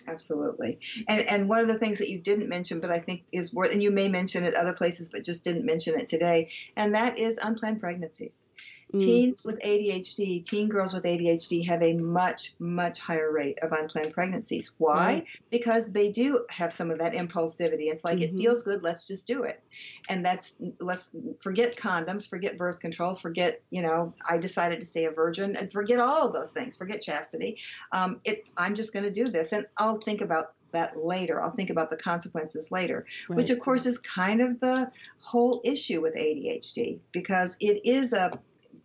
Absolutely. 0.07 0.79
And 1.07 1.29
and 1.29 1.49
one 1.49 1.61
of 1.61 1.67
the 1.67 1.79
things 1.79 1.97
that 1.97 2.09
you 2.09 2.19
didn't 2.19 2.47
mention, 2.49 2.79
but 2.79 2.91
I 2.91 2.99
think 2.99 3.23
is 3.31 3.53
worth, 3.53 3.71
and 3.71 3.81
you 3.81 3.91
may 3.91 4.07
mention 4.07 4.45
it 4.45 4.55
other 4.55 4.75
places, 4.75 5.09
but 5.09 5.23
just 5.23 5.43
didn't 5.43 5.65
mention 5.65 5.99
it 5.99 6.07
today, 6.07 6.51
and 6.77 6.93
that 6.93 7.17
is 7.17 7.39
unplanned 7.39 7.79
pregnancies. 7.79 8.49
Mm. 8.93 8.99
Teens 8.99 9.43
with 9.43 9.59
ADHD, 9.61 10.45
teen 10.45 10.69
girls 10.69 10.93
with 10.93 11.03
ADHD 11.03 11.67
have 11.67 11.81
a 11.81 11.93
much, 11.93 12.53
much 12.59 12.99
higher 12.99 13.31
rate 13.31 13.59
of 13.59 13.71
unplanned 13.71 14.13
pregnancies. 14.13 14.71
Why? 14.77 14.95
Right. 14.95 15.25
Because 15.49 15.91
they 15.91 16.11
do 16.11 16.45
have 16.49 16.71
some 16.71 16.91
of 16.91 16.99
that 16.99 17.13
impulsivity. 17.13 17.87
It's 17.91 18.05
like, 18.05 18.17
mm-hmm. 18.17 18.37
it 18.37 18.41
feels 18.41 18.63
good, 18.63 18.83
let's 18.83 19.07
just 19.07 19.27
do 19.27 19.43
it. 19.43 19.61
And 20.07 20.25
that's, 20.25 20.61
let's 20.79 21.15
forget 21.41 21.75
condoms, 21.75 22.29
forget 22.29 22.57
birth 22.57 22.79
control, 22.79 23.15
forget, 23.15 23.61
you 23.71 23.81
know, 23.81 24.13
I 24.29 24.37
decided 24.37 24.81
to 24.81 24.85
stay 24.85 25.05
a 25.05 25.11
virgin, 25.11 25.55
and 25.55 25.71
forget 25.71 25.99
all 25.99 26.27
of 26.27 26.33
those 26.33 26.51
things, 26.51 26.77
forget 26.77 27.01
chastity. 27.01 27.59
Um, 27.91 28.21
it, 28.23 28.45
I'm 28.55 28.75
just 28.75 28.93
going 28.93 29.05
to 29.05 29.11
do 29.11 29.25
this. 29.25 29.51
And 29.51 29.65
I'll 29.77 29.97
think 29.97 30.21
about 30.21 30.53
that 30.75 31.03
later. 31.03 31.41
I'll 31.41 31.51
think 31.51 31.71
about 31.71 31.89
the 31.89 31.97
consequences 31.97 32.71
later, 32.71 33.05
right. 33.27 33.37
which 33.37 33.49
of 33.49 33.59
course 33.59 33.85
is 33.85 33.97
kind 33.97 34.41
of 34.41 34.59
the 34.59 34.91
whole 35.19 35.61
issue 35.63 36.01
with 36.01 36.15
ADHD 36.15 36.99
because 37.11 37.57
it 37.59 37.85
is 37.85 38.13
a 38.13 38.31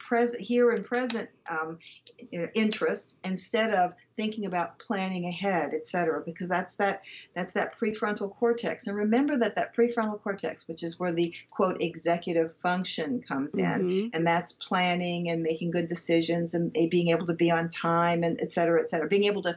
present 0.00 0.42
here 0.42 0.70
and 0.70 0.84
present 0.84 1.28
um, 1.48 1.78
interest 2.54 3.18
instead 3.24 3.72
of 3.72 3.94
thinking 4.16 4.46
about 4.46 4.78
planning 4.78 5.26
ahead, 5.26 5.72
et 5.72 5.86
cetera, 5.86 6.20
because 6.20 6.48
that's 6.48 6.74
that 6.76 7.02
that's 7.34 7.52
that 7.52 7.78
prefrontal 7.78 8.34
cortex. 8.34 8.86
And 8.86 8.96
remember 8.96 9.38
that 9.38 9.54
that 9.54 9.76
prefrontal 9.76 10.20
cortex, 10.20 10.66
which 10.66 10.82
is 10.82 10.98
where 10.98 11.12
the 11.12 11.32
quote 11.50 11.80
executive 11.80 12.56
function 12.62 13.22
comes 13.22 13.56
in, 13.56 13.64
mm-hmm. 13.66 14.08
and 14.12 14.26
that's 14.26 14.52
planning 14.52 15.30
and 15.30 15.42
making 15.42 15.70
good 15.70 15.86
decisions 15.86 16.54
and 16.54 16.72
being 16.72 17.08
able 17.08 17.26
to 17.26 17.34
be 17.34 17.50
on 17.50 17.68
time 17.68 18.24
and 18.24 18.40
et 18.40 18.50
cetera, 18.50 18.80
et 18.80 18.88
cetera, 18.88 19.08
being 19.08 19.24
able 19.24 19.42
to 19.42 19.56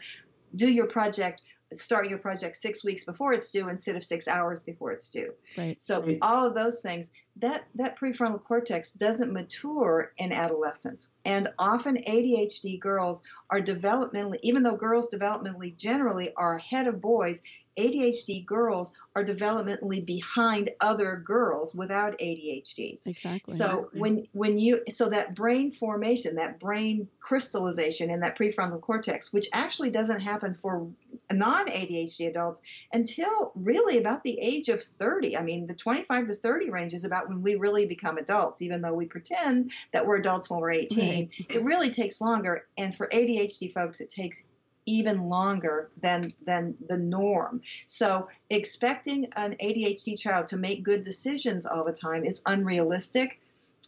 do 0.55 0.71
your 0.71 0.87
project 0.87 1.41
start 1.75 2.09
your 2.09 2.19
project 2.19 2.55
six 2.57 2.83
weeks 2.83 3.05
before 3.05 3.33
it's 3.33 3.51
due 3.51 3.69
instead 3.69 3.95
of 3.95 4.03
six 4.03 4.27
hours 4.27 4.63
before 4.63 4.91
it's 4.91 5.09
due. 5.09 5.33
Right. 5.57 5.81
So 5.81 6.01
right. 6.01 6.17
all 6.21 6.47
of 6.47 6.55
those 6.55 6.81
things, 6.81 7.11
that 7.37 7.63
that 7.75 7.97
prefrontal 7.97 8.43
cortex 8.43 8.93
doesn't 8.93 9.33
mature 9.33 10.11
in 10.17 10.31
adolescence, 10.31 11.09
and 11.25 11.49
often 11.57 11.97
ADHD 11.97 12.79
girls 12.79 13.23
are 13.49 13.61
developmentally, 13.61 14.37
even 14.43 14.63
though 14.63 14.77
girls 14.77 15.09
developmentally 15.11 15.75
generally 15.75 16.31
are 16.37 16.55
ahead 16.57 16.87
of 16.87 17.01
boys, 17.01 17.41
ADHD 17.77 18.45
girls 18.45 18.95
are 19.15 19.23
developmentally 19.23 20.05
behind 20.05 20.71
other 20.81 21.21
girls 21.23 21.75
without 21.75 22.17
ADHD. 22.19 22.99
Exactly. 23.05 23.53
So 23.53 23.89
when 23.93 24.27
when 24.31 24.57
you 24.57 24.83
so 24.89 25.09
that 25.09 25.35
brain 25.35 25.71
formation, 25.71 26.35
that 26.35 26.59
brain 26.59 27.07
crystallization 27.19 28.09
in 28.09 28.21
that 28.21 28.37
prefrontal 28.37 28.81
cortex, 28.81 29.31
which 29.31 29.47
actually 29.53 29.91
doesn't 29.91 30.21
happen 30.21 30.55
for 30.55 30.87
non-ADHD 31.31 32.27
adults 32.27 32.61
until 32.91 33.51
really 33.55 33.97
about 33.97 34.23
the 34.23 34.39
age 34.39 34.69
of 34.69 34.83
30. 34.83 35.37
I 35.37 35.43
mean, 35.43 35.67
the 35.67 35.75
25 35.75 36.27
to 36.27 36.33
30 36.33 36.69
range 36.69 36.93
is 36.93 37.05
about 37.05 37.29
when 37.29 37.41
we 37.41 37.55
really 37.55 37.85
become 37.85 38.17
adults, 38.17 38.61
even 38.61 38.81
though 38.81 38.93
we 38.93 39.05
pretend 39.05 39.71
that 39.93 40.05
we're 40.05 40.17
adults 40.17 40.49
when 40.49 40.59
we're 40.59 40.71
18. 40.71 40.99
Right. 40.99 41.29
It 41.49 41.63
really 41.63 41.91
takes 41.91 42.21
longer, 42.21 42.65
and 42.77 42.95
for 42.95 43.07
ADHD 43.07 43.73
folks, 43.73 44.01
it 44.01 44.09
takes 44.09 44.45
even 44.85 45.29
longer 45.29 45.89
than 46.01 46.33
than 46.45 46.75
the 46.87 46.97
norm. 46.97 47.61
So 47.85 48.29
expecting 48.49 49.31
an 49.35 49.55
ADHD 49.61 50.19
child 50.19 50.49
to 50.49 50.57
make 50.57 50.83
good 50.83 51.03
decisions 51.03 51.65
all 51.65 51.83
the 51.83 51.93
time 51.93 52.25
is 52.25 52.41
unrealistic. 52.45 53.39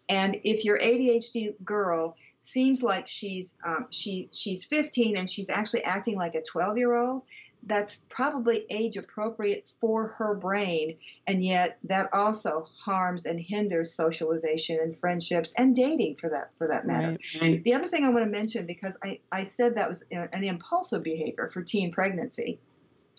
And 0.08 0.40
if 0.44 0.66
your 0.66 0.78
ADHD 0.78 1.56
girl 1.64 2.16
seems 2.40 2.84
like 2.84 3.08
she's 3.08 3.58
um, 3.64 3.88
she 3.90 4.30
she's 4.32 4.66
15 4.66 5.18
and 5.18 5.30
she's 5.30 5.50
actually 5.50 5.84
acting 5.84 6.16
like 6.16 6.36
a 6.36 6.42
12 6.42 6.78
year 6.78 6.94
old, 6.94 7.24
that's 7.66 8.04
probably 8.10 8.66
age 8.70 8.98
appropriate 8.98 9.70
for 9.82 10.08
her 10.10 10.36
brain, 10.36 10.98
and 11.28 11.44
yet 11.44 11.78
that 11.86 12.10
also 12.14 12.68
harms 12.80 13.26
and 13.26 13.40
hinders 13.40 13.94
socialization 13.94 14.80
and 14.80 14.98
friendships 15.00 15.54
and 15.58 15.76
dating 15.76 16.16
for 16.16 16.30
that 16.30 16.54
for 16.58 16.68
that 16.68 16.86
matter. 16.86 17.18
Right. 17.42 17.64
The 17.64 17.74
other 17.74 17.88
thing 17.88 18.06
I 18.06 18.10
want 18.10 18.26
to 18.26 18.32
mention 18.32 18.66
because 18.68 18.98
I, 19.04 19.20
I 19.32 19.44
said 19.44 19.76
that 19.76 19.90
was 19.90 20.04
an 20.12 20.44
impulsive 20.44 21.04
behavior 21.04 21.50
for 21.52 21.64
teen 21.64 21.92
pregnancy, 21.92 22.60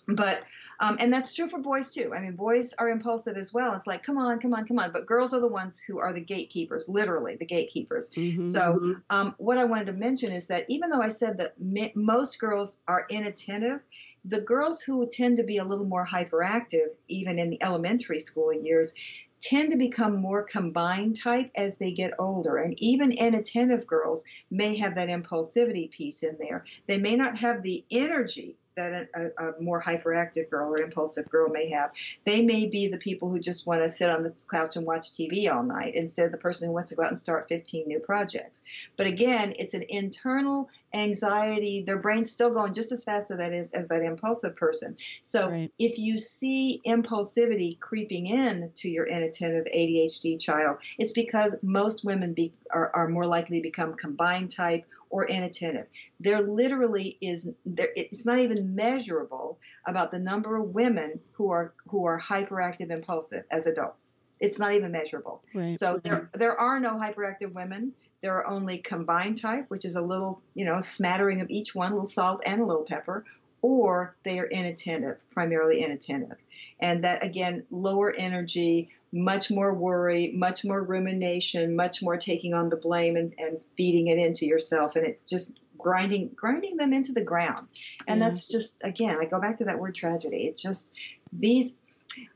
but 0.06 0.42
um, 0.78 0.96
and 1.00 1.12
that's 1.12 1.34
true 1.34 1.48
for 1.48 1.58
boys 1.58 1.90
too. 1.90 2.12
I 2.14 2.20
mean, 2.20 2.36
boys 2.36 2.74
are 2.74 2.88
impulsive 2.88 3.36
as 3.36 3.52
well. 3.52 3.74
It's 3.74 3.86
like, 3.86 4.02
come 4.02 4.18
on, 4.18 4.40
come 4.40 4.52
on, 4.52 4.66
come 4.66 4.78
on. 4.78 4.92
But 4.92 5.06
girls 5.06 5.32
are 5.32 5.40
the 5.40 5.48
ones 5.48 5.80
who 5.80 5.98
are 5.98 6.12
the 6.12 6.22
gatekeepers, 6.22 6.88
literally 6.88 7.36
the 7.36 7.46
gatekeepers. 7.46 8.12
Mm-hmm. 8.14 8.42
So, 8.42 8.96
um, 9.08 9.34
what 9.38 9.58
I 9.58 9.64
wanted 9.64 9.86
to 9.86 9.92
mention 9.92 10.32
is 10.32 10.48
that 10.48 10.66
even 10.68 10.90
though 10.90 11.00
I 11.00 11.08
said 11.08 11.38
that 11.38 11.54
most 11.96 12.38
girls 12.38 12.80
are 12.86 13.06
inattentive, 13.08 13.80
the 14.28 14.40
girls 14.40 14.82
who 14.82 15.06
tend 15.06 15.36
to 15.36 15.44
be 15.44 15.58
a 15.58 15.64
little 15.64 15.84
more 15.84 16.06
hyperactive, 16.06 16.88
even 17.08 17.38
in 17.38 17.50
the 17.50 17.62
elementary 17.62 18.20
school 18.20 18.52
years, 18.52 18.94
tend 19.40 19.70
to 19.70 19.76
become 19.76 20.16
more 20.16 20.42
combined 20.42 21.16
type 21.16 21.50
as 21.54 21.78
they 21.78 21.92
get 21.92 22.14
older. 22.18 22.56
And 22.56 22.74
even 22.78 23.12
inattentive 23.12 23.86
girls 23.86 24.24
may 24.50 24.78
have 24.78 24.96
that 24.96 25.08
impulsivity 25.08 25.90
piece 25.90 26.22
in 26.22 26.36
there. 26.40 26.64
They 26.86 26.98
may 26.98 27.16
not 27.16 27.38
have 27.38 27.62
the 27.62 27.84
energy 27.90 28.56
that 28.76 29.08
a, 29.14 29.48
a, 29.48 29.60
more 29.60 29.82
hyperactive 29.82 30.50
girl 30.50 30.72
or 30.72 30.78
impulsive 30.78 31.28
girl 31.30 31.48
may 31.48 31.70
have. 31.70 31.90
They 32.24 32.44
may 32.44 32.66
be 32.66 32.88
the 32.88 32.98
people 32.98 33.30
who 33.30 33.40
just 33.40 33.66
want 33.66 33.80
to 33.80 33.88
sit 33.88 34.10
on 34.10 34.22
the 34.22 34.34
couch 34.50 34.76
and 34.76 34.86
watch 34.86 35.12
TV 35.12 35.52
all 35.52 35.62
night 35.62 35.94
instead 35.94 36.26
of 36.26 36.32
the 36.32 36.38
person 36.38 36.68
who 36.68 36.74
wants 36.74 36.90
to 36.90 36.96
go 36.96 37.02
out 37.02 37.08
and 37.08 37.18
start 37.18 37.48
15 37.48 37.88
new 37.88 38.00
projects. 38.00 38.62
But 38.96 39.06
again, 39.06 39.54
it's 39.58 39.74
an 39.74 39.84
internal 39.88 40.68
anxiety. 40.92 41.82
Their 41.86 41.98
brain's 41.98 42.30
still 42.30 42.50
going 42.50 42.74
just 42.74 42.92
as 42.92 43.04
fast 43.04 43.30
as 43.30 43.38
that 43.38 43.52
is 43.52 43.72
as 43.72 43.88
that 43.88 44.02
impulsive 44.02 44.56
person. 44.56 44.96
So 45.22 45.50
right. 45.50 45.72
if 45.78 45.98
you 45.98 46.18
see 46.18 46.80
impulsivity 46.86 47.78
creeping 47.80 48.26
in 48.26 48.70
to 48.76 48.88
your 48.88 49.06
inattentive 49.06 49.66
ADHD 49.66 50.38
child, 50.40 50.78
it's 50.98 51.12
because 51.12 51.56
most 51.62 52.04
women 52.04 52.34
be, 52.34 52.52
are, 52.70 52.90
are 52.94 53.08
more 53.08 53.26
likely 53.26 53.58
to 53.58 53.62
become 53.62 53.94
combined 53.94 54.50
type 54.50 54.84
or 55.10 55.26
inattentive. 55.26 55.86
There 56.20 56.40
literally 56.40 57.16
is 57.20 57.52
there 57.64 57.88
it's 57.94 58.26
not 58.26 58.38
even 58.38 58.74
measurable 58.74 59.58
about 59.86 60.10
the 60.10 60.18
number 60.18 60.56
of 60.56 60.74
women 60.74 61.20
who 61.32 61.50
are 61.50 61.72
who 61.88 62.04
are 62.06 62.20
hyperactive 62.20 62.90
impulsive 62.90 63.44
as 63.50 63.66
adults. 63.66 64.14
It's 64.40 64.58
not 64.58 64.72
even 64.72 64.92
measurable. 64.92 65.42
Right. 65.54 65.74
So 65.74 65.98
there 65.98 66.30
there 66.34 66.60
are 66.60 66.80
no 66.80 66.98
hyperactive 66.98 67.52
women. 67.52 67.92
There 68.22 68.34
are 68.34 68.46
only 68.46 68.78
combined 68.78 69.38
type, 69.40 69.66
which 69.68 69.84
is 69.84 69.94
a 69.94 70.02
little, 70.04 70.42
you 70.54 70.64
know, 70.64 70.80
smattering 70.80 71.40
of 71.40 71.50
each 71.50 71.74
one, 71.74 71.92
a 71.92 71.94
little 71.94 72.06
salt 72.06 72.42
and 72.44 72.60
a 72.60 72.64
little 72.64 72.84
pepper, 72.84 73.24
or 73.62 74.16
they 74.24 74.38
are 74.38 74.46
inattentive, 74.46 75.18
primarily 75.30 75.82
inattentive. 75.82 76.38
And 76.80 77.04
that 77.04 77.24
again, 77.24 77.64
lower 77.70 78.12
energy, 78.16 78.90
much 79.12 79.50
more 79.50 79.74
worry, 79.74 80.32
much 80.34 80.64
more 80.64 80.82
rumination, 80.82 81.76
much 81.76 82.02
more 82.02 82.16
taking 82.16 82.54
on 82.54 82.68
the 82.68 82.76
blame 82.76 83.16
and, 83.16 83.34
and 83.38 83.60
feeding 83.76 84.08
it 84.08 84.18
into 84.18 84.46
yourself, 84.46 84.96
and 84.96 85.06
it 85.06 85.26
just 85.26 85.58
grinding 85.78 86.30
grinding 86.34 86.76
them 86.76 86.92
into 86.92 87.12
the 87.12 87.22
ground. 87.22 87.68
And 88.06 88.18
yeah. 88.20 88.26
that's 88.26 88.48
mm. 88.48 88.52
just 88.52 88.78
again, 88.82 89.18
I 89.20 89.26
go 89.26 89.40
back 89.40 89.58
to 89.58 89.64
that 89.66 89.78
word 89.78 89.94
tragedy. 89.94 90.46
It 90.46 90.56
just 90.56 90.92
these. 91.32 91.78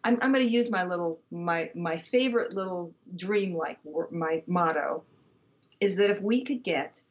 I'm, 0.04 0.18
I'm 0.20 0.32
going 0.32 0.44
to 0.46 0.52
use 0.52 0.70
my 0.70 0.84
little 0.84 1.20
my 1.30 1.70
my 1.74 1.98
favorite 1.98 2.54
little 2.54 2.92
dream 3.14 3.56
like 3.56 3.78
my 4.10 4.42
motto 4.46 5.04
is 5.80 5.96
that 5.96 6.10
if 6.10 6.20
we 6.20 6.44
could 6.44 6.62
get 6.62 7.02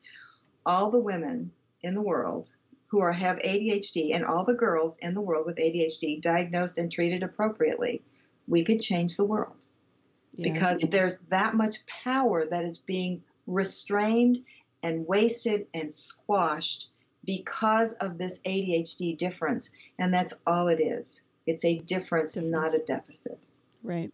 all 0.66 0.92
the 0.92 1.00
women 1.00 1.52
in 1.82 1.96
the 1.96 2.02
world 2.02 2.52
who 2.88 3.02
are 3.02 3.14
have 3.14 3.40
ADHD 3.40 4.14
and 4.16 4.24
all 4.24 4.46
the 4.46 4.56
girls 4.56 4.98
in 5.02 5.14
the 5.14 5.22
world 5.22 5.46
with 5.46 5.58
ADHD 5.58 6.22
diagnosed 6.22 6.78
and 6.78 6.92
treated 6.92 7.24
appropriately, 7.24 8.02
we 8.50 8.64
could 8.64 8.82
change 8.82 9.16
the 9.16 9.26
world. 9.26 9.54
Yeah. 10.36 10.52
Because 10.52 10.80
there's 10.80 11.18
that 11.30 11.54
much 11.56 11.86
power 11.86 12.46
that 12.50 12.64
is 12.64 12.78
being 12.78 13.24
restrained 13.48 14.40
and 14.84 15.06
wasted 15.08 15.68
and 15.74 15.94
squashed 15.94 16.88
because 17.26 17.94
of 17.94 18.18
this 18.18 18.40
ADHD 18.40 19.18
difference. 19.18 19.72
And 19.98 20.14
that's 20.14 20.42
all 20.48 20.68
it 20.68 20.82
is. 20.82 21.24
It's 21.46 21.66
a 21.66 21.80
difference 21.80 22.38
and 22.38 22.52
not 22.52 22.74
a 22.74 22.80
deficit. 22.80 23.40
Right. 23.84 24.12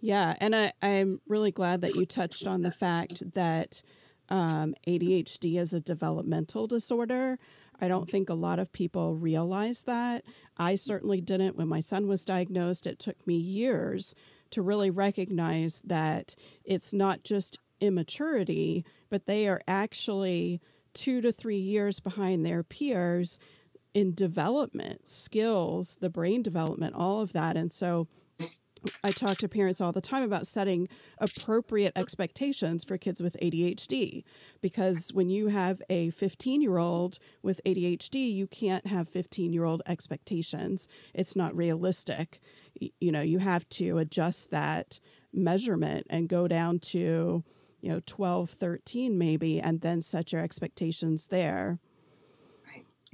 Yeah. 0.00 0.34
And 0.38 0.54
I, 0.54 0.72
I'm 0.82 1.20
really 1.26 1.50
glad 1.50 1.80
that 1.80 1.96
you 1.96 2.06
touched 2.06 2.46
on 2.46 2.62
the 2.62 2.70
fact 2.70 3.32
that 3.34 3.82
um, 4.28 4.74
ADHD 4.86 5.58
is 5.58 5.72
a 5.72 5.80
developmental 5.80 6.66
disorder 6.66 7.38
I 7.80 7.88
don't 7.88 8.08
think 8.08 8.30
a 8.30 8.34
lot 8.34 8.58
of 8.58 8.72
people 8.72 9.14
realize 9.14 9.84
that. 9.84 10.24
I 10.56 10.74
certainly 10.74 11.20
didn't 11.20 11.56
when 11.56 11.68
my 11.68 11.80
son 11.80 12.06
was 12.06 12.24
diagnosed. 12.24 12.86
It 12.86 12.98
took 12.98 13.26
me 13.26 13.36
years 13.36 14.14
to 14.50 14.62
really 14.62 14.90
recognize 14.90 15.82
that 15.84 16.34
it's 16.64 16.92
not 16.92 17.24
just 17.24 17.58
immaturity, 17.80 18.84
but 19.10 19.26
they 19.26 19.48
are 19.48 19.60
actually 19.66 20.60
two 20.94 21.20
to 21.20 21.32
three 21.32 21.58
years 21.58 22.00
behind 22.00 22.44
their 22.44 22.62
peers 22.62 23.38
in 23.92 24.14
development, 24.14 25.08
skills, 25.08 25.98
the 26.00 26.10
brain 26.10 26.42
development, 26.42 26.94
all 26.94 27.20
of 27.20 27.32
that. 27.32 27.56
And 27.56 27.72
so 27.72 28.08
I 29.02 29.10
talk 29.10 29.38
to 29.38 29.48
parents 29.48 29.80
all 29.80 29.92
the 29.92 30.00
time 30.00 30.22
about 30.22 30.46
setting 30.46 30.88
appropriate 31.18 31.92
expectations 31.96 32.84
for 32.84 32.98
kids 32.98 33.22
with 33.22 33.36
ADHD 33.42 34.22
because 34.60 35.10
when 35.12 35.28
you 35.28 35.48
have 35.48 35.82
a 35.88 36.10
15 36.10 36.62
year 36.62 36.78
old 36.78 37.18
with 37.42 37.60
ADHD, 37.64 38.32
you 38.32 38.46
can't 38.46 38.86
have 38.86 39.08
15 39.08 39.52
year 39.52 39.64
old 39.64 39.82
expectations. 39.86 40.88
It's 41.14 41.36
not 41.36 41.56
realistic. 41.56 42.40
You 43.00 43.12
know, 43.12 43.22
you 43.22 43.38
have 43.38 43.68
to 43.70 43.98
adjust 43.98 44.50
that 44.50 45.00
measurement 45.32 46.06
and 46.10 46.28
go 46.28 46.46
down 46.46 46.78
to, 46.78 47.44
you 47.80 47.88
know, 47.88 48.00
12, 48.06 48.50
13 48.50 49.18
maybe, 49.18 49.60
and 49.60 49.80
then 49.80 50.02
set 50.02 50.32
your 50.32 50.42
expectations 50.42 51.28
there 51.28 51.78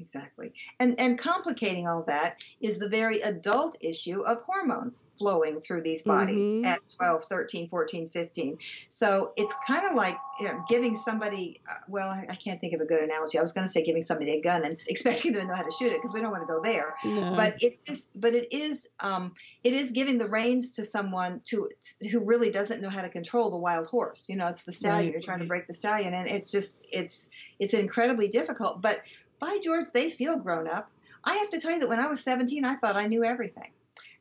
exactly. 0.02 0.52
And 0.80 0.98
and 0.98 1.18
complicating 1.18 1.86
all 1.86 2.02
that 2.04 2.44
is 2.60 2.78
the 2.78 2.88
very 2.88 3.20
adult 3.20 3.76
issue 3.80 4.22
of 4.22 4.42
hormones 4.42 5.08
flowing 5.18 5.60
through 5.60 5.82
these 5.82 6.02
bodies 6.02 6.56
mm-hmm. 6.56 6.64
at 6.66 6.80
12, 6.96 7.24
13, 7.24 7.68
14, 7.68 8.08
15. 8.08 8.58
So 8.88 9.32
it's 9.36 9.54
kind 9.66 9.86
of 9.88 9.94
like 9.94 10.16
you 10.40 10.48
know, 10.48 10.64
giving 10.68 10.96
somebody, 10.96 11.60
uh, 11.68 11.74
well, 11.88 12.08
I, 12.08 12.26
I, 12.28 12.34
can't 12.34 12.60
think 12.60 12.72
of 12.72 12.80
a 12.80 12.84
good 12.84 13.00
analogy. 13.00 13.38
I 13.38 13.42
was 13.42 13.52
going 13.52 13.66
to 13.66 13.70
say 13.70 13.84
giving 13.84 14.02
somebody 14.02 14.32
a 14.32 14.40
gun 14.40 14.64
and 14.64 14.76
expecting 14.88 15.32
them 15.32 15.42
to 15.42 15.48
know 15.48 15.54
how 15.54 15.62
to 15.62 15.70
shoot 15.70 15.92
it 15.92 15.98
because 15.98 16.12
we 16.12 16.20
don't 16.20 16.32
want 16.32 16.42
to 16.42 16.52
go 16.52 16.60
there. 16.60 16.94
No. 17.04 17.34
But 17.36 17.62
it 17.62 17.78
is, 17.86 18.08
but 18.14 18.32
it 18.32 18.52
is, 18.52 18.88
um, 18.98 19.34
it 19.62 19.72
is 19.72 19.92
giving 19.92 20.18
the 20.18 20.28
reins 20.28 20.72
to 20.76 20.84
someone 20.84 21.42
to, 21.46 21.68
to, 22.00 22.08
who 22.08 22.24
really 22.24 22.50
doesn't 22.50 22.82
know 22.82 22.88
how 22.88 23.02
to 23.02 23.08
control 23.08 23.50
the 23.50 23.56
wild 23.56 23.86
horse. 23.86 24.28
You 24.28 24.36
know, 24.36 24.48
it's 24.48 24.64
the 24.64 24.72
stallion. 24.72 25.06
Right. 25.06 25.12
You're 25.12 25.22
trying 25.22 25.40
to 25.40 25.46
break 25.46 25.66
the 25.66 25.74
stallion, 25.74 26.14
and 26.14 26.28
it's 26.28 26.50
just, 26.50 26.84
it's, 26.90 27.30
it's 27.58 27.74
incredibly 27.74 28.28
difficult. 28.28 28.80
But 28.80 29.00
by 29.42 29.58
George, 29.60 29.86
they 29.92 30.08
feel 30.08 30.38
grown 30.38 30.68
up. 30.68 30.88
I 31.24 31.34
have 31.34 31.50
to 31.50 31.60
tell 31.60 31.72
you 31.72 31.80
that 31.80 31.88
when 31.88 31.98
I 31.98 32.06
was 32.06 32.22
17, 32.22 32.64
I 32.64 32.76
thought 32.76 32.94
I 32.94 33.08
knew 33.08 33.24
everything. 33.24 33.70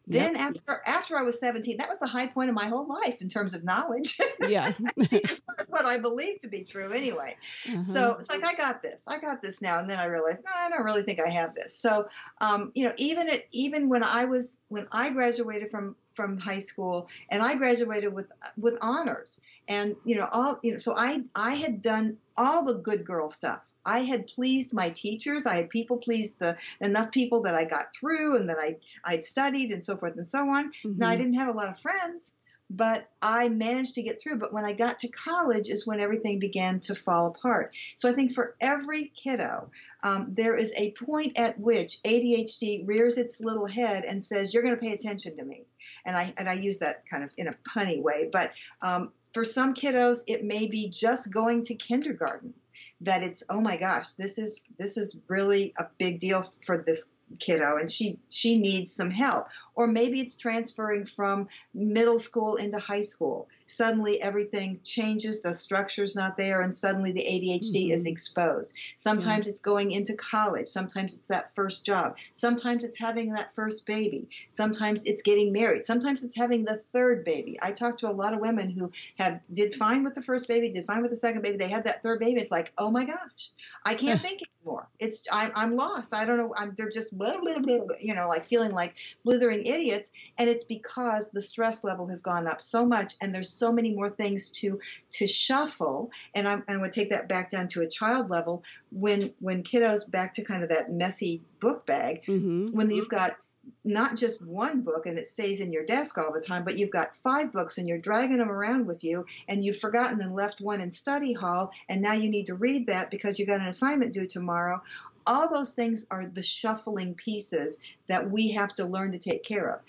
Then 0.08 0.34
yep. 0.34 0.42
after 0.42 0.82
after 0.88 1.18
I 1.18 1.22
was 1.22 1.40
17, 1.40 1.78
that 1.78 1.88
was 1.88 2.00
the 2.00 2.08
high 2.08 2.26
point 2.26 2.50
of 2.50 2.56
my 2.56 2.66
whole 2.66 2.88
life 2.88 3.22
in 3.22 3.30
terms 3.30 3.54
of 3.54 3.64
knowledge. 3.64 4.18
Yeah. 4.50 4.72
That's 4.98 5.70
what 5.70 5.86
I 5.86 6.00
believe 6.00 6.40
to 6.40 6.48
be 6.48 6.64
true 6.64 6.92
anyway. 6.92 7.38
Uh-huh. 7.68 7.84
So 7.84 8.18
it's 8.20 8.28
like 8.28 8.44
I 8.44 8.56
got 8.56 8.82
this. 8.82 9.08
I 9.08 9.20
got 9.20 9.40
this 9.40 9.62
now. 9.62 9.78
And 9.78 9.88
then 9.88 10.00
I 10.00 10.06
realized, 10.06 10.44
no, 10.44 10.52
I 10.52 10.70
don't 10.70 10.84
really 10.84 11.04
think 11.04 11.20
I 11.22 11.30
have 11.30 11.54
this. 11.54 11.78
So 11.78 12.08
um, 12.42 12.72
you 12.74 12.86
know, 12.86 12.94
even 12.98 13.30
at 13.30 13.44
even 13.52 13.88
when 13.88 14.04
I 14.04 14.26
was 14.26 14.64
when 14.70 14.88
I 14.92 15.12
graduated 15.12 15.70
from 15.70 15.96
from 16.16 16.40
high 16.40 16.60
school 16.60 17.08
and 17.30 17.44
I 17.44 17.56
graduated 17.56 18.12
with 18.12 18.32
with 18.58 18.80
honors 18.82 19.42
and 19.68 19.96
you 20.04 20.16
know 20.16 20.28
all 20.32 20.60
you 20.64 20.72
know 20.72 20.78
so 20.78 20.96
I 20.98 21.22
I 21.36 21.54
had 21.54 21.84
done 21.84 22.18
all 22.36 22.66
the 22.66 22.74
good 22.74 23.06
girl 23.06 23.30
stuff 23.30 23.71
I 23.86 24.00
had 24.00 24.28
pleased 24.28 24.74
my 24.74 24.90
teachers. 24.90 25.46
I 25.46 25.56
had 25.56 25.70
people 25.70 25.98
pleased 25.98 26.40
the 26.40 26.58
enough 26.80 27.12
people 27.12 27.44
that 27.44 27.56
I 27.56 27.66
got 27.66 27.94
through 27.94 28.38
and 28.38 28.50
that 28.50 28.58
I 28.60 28.78
I'd 29.04 29.24
studied 29.24 29.72
and 29.72 29.84
so 29.84 29.98
forth 29.98 30.16
and 30.16 30.28
so 30.28 30.40
on. 30.50 30.72
Mm-hmm. 30.72 30.98
Now 30.98 31.10
I 31.10 31.14
mm-hmm. 31.14 31.24
didn't 31.24 31.36
have 31.36 31.48
a 31.50 31.58
lot 31.58 31.70
of 31.70 31.80
friends, 31.80 32.34
but 32.70 33.10
I 33.22 33.50
managed 33.50 33.96
to 33.96 34.04
get 34.04 34.22
through. 34.22 34.38
But 34.38 34.54
when 34.54 34.66
I 34.66 34.74
got 34.74 35.00
to 35.00 35.08
college 35.08 35.70
is 35.70 35.86
when 35.86 36.00
everything 36.00 36.40
began 36.40 36.80
to 36.82 36.96
fall 36.96 37.28
apart. 37.28 37.74
So 37.96 38.10
I 38.10 38.14
think 38.14 38.34
for 38.34 38.56
every 38.62 39.12
kiddo, 39.16 39.72
um, 40.04 40.28
there 40.30 40.56
is 40.56 40.74
a 40.78 40.92
point 40.92 41.38
at 41.38 41.60
which 41.60 42.02
ADHD 42.04 42.88
rears 42.88 43.18
its 43.18 43.42
little 43.42 43.68
head 43.68 44.06
and 44.06 44.24
says, 44.24 44.54
"You're 44.54 44.64
going 44.64 44.76
to 44.76 44.82
pay 44.82 44.94
attention 44.94 45.36
to 45.38 45.44
me." 45.44 45.66
And 46.06 46.16
I 46.16 46.34
and 46.38 46.48
I 46.48 46.54
use 46.54 46.80
that 46.80 47.06
kind 47.08 47.24
of 47.24 47.32
in 47.38 47.48
a 47.48 47.56
punny 47.68 48.02
way, 48.02 48.30
but 48.32 48.52
um, 48.82 49.12
for 49.34 49.46
some 49.46 49.74
kiddos, 49.74 50.24
it 50.28 50.44
may 50.44 50.68
be 50.68 50.90
just 50.90 51.32
going 51.32 51.64
to 51.64 51.76
kindergarten 51.76 52.54
that 53.02 53.24
it's 53.24 53.44
oh 53.50 53.60
my 53.62 53.78
gosh 53.78 54.12
this 54.14 54.38
is 54.38 54.64
this 54.78 54.98
is 54.98 55.20
really 55.28 55.74
a 55.78 55.88
big 55.98 56.20
deal 56.20 56.52
for 56.66 56.84
this 56.86 57.12
kiddo 57.40 57.78
and 57.78 57.90
she 57.90 58.18
she 58.30 58.60
needs 58.60 58.94
some 58.94 59.12
help. 59.12 59.48
Or 59.74 59.88
maybe 59.88 60.20
it's 60.20 60.38
transferring 60.38 61.06
from 61.06 61.48
middle 61.74 62.20
school 62.20 62.56
into 62.56 62.78
high 62.78 63.04
school. 63.04 63.48
Suddenly 63.68 64.22
everything 64.22 64.82
changes 64.84 65.42
the 65.42 65.54
structure's 65.54 66.14
not 66.14 66.38
there 66.38 66.62
and 66.62 66.76
suddenly 66.76 67.14
the 67.14 67.24
adhd 67.24 67.72
mm-hmm. 67.72 67.92
is 67.92 68.06
exposed. 68.06 68.74
Sometimes 68.96 69.46
mm-hmm. 69.46 69.52
it's 69.52 69.62
going 69.62 69.92
into 69.92 70.14
college. 70.14 70.68
Sometimes 70.68 71.14
it's 71.14 71.28
that 71.28 71.56
first 71.56 71.86
job. 71.86 72.18
Sometimes 72.34 72.84
it's 72.84 73.00
having 73.00 73.34
that 73.34 73.56
first 73.56 73.86
baby. 73.86 74.28
Sometimes 74.50 75.06
it's 75.06 75.22
getting 75.22 75.54
married. 75.54 75.86
Sometimes 75.86 76.24
it's 76.26 76.36
having 76.36 76.66
the 76.66 76.76
third 76.76 77.24
baby. 77.24 77.58
I 77.62 77.72
talked 77.72 78.00
to 78.00 78.10
a 78.10 78.12
lot 78.12 78.34
of 78.34 78.42
women 78.42 78.70
who 78.70 78.92
have 79.18 79.40
did 79.52 79.76
fine 79.76 80.04
with 80.04 80.16
the 80.16 80.22
first 80.22 80.50
baby 80.50 80.70
did 80.70 80.86
fine 80.86 81.02
with 81.02 81.12
the 81.12 81.18
second 81.18 81.42
baby. 81.42 81.58
They 81.58 81.70
had 81.70 81.86
that 81.86 82.04
third 82.04 82.20
baby. 82.20 82.42
It's 82.42 82.52
like 82.52 82.74
oh 82.78 82.92
my 82.92 83.06
gosh. 83.06 83.52
I 83.86 83.96
can't 83.96 84.22
think 84.26 84.42
anymore. 84.62 84.88
It's 85.00 85.28
I, 85.32 85.50
am 85.56 85.76
lost. 85.76 86.14
I 86.14 86.26
don't 86.26 86.38
know. 86.38 86.54
I'm, 86.58 86.74
they're 86.76 86.90
just 86.90 87.14
blah, 87.22 87.60
blah, 87.60 87.78
blah, 87.78 87.96
you 88.00 88.14
know 88.14 88.28
like 88.28 88.46
feeling 88.46 88.72
like 88.72 88.96
blithering 89.24 89.66
idiots. 89.66 90.12
And 90.38 90.50
it's 90.50 90.64
because 90.64 91.32
the 91.32 91.42
stress 91.42 91.84
level 91.84 92.08
has 92.08 92.22
gone 92.22 92.48
up 92.48 92.62
so 92.62 92.86
much 92.86 93.14
and 93.22 93.34
there's 93.34 93.50
so 93.50 93.72
many 93.72 93.94
more 93.94 94.10
things 94.10 94.52
to 94.62 94.80
to 95.12 95.28
shuffle. 95.28 96.12
And 96.34 96.48
I'm, 96.48 96.64
i 96.68 96.78
would 96.78 96.94
take 96.94 97.12
that 97.12 97.30
back 97.30 97.52
down 97.52 97.68
to 97.70 97.82
a 97.82 97.88
child 97.88 98.30
level. 98.30 98.64
When 98.92 99.34
when 99.40 99.64
kiddos 99.64 100.10
back 100.10 100.34
to 100.34 100.44
kind 100.44 100.64
of 100.64 100.70
that 100.70 100.92
messy 100.92 101.42
book 101.60 101.86
bag 101.86 102.24
mm-hmm. 102.26 102.76
when 102.76 102.90
you've 102.90 103.10
got 103.10 103.36
not 103.84 104.16
just 104.16 104.42
one 104.42 104.82
book 104.82 105.06
and 105.06 105.18
it 105.18 105.28
stays 105.28 105.62
in 105.62 105.72
your 105.72 105.86
desk 105.86 106.18
all 106.18 106.34
the 106.34 106.42
time, 106.42 106.64
but 106.64 106.78
you've 106.78 106.92
got 106.92 107.18
five 107.18 107.52
books 107.52 107.78
and 107.78 107.88
you're 107.88 107.98
dragging 107.98 108.38
them 108.38 108.50
around 108.50 108.86
with 108.86 109.04
you 109.04 109.26
and 109.48 109.64
you've 109.64 109.80
forgotten 109.80 110.22
and 110.22 110.36
left 110.36 110.62
one 110.62 110.82
in 110.82 110.92
study 110.92 111.34
hall 111.34 111.72
and 111.90 112.02
now 112.02 112.14
you 112.14 112.30
need 112.30 112.48
to 112.48 112.56
read 112.56 112.88
that 112.88 113.12
because 113.12 113.40
you 113.40 113.46
got 113.46 113.62
an 113.62 113.68
assignment 113.68 114.14
due 114.14 114.28
tomorrow 114.28 114.82
all 115.26 115.50
those 115.50 115.74
things 115.74 116.08
are 116.12 116.26
the 116.26 116.44
shuffling 116.44 117.16
pieces 117.16 117.80
that 118.08 118.30
we 118.30 118.52
have 118.52 118.74
to 118.76 118.86
learn 118.86 119.12
to 119.12 119.20
take 119.20 119.44
care 119.44 119.76
of. 119.76 119.80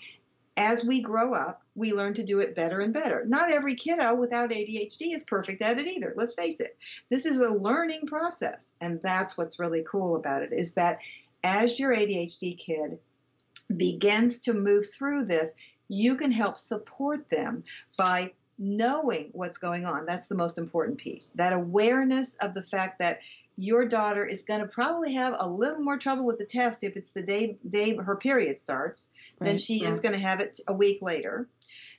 As 0.55 0.85
we 0.85 1.01
grow 1.01 1.33
up, 1.33 1.63
we 1.75 1.93
learn 1.93 2.13
to 2.15 2.23
do 2.23 2.39
it 2.39 2.55
better 2.55 2.79
and 2.79 2.93
better. 2.93 3.25
Not 3.25 3.51
every 3.51 3.75
kiddo 3.75 4.15
without 4.15 4.51
ADHD 4.51 5.15
is 5.15 5.23
perfect 5.23 5.63
at 5.63 5.79
it 5.79 5.87
either. 5.87 6.13
Let's 6.15 6.35
face 6.35 6.59
it. 6.59 6.77
This 7.09 7.25
is 7.25 7.39
a 7.39 7.55
learning 7.55 8.05
process, 8.05 8.73
and 8.79 9.01
that's 9.01 9.35
what's 9.35 9.59
really 9.59 9.83
cool 9.83 10.15
about 10.15 10.43
it 10.43 10.53
is 10.53 10.75
that 10.75 10.99
as 11.43 11.79
your 11.79 11.93
ADHD 11.93 12.57
kid 12.57 12.99
begins 13.75 14.41
to 14.41 14.53
move 14.53 14.85
through 14.87 15.25
this, 15.25 15.53
you 15.87 16.15
can 16.15 16.31
help 16.31 16.59
support 16.59 17.29
them 17.29 17.63
by 17.97 18.33
knowing 18.57 19.29
what's 19.33 19.57
going 19.57 19.85
on. 19.85 20.05
That's 20.05 20.27
the 20.27 20.35
most 20.35 20.57
important 20.57 20.99
piece. 20.99 21.31
That 21.31 21.53
awareness 21.53 22.37
of 22.37 22.53
the 22.53 22.63
fact 22.63 22.99
that 22.99 23.19
your 23.57 23.85
daughter 23.85 24.25
is 24.25 24.43
going 24.43 24.61
to 24.61 24.67
probably 24.67 25.13
have 25.13 25.35
a 25.39 25.47
little 25.47 25.81
more 25.81 25.97
trouble 25.97 26.25
with 26.25 26.37
the 26.37 26.45
test 26.45 26.83
if 26.83 26.97
it's 26.97 27.11
the 27.11 27.23
day 27.23 27.57
day 27.67 27.95
her 27.95 28.15
period 28.15 28.57
starts 28.57 29.11
right. 29.39 29.47
than 29.47 29.57
she 29.57 29.81
yeah. 29.81 29.89
is 29.89 29.99
going 29.99 30.13
to 30.13 30.25
have 30.25 30.39
it 30.39 30.59
a 30.67 30.73
week 30.73 31.01
later. 31.01 31.47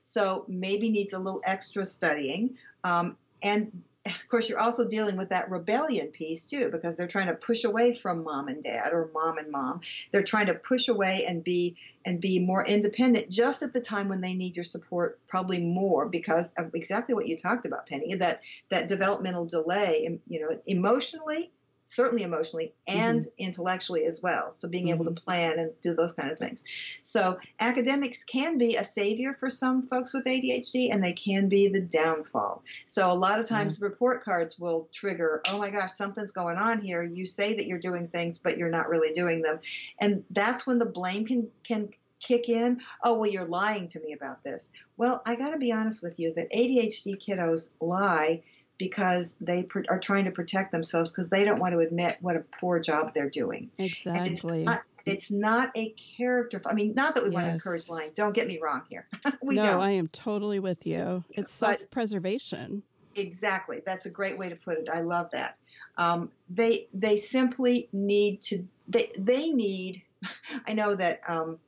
So 0.03 0.45
maybe 0.49 0.91
needs 0.91 1.13
a 1.13 1.19
little 1.19 1.41
extra 1.45 1.85
studying. 1.85 2.57
Um, 2.83 3.17
and 3.43 3.83
of 4.07 4.29
course, 4.29 4.49
you're 4.49 4.61
also 4.61 4.87
dealing 4.87 5.17
with 5.17 5.31
that 5.31 5.51
rebellion 5.51 6.09
piece 6.09 6.47
too, 6.47 6.71
because 6.71 6.97
they're 6.97 7.07
trying 7.07 7.29
to 7.29 7.35
push 7.35 7.65
away 7.65 7.95
from 7.95 8.23
mom 8.23 8.49
and 8.49 8.63
dad 8.63 8.93
or 8.93 9.11
mom 9.15 9.39
and 9.39 9.51
mom. 9.51 9.81
They're 10.13 10.23
trying 10.23 10.47
to 10.47 10.55
push 10.55 10.89
away 10.89 11.25
and 11.27 11.43
be 11.43 11.77
and 12.05 12.21
be 12.21 12.39
more 12.39 12.65
independent 12.65 13.31
just 13.31 13.63
at 13.63 13.73
the 13.73 13.81
time 13.81 14.11
when 14.11 14.21
they 14.21 14.35
need 14.35 14.57
your 14.57 14.65
support, 14.65 15.19
probably 15.27 15.61
more 15.61 16.07
because 16.07 16.53
of 16.59 16.75
exactly 16.75 17.15
what 17.15 17.27
you 17.27 17.37
talked 17.37 17.65
about, 17.65 17.87
Penny. 17.87 18.15
That 18.17 18.41
that 18.69 18.89
developmental 18.89 19.47
delay, 19.47 20.21
you 20.29 20.41
know, 20.41 20.61
emotionally 20.67 21.51
certainly 21.87 22.25
emotionally 22.25 22.73
and 22.87 23.21
mm-hmm. 23.21 23.29
intellectually 23.39 24.05
as 24.05 24.23
well. 24.23 24.51
So 24.51 24.69
being 24.69 24.87
mm-hmm. 24.87 24.95
able 24.95 25.05
to 25.07 25.11
mm-hmm. 25.13 25.25
plan 25.25 25.59
and 25.59 25.73
do 25.83 25.95
those 25.95 26.15
kind 26.15 26.31
of 26.31 26.39
things. 26.39 26.65
So 27.03 27.39
academics 27.61 28.25
can 28.25 28.59
be 28.59 28.77
a 28.77 28.85
savior 28.85 29.37
for 29.39 29.51
some 29.51 29.87
folks 29.87 30.15
with 30.15 30.25
ADHD 30.25 30.93
and 30.93 31.05
they 31.05 31.13
can 31.13 31.49
be 31.49 31.69
the 31.69 31.81
downfall. 31.81 32.63
So 32.87 33.13
a 33.13 33.15
lot 33.15 33.41
of 33.41 33.49
times 33.49 33.77
mm-hmm. 33.77 33.85
report 33.85 34.25
cards 34.25 34.59
will 34.59 34.89
trigger, 34.93 35.43
oh 35.49 35.59
my 35.59 35.71
gosh, 35.71 35.93
something's 35.93 36.33
going 36.33 36.57
on 36.57 36.81
here. 36.81 37.03
You 37.03 37.27
say 37.27 37.55
that 37.55 37.67
you're 37.67 37.79
doing 37.79 38.09
things, 38.09 38.39
but 38.39 38.59
you're 38.59 38.71
not 38.71 38.89
really 38.89 39.13
doing 39.13 39.43
them. 39.43 39.61
And 40.01 40.25
that's 40.31 40.67
when 40.67 40.79
the 40.79 40.87
blame 40.87 41.27
can 41.27 41.49
can 41.65 41.91
kick 42.21 42.49
in. 42.49 42.81
Oh, 43.03 43.19
well, 43.19 43.31
you're 43.31 43.45
lying 43.45 43.89
to 43.89 44.01
me 44.01 44.13
about 44.13 44.43
this. 44.43 44.73
Well, 44.97 45.23
I 45.27 45.37
got 45.37 45.51
to 45.51 45.59
be 45.59 45.73
honest 45.73 46.03
with 46.03 46.19
you 46.19 46.33
that 46.35 46.53
ADHD 46.53 47.17
kiddos 47.23 47.71
lie 47.81 48.43
because 48.85 49.35
they 49.41 49.63
pr- 49.63 49.81
are 49.89 49.99
trying 49.99 50.27
to 50.27 50.31
protect 50.31 50.71
themselves 50.71 51.11
because 51.11 51.31
they 51.31 51.43
don't 51.43 51.59
want 51.59 51.73
to 51.73 51.79
admit 51.79 52.19
what 52.21 52.37
a 52.37 52.45
poor 52.61 52.79
job 52.79 53.13
they're 53.15 53.31
doing. 53.31 53.71
Exactly. 53.79 54.59
It's 54.59 54.67
not, 54.67 54.83
it's 55.07 55.31
not, 55.31 55.71
a 55.75 55.89
character. 55.91 56.61
I 56.67 56.75
mean, 56.75 56.95
not 56.95 57.15
that 57.15 57.25
we 57.25 57.31
yes. 57.31 57.35
want 57.35 57.47
to 57.47 57.53
encourage 57.53 57.89
lying. 57.89 58.11
Don't 58.15 58.35
get 58.35 58.47
me 58.47 58.61
wrong 58.63 58.83
here. 58.91 59.07
we 59.43 59.57
no, 59.57 59.63
don't. 59.63 59.83
I 59.83 59.93
am 59.93 60.09
totally 60.09 60.61
with 60.61 60.87
you. 60.87 61.25
It's 61.31 61.51
self 61.51 61.91
preservation. 61.91 62.83
Exactly. 63.17 63.81
That's 63.87 64.05
a 64.05 64.11
great 64.11 64.37
way 64.37 64.51
to 64.51 64.57
put 64.57 64.77
it. 64.77 64.89
I 64.93 65.01
love 65.01 65.31
that. 65.33 65.57
Um, 65.97 66.31
they 66.51 66.89
they 66.93 67.17
simply 67.17 67.89
need 67.91 68.43
to 68.43 68.67
they 68.87 69.13
they 69.17 69.49
need. 69.49 70.03
I 70.67 70.75
know 70.75 70.95
that 70.95 71.21
um, 71.27 71.59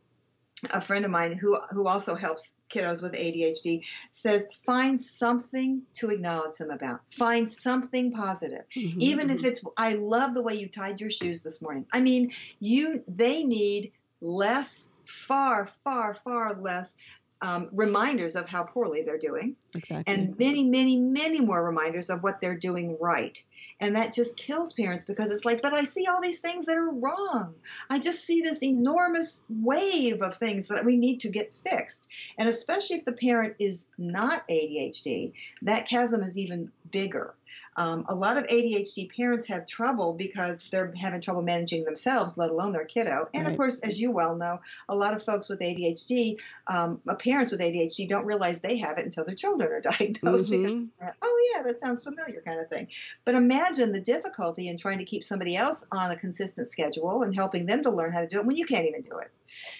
a 0.70 0.80
friend 0.80 1.04
of 1.04 1.10
mine 1.10 1.32
who 1.32 1.58
who 1.70 1.86
also 1.86 2.14
helps 2.14 2.56
kiddos 2.70 3.02
with 3.02 3.12
ADHD 3.12 3.82
says 4.10 4.46
find 4.64 4.98
something 4.98 5.82
to 5.94 6.10
acknowledge 6.10 6.56
them 6.56 6.70
about. 6.70 7.00
Find 7.12 7.48
something 7.48 8.12
positive. 8.12 8.64
Mm-hmm. 8.74 9.00
Even 9.00 9.30
if 9.30 9.44
it's 9.44 9.62
I 9.76 9.94
love 9.94 10.34
the 10.34 10.42
way 10.42 10.54
you 10.54 10.68
tied 10.68 11.00
your 11.00 11.10
shoes 11.10 11.42
this 11.42 11.60
morning. 11.60 11.86
I 11.92 12.00
mean, 12.00 12.32
you 12.58 13.04
they 13.06 13.44
need 13.44 13.92
less 14.20 14.92
far 15.04 15.66
far 15.66 16.14
far 16.14 16.54
less 16.54 16.98
um, 17.42 17.68
reminders 17.72 18.34
of 18.36 18.48
how 18.48 18.64
poorly 18.64 19.02
they're 19.02 19.18
doing. 19.18 19.56
Exactly. 19.74 20.12
And 20.12 20.38
many, 20.38 20.64
many, 20.64 20.96
many 20.96 21.40
more 21.40 21.64
reminders 21.64 22.10
of 22.10 22.22
what 22.22 22.40
they're 22.40 22.56
doing 22.56 22.96
right. 23.00 23.42
And 23.80 23.96
that 23.96 24.14
just 24.14 24.36
kills 24.36 24.72
parents 24.72 25.04
because 25.04 25.30
it's 25.30 25.44
like, 25.44 25.60
but 25.60 25.74
I 25.74 25.84
see 25.84 26.06
all 26.06 26.20
these 26.22 26.40
things 26.40 26.64
that 26.66 26.78
are 26.78 26.90
wrong. 26.90 27.54
I 27.90 27.98
just 27.98 28.24
see 28.24 28.40
this 28.40 28.62
enormous 28.62 29.44
wave 29.50 30.22
of 30.22 30.36
things 30.36 30.68
that 30.68 30.84
we 30.84 30.96
need 30.96 31.20
to 31.20 31.28
get 31.28 31.54
fixed. 31.54 32.08
And 32.38 32.48
especially 32.48 32.96
if 32.96 33.04
the 33.04 33.12
parent 33.12 33.56
is 33.58 33.86
not 33.98 34.48
ADHD, 34.48 35.32
that 35.62 35.86
chasm 35.86 36.22
is 36.22 36.38
even 36.38 36.72
bigger. 36.90 37.34
Um, 37.76 38.06
a 38.08 38.14
lot 38.14 38.38
of 38.38 38.46
ADHD 38.46 39.14
parents 39.14 39.48
have 39.48 39.66
trouble 39.66 40.14
because 40.14 40.68
they're 40.70 40.92
having 40.96 41.20
trouble 41.20 41.42
managing 41.42 41.84
themselves, 41.84 42.38
let 42.38 42.50
alone 42.50 42.72
their 42.72 42.86
kiddo. 42.86 43.28
And 43.34 43.44
right. 43.44 43.52
of 43.52 43.56
course, 43.56 43.80
as 43.80 44.00
you 44.00 44.12
well 44.12 44.34
know, 44.34 44.60
a 44.88 44.96
lot 44.96 45.14
of 45.14 45.22
folks 45.22 45.48
with 45.48 45.60
ADHD, 45.60 46.38
um, 46.66 47.00
uh, 47.06 47.14
parents 47.16 47.50
with 47.50 47.60
ADHD, 47.60 48.08
don't 48.08 48.24
realize 48.24 48.60
they 48.60 48.78
have 48.78 48.98
it 48.98 49.04
until 49.04 49.24
their 49.24 49.34
children 49.34 49.70
are 49.70 49.80
diagnosed. 49.98 50.50
Mm-hmm. 50.50 50.80
Because, 50.80 50.92
oh, 51.22 51.52
yeah, 51.54 51.62
that 51.64 51.80
sounds 51.80 52.02
familiar, 52.02 52.42
kind 52.46 52.60
of 52.60 52.68
thing. 52.68 52.88
But 53.24 53.34
imagine 53.34 53.92
the 53.92 54.00
difficulty 54.00 54.68
in 54.68 54.78
trying 54.78 54.98
to 54.98 55.04
keep 55.04 55.22
somebody 55.22 55.56
else 55.56 55.86
on 55.92 56.10
a 56.10 56.16
consistent 56.16 56.68
schedule 56.68 57.22
and 57.22 57.34
helping 57.34 57.66
them 57.66 57.82
to 57.82 57.90
learn 57.90 58.12
how 58.12 58.20
to 58.20 58.26
do 58.26 58.40
it 58.40 58.46
when 58.46 58.56
you 58.56 58.64
can't 58.64 58.86
even 58.86 59.02
do 59.02 59.18
it. 59.18 59.30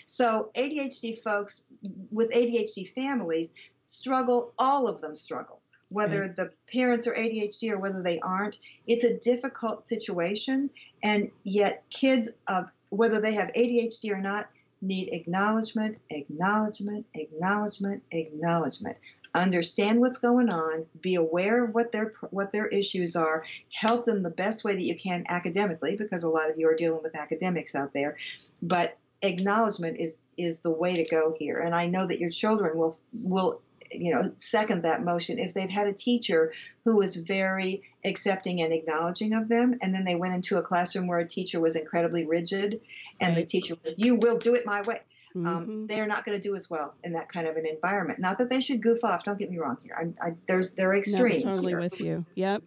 So, 0.05 0.51
ADHD 0.55 1.23
folks 1.23 1.65
with 2.11 2.31
ADHD 2.31 2.93
families 2.95 3.55
struggle, 3.87 4.53
all 4.59 4.89
of 4.89 5.01
them 5.01 5.17
struggle 5.17 5.61
whether 5.89 6.23
right. 6.23 6.37
the 6.37 6.53
parents 6.73 7.07
are 7.07 7.15
ADHD 7.15 7.71
or 7.71 7.79
whether 7.79 8.03
they 8.03 8.19
aren't. 8.21 8.59
It's 8.87 9.05
a 9.05 9.17
difficult 9.17 9.87
situation, 9.87 10.71
and 11.03 11.31
yet 11.45 11.85
kids, 11.91 12.33
of 12.47 12.71
whether 12.89 13.21
they 13.21 13.35
have 13.35 13.53
ADHD 13.53 14.13
or 14.13 14.21
not, 14.21 14.49
need 14.83 15.11
acknowledgement, 15.13 15.99
acknowledgement, 16.11 17.07
acknowledgement, 17.15 18.03
acknowledgement. 18.11 18.97
Understand 19.35 20.01
what's 20.01 20.19
going 20.19 20.49
on, 20.49 20.87
be 21.01 21.17
aware 21.17 21.65
of 21.65 21.75
what 21.75 21.93
their 21.93 22.13
what 22.31 22.53
their 22.53 22.67
issues 22.67 23.17
are, 23.17 23.45
help 23.71 24.05
them 24.07 24.23
the 24.23 24.31
best 24.31 24.65
way 24.65 24.75
that 24.75 24.83
you 24.83 24.97
can 24.97 25.25
academically, 25.29 25.97
because 25.97 26.25
a 26.25 26.31
lot 26.31 26.51
of 26.51 26.59
you 26.59 26.69
are 26.69 26.75
dealing 26.75 27.03
with 27.03 27.17
academics 27.17 27.75
out 27.75 27.93
there. 27.93 28.17
But 28.63 28.97
acknowledgement 29.23 29.99
is 29.99 30.21
is 30.37 30.63
the 30.63 30.71
way 30.71 30.95
to 30.95 31.11
go 31.11 31.35
here 31.39 31.59
and 31.59 31.75
i 31.75 31.87
know 31.87 32.07
that 32.07 32.21
your 32.21 32.29
children 32.29 32.77
will 32.77 32.99
will 33.25 33.63
you 33.91 34.15
know 34.15 34.31
second 34.39 34.83
that 34.83 35.03
motion 35.03 35.39
if 35.39 35.55
they've 35.55 35.71
had 35.71 35.87
a 35.87 35.93
teacher 35.93 36.53
who 36.85 36.97
was 36.97 37.17
very 37.17 37.83
accepting 38.05 38.63
and 38.63 38.73
acknowledging 38.73 39.35
of 39.35 39.49
them 39.49 39.79
and 39.83 39.95
then 39.95 40.05
they 40.05 40.15
went 40.15 40.35
into 40.35 40.57
a 40.57 40.63
classroom 40.63 41.07
where 41.07 41.19
a 41.19 41.27
teacher 41.27 41.61
was 41.61 41.77
incredibly 41.77 42.27
rigid 42.27 42.81
and 43.21 43.35
right. 43.35 43.43
the 43.43 43.47
teacher 43.47 43.75
was 43.83 43.95
you 43.99 44.17
will 44.17 44.39
do 44.39 44.55
it 44.55 44.67
my 44.67 44.83
way 44.83 45.01
um, 45.35 45.45
mm-hmm. 45.45 45.57
um, 45.57 45.87
they're 45.87 46.07
not 46.07 46.25
going 46.25 46.41
to 46.41 46.43
do 46.43 46.55
as 46.55 46.71
well 46.71 46.95
in 47.05 47.13
that 47.13 47.29
kind 47.31 47.47
of 47.47 47.57
an 47.57 47.67
environment 47.67 48.19
not 48.19 48.39
that 48.39 48.49
they 48.51 48.61
should 48.61 48.83
goof 48.83 49.05
off 49.05 49.25
don't 49.25 49.39
get 49.39 49.51
me 49.51 49.59
wrong 49.59 49.77
here 49.83 49.97
I, 49.97 50.29
I, 50.29 50.37
there's 50.47 50.73
they're 50.73 50.95
extremes 50.95 51.45
no, 51.45 51.51
totally 51.51 51.73
here. 51.73 51.81
with 51.81 52.01
you 52.01 52.25
yep 52.35 52.63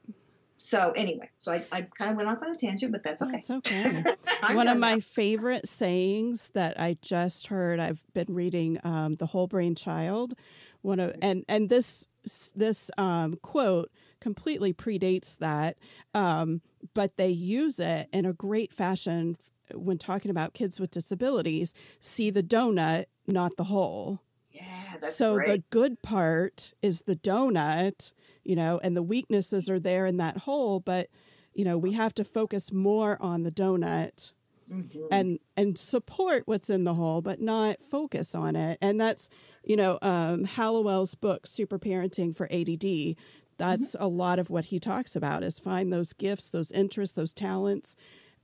so 0.62 0.92
anyway, 0.94 1.30
so 1.40 1.54
I, 1.54 1.66
I 1.72 1.88
kind 1.98 2.12
of 2.12 2.18
went 2.18 2.28
off 2.28 2.44
on 2.44 2.52
a 2.52 2.58
tangent, 2.58 2.92
but 2.92 3.02
that's 3.02 3.22
okay. 3.22 3.32
That's 3.32 3.50
okay. 3.50 4.04
One 4.54 4.68
of 4.68 4.78
my 4.78 5.00
favorite 5.00 5.70
sayings 5.70 6.50
that 6.50 6.78
I 6.78 6.98
just 7.02 7.48
heard, 7.48 7.80
I've 7.80 8.02
been 8.14 8.26
reading 8.28 8.78
um, 8.84 9.16
The 9.16 9.28
Whole 9.28 9.48
Brain 9.48 9.74
Child 9.74 10.34
one 10.82 11.00
of 11.00 11.16
and 11.22 11.44
and 11.48 11.70
this 11.70 12.08
this 12.56 12.92
um, 12.98 13.38
quote 13.42 13.92
completely 14.20 14.74
predates 14.74 15.38
that, 15.38 15.78
um, 16.14 16.62
but 16.94 17.18
they 17.18 17.30
use 17.30 17.80
it 17.80 18.10
in 18.12 18.26
a 18.26 18.34
great 18.34 18.74
fashion 18.74 19.38
when 19.74 19.98
talking 19.98 20.32
about 20.32 20.54
kids 20.54 20.80
with 20.80 20.92
disabilities. 20.92 21.74
See 22.00 22.30
the 22.30 22.44
donut, 22.44 23.06
not 23.28 23.56
the 23.58 23.66
hole. 23.66 24.22
Yeah, 24.52 24.64
that's 24.94 25.16
so 25.16 25.36
great. 25.36 25.48
the 25.48 25.64
good 25.70 26.02
part 26.02 26.74
is 26.82 27.04
the 27.04 27.16
donut, 27.16 28.14
you 28.44 28.56
know, 28.56 28.80
and 28.84 28.96
the 28.98 29.04
weaknesses 29.04 29.70
are 29.70 29.80
there 29.80 30.06
in 30.06 30.18
that 30.18 30.40
hole, 30.40 30.80
but 30.80 31.10
you 31.54 31.66
know 31.66 31.78
we 31.78 31.94
have 31.94 32.14
to 32.16 32.24
focus 32.24 32.72
more 32.72 33.18
on 33.22 33.44
the 33.44 33.52
donut 33.52 34.34
mm-hmm. 34.74 35.06
and 35.12 35.40
and 35.58 35.78
support 35.78 36.44
what's 36.46 36.70
in 36.70 36.84
the 36.84 36.94
hole, 36.94 37.22
but 37.22 37.42
not 37.42 37.78
focus 37.90 38.36
on 38.36 38.56
it. 38.56 38.78
And 38.82 39.00
that's 39.00 39.30
you 39.64 39.76
know 39.76 40.00
um, 40.02 40.46
Hallowell's 40.46 41.16
book, 41.16 41.48
Super 41.48 41.80
Parenting 41.80 42.36
for 42.36 42.48
ADD. 42.52 43.16
That's 43.58 43.96
mm-hmm. 43.96 44.04
a 44.04 44.08
lot 44.08 44.40
of 44.40 44.50
what 44.50 44.66
he 44.66 44.80
talks 44.80 45.16
about 45.16 45.44
is 45.44 45.60
find 45.60 45.92
those 45.92 46.14
gifts, 46.14 46.50
those 46.50 46.72
interests, 46.72 47.16
those 47.16 47.34
talents, 47.34 47.96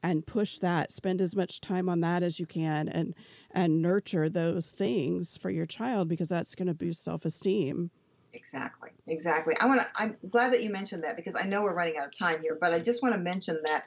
and 0.04 0.28
push 0.28 0.60
that. 0.60 0.92
Spend 0.92 1.22
as 1.22 1.36
much 1.36 1.62
time 1.62 1.90
on 1.90 2.02
that 2.02 2.22
as 2.22 2.40
you 2.40 2.46
can, 2.46 2.88
and 2.88 3.16
and 3.52 3.82
nurture 3.82 4.30
those 4.30 4.72
things 4.72 5.38
for 5.38 5.50
your 5.50 5.66
child 5.66 6.10
because 6.10 6.30
that's 6.30 6.56
going 6.56 6.68
to 6.68 6.74
boost 6.74 7.04
self 7.04 7.26
esteem. 7.26 7.92
Exactly, 8.34 8.90
exactly. 9.08 9.56
I 9.62 9.66
want 9.66 9.82
to. 9.82 9.88
I'm 9.96 10.18
glad 10.30 10.52
that 10.54 10.62
you 10.62 10.70
mentioned 10.70 11.04
that 11.04 11.16
because 11.16 11.36
I 11.36 11.48
know 11.48 11.64
we're 11.64 11.74
running 11.74 11.98
out 11.98 12.06
of 12.08 12.18
time 12.18 12.42
here, 12.42 12.58
but 12.60 12.74
I 12.74 12.80
just 12.80 13.02
want 13.02 13.16
to 13.16 13.22
mention 13.22 13.58
that 13.66 13.86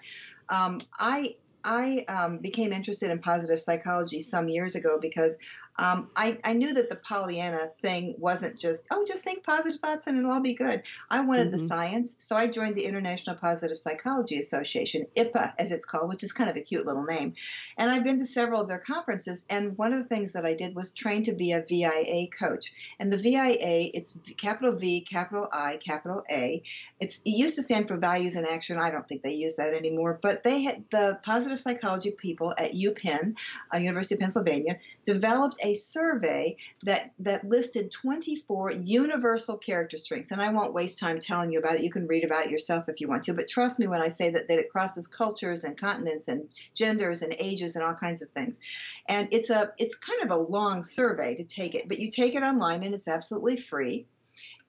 um, 0.49 0.79
I 0.99 1.37
I 1.65 2.05
um, 2.09 2.39
became 2.39 2.73
interested 2.73 3.11
in 3.11 3.19
positive 3.19 3.61
psychology 3.61 4.21
some 4.21 4.49
years 4.49 4.77
ago 4.77 4.99
because 5.01 5.39
um, 5.79 6.11
I, 6.17 6.39
I, 6.43 6.55
knew 6.55 6.75
that 6.75 6.91
the 6.91 6.97
Pollyanna 6.97 7.71
thing 7.83 8.17
wasn't 8.19 8.59
just, 8.59 8.89
oh, 8.91 9.05
just 9.07 9.23
think 9.23 9.45
positive 9.45 9.81
thoughts 9.81 10.03
and 10.07 10.19
it'll 10.19 10.33
all 10.33 10.41
be 10.41 10.55
good. 10.55 10.83
I 11.09 11.21
wanted 11.21 11.45
mm-hmm. 11.45 11.53
the 11.53 11.59
science, 11.59 12.17
so 12.19 12.37
I 12.37 12.49
joined 12.49 12.75
the 12.75 12.85
International 12.85 13.37
Positive 13.37 13.79
Psychology 13.79 14.39
Association, 14.39 15.07
IPA 15.17 15.53
as 15.57 15.71
it's 15.71 15.85
called, 15.85 16.09
which 16.09 16.25
is 16.25 16.33
kind 16.33 16.51
of 16.51 16.57
a 16.57 16.63
cute 16.63 16.85
little 16.85 17.05
name. 17.05 17.35
And 17.77 17.93
I've 17.93 18.03
been 18.03 18.19
to 18.19 18.25
several 18.25 18.63
of 18.63 18.69
their 18.69 18.81
conferences, 18.81 19.47
and 19.49 19.79
one 19.79 19.93
of 19.93 20.01
the 20.01 20.09
things 20.09 20.33
that 20.33 20.45
I 20.45 20.55
did 20.55 20.75
was 20.75 20.93
train 20.93 21.23
to 21.25 21.33
be 21.33 21.53
a 21.53 21.63
VIA 21.63 22.27
coach. 22.37 22.73
And 22.99 23.13
the 23.13 23.19
VIA, 23.19 23.91
it's 23.95 24.19
capital 24.37 24.75
V, 24.75 25.03
capital 25.03 25.49
I, 25.53 25.77
capital 25.77 26.25
A. 26.29 26.61
It's, 26.99 27.21
it 27.21 27.31
used 27.31 27.55
to 27.55 27.63
stand 27.63 27.87
for 27.87 27.97
Values 27.97 28.35
in 28.35 28.45
Action. 28.47 28.79
I 28.79 28.91
don't 28.91 29.07
think 29.09 29.23
they 29.23 29.35
use 29.35 29.57
that 29.57 29.75
anymore, 29.75 30.19
but 30.21 30.43
they 30.43 30.63
had 30.63 30.85
the 30.91 31.21
positive 31.23 31.61
psychology 31.61 32.11
people 32.11 32.53
at 32.59 32.73
UPenn, 32.73 33.37
uh, 33.73 33.79
University 33.79 34.17
of 34.17 34.21
Pennsylvania, 34.21 34.81
developed 35.05 35.57
a 35.63 35.68
survey 35.75 36.57
that, 36.85 37.13
that 37.21 37.45
listed 37.45 37.91
24 37.91 38.73
universal 38.73 39.57
character 39.57 39.97
strengths. 39.97 40.31
And 40.31 40.41
I 40.41 40.53
won't 40.53 40.75
waste 40.75 40.99
time 40.99 41.21
telling 41.21 41.53
you 41.53 41.59
about 41.59 41.77
it. 41.77 41.83
You 41.83 41.91
can 41.91 42.07
read 42.07 42.25
about 42.25 42.47
it 42.47 42.51
yourself 42.51 42.89
if 42.89 43.01
you 43.01 43.09
want 43.09 43.25
to. 43.25 43.35
But 43.35 43.49
trust 43.49 43.79
me 43.79 43.87
when 43.87 44.03
I 44.03 44.09
say 44.09 44.31
that, 44.31 44.49
that 44.49 44.59
it 44.59 44.71
crosses 44.71 45.07
cultures 45.07 45.65
and 45.65 45.77
continents 45.77 46.29
and 46.29 46.49
genders 46.75 47.23
and 47.23 47.35
ages 47.39 47.77
and 47.77 47.85
all 47.85 47.95
kinds 47.95 48.23
of 48.23 48.31
things. 48.31 48.61
And 49.09 49.29
it's 49.33 49.51
a 49.51 49.73
it's 49.79 49.95
kind 49.95 50.23
of 50.23 50.31
a 50.31 50.41
long 50.41 50.85
survey 50.85 51.37
to 51.37 51.45
take 51.45 51.75
it, 51.75 51.89
but 51.89 51.99
you 51.99 52.11
take 52.11 52.35
it 52.35 52.43
online 52.43 52.83
and 52.83 52.95
it's 52.95 53.09
absolutely 53.09 53.57
free 53.57 54.07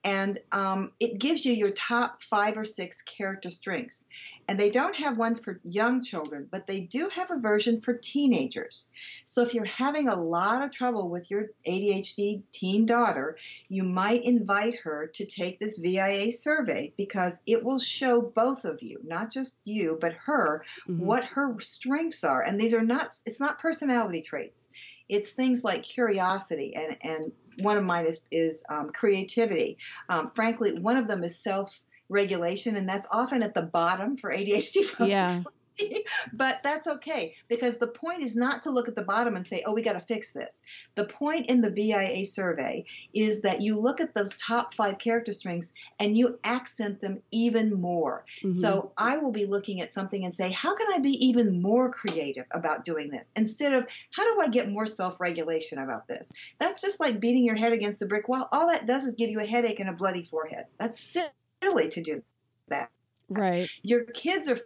and 0.02 0.38
um, 0.50 0.92
it 0.98 1.18
gives 1.18 1.44
you 1.44 1.52
your 1.52 1.70
top 1.70 2.22
five 2.22 2.56
or 2.56 2.64
six 2.64 3.02
character 3.02 3.50
strengths. 3.50 4.08
And 4.48 4.58
they 4.58 4.70
don't 4.70 4.96
have 4.96 5.16
one 5.16 5.36
for 5.36 5.60
young 5.62 6.02
children, 6.02 6.48
but 6.50 6.66
they 6.66 6.80
do 6.80 7.08
have 7.14 7.30
a 7.30 7.38
version 7.38 7.82
for 7.82 7.92
teenagers. 7.92 8.88
So 9.24 9.42
if 9.42 9.54
you're 9.54 9.64
having 9.64 10.08
a 10.08 10.20
lot 10.20 10.64
of 10.64 10.72
trouble 10.72 11.08
with 11.08 11.30
your 11.30 11.50
ADHD 11.68 12.42
teen 12.50 12.86
daughter, 12.86 13.36
you 13.68 13.84
might 13.84 14.24
invite 14.24 14.80
her 14.80 15.08
to 15.14 15.26
take 15.26 15.60
this 15.60 15.78
VIA 15.78 16.32
survey 16.32 16.92
because 16.96 17.40
it 17.46 17.62
will 17.62 17.78
show 17.78 18.22
both 18.22 18.64
of 18.64 18.82
you, 18.82 19.00
not 19.04 19.30
just 19.30 19.58
you, 19.64 19.98
but 20.00 20.14
her, 20.24 20.64
mm-hmm. 20.88 21.04
what 21.04 21.24
her 21.24 21.54
strengths 21.60 22.24
are. 22.24 22.42
And 22.42 22.60
these 22.60 22.74
are 22.74 22.82
not, 22.82 23.06
it's 23.26 23.40
not 23.40 23.60
personality 23.60 24.22
traits 24.22 24.72
it's 25.10 25.32
things 25.32 25.64
like 25.64 25.82
curiosity 25.82 26.74
and, 26.76 26.96
and 27.02 27.32
one 27.58 27.76
of 27.76 27.84
mine 27.84 28.06
is, 28.06 28.22
is 28.30 28.64
um, 28.70 28.90
creativity. 28.90 29.76
Um, 30.08 30.30
frankly, 30.30 30.78
one 30.78 30.96
of 30.96 31.08
them 31.08 31.24
is 31.24 31.38
self 31.38 31.80
regulation, 32.08 32.76
and 32.76 32.88
that's 32.88 33.08
often 33.10 33.42
at 33.42 33.54
the 33.54 33.62
bottom 33.62 34.16
for 34.16 34.32
ADHD 34.32 34.84
folks. 34.84 35.08
Yeah. 35.08 35.42
but 36.32 36.62
that's 36.62 36.86
okay 36.86 37.36
because 37.48 37.78
the 37.78 37.86
point 37.86 38.22
is 38.22 38.36
not 38.36 38.62
to 38.62 38.70
look 38.70 38.88
at 38.88 38.96
the 38.96 39.04
bottom 39.04 39.36
and 39.36 39.46
say, 39.46 39.62
oh, 39.66 39.74
we 39.74 39.82
got 39.82 39.94
to 39.94 40.00
fix 40.00 40.32
this. 40.32 40.62
The 40.94 41.04
point 41.04 41.46
in 41.46 41.60
the 41.60 41.70
VIA 41.70 42.26
survey 42.26 42.84
is 43.14 43.42
that 43.42 43.60
you 43.60 43.78
look 43.78 44.00
at 44.00 44.14
those 44.14 44.36
top 44.36 44.74
five 44.74 44.98
character 44.98 45.32
strengths 45.32 45.72
and 45.98 46.16
you 46.16 46.38
accent 46.44 47.00
them 47.00 47.20
even 47.30 47.80
more. 47.80 48.24
Mm-hmm. 48.38 48.50
So 48.50 48.92
I 48.96 49.18
will 49.18 49.32
be 49.32 49.46
looking 49.46 49.80
at 49.80 49.92
something 49.92 50.24
and 50.24 50.34
say, 50.34 50.50
how 50.50 50.74
can 50.74 50.88
I 50.92 50.98
be 50.98 51.26
even 51.26 51.62
more 51.62 51.90
creative 51.90 52.46
about 52.50 52.84
doing 52.84 53.10
this 53.10 53.32
instead 53.36 53.74
of 53.74 53.86
how 54.12 54.34
do 54.34 54.40
I 54.40 54.48
get 54.48 54.70
more 54.70 54.86
self 54.86 55.20
regulation 55.20 55.78
about 55.78 56.06
this? 56.06 56.32
That's 56.58 56.82
just 56.82 57.00
like 57.00 57.20
beating 57.20 57.46
your 57.46 57.56
head 57.56 57.72
against 57.72 58.02
a 58.02 58.06
brick 58.06 58.28
wall. 58.28 58.48
All 58.52 58.68
that 58.68 58.86
does 58.86 59.04
is 59.04 59.14
give 59.14 59.30
you 59.30 59.40
a 59.40 59.46
headache 59.46 59.80
and 59.80 59.88
a 59.88 59.92
bloody 59.92 60.24
forehead. 60.24 60.66
That's 60.78 61.00
silly 61.00 61.88
to 61.90 62.00
do 62.00 62.22
that. 62.68 62.90
Right. 63.28 63.68
Your 63.82 64.04
kids 64.04 64.48
are 64.48 64.58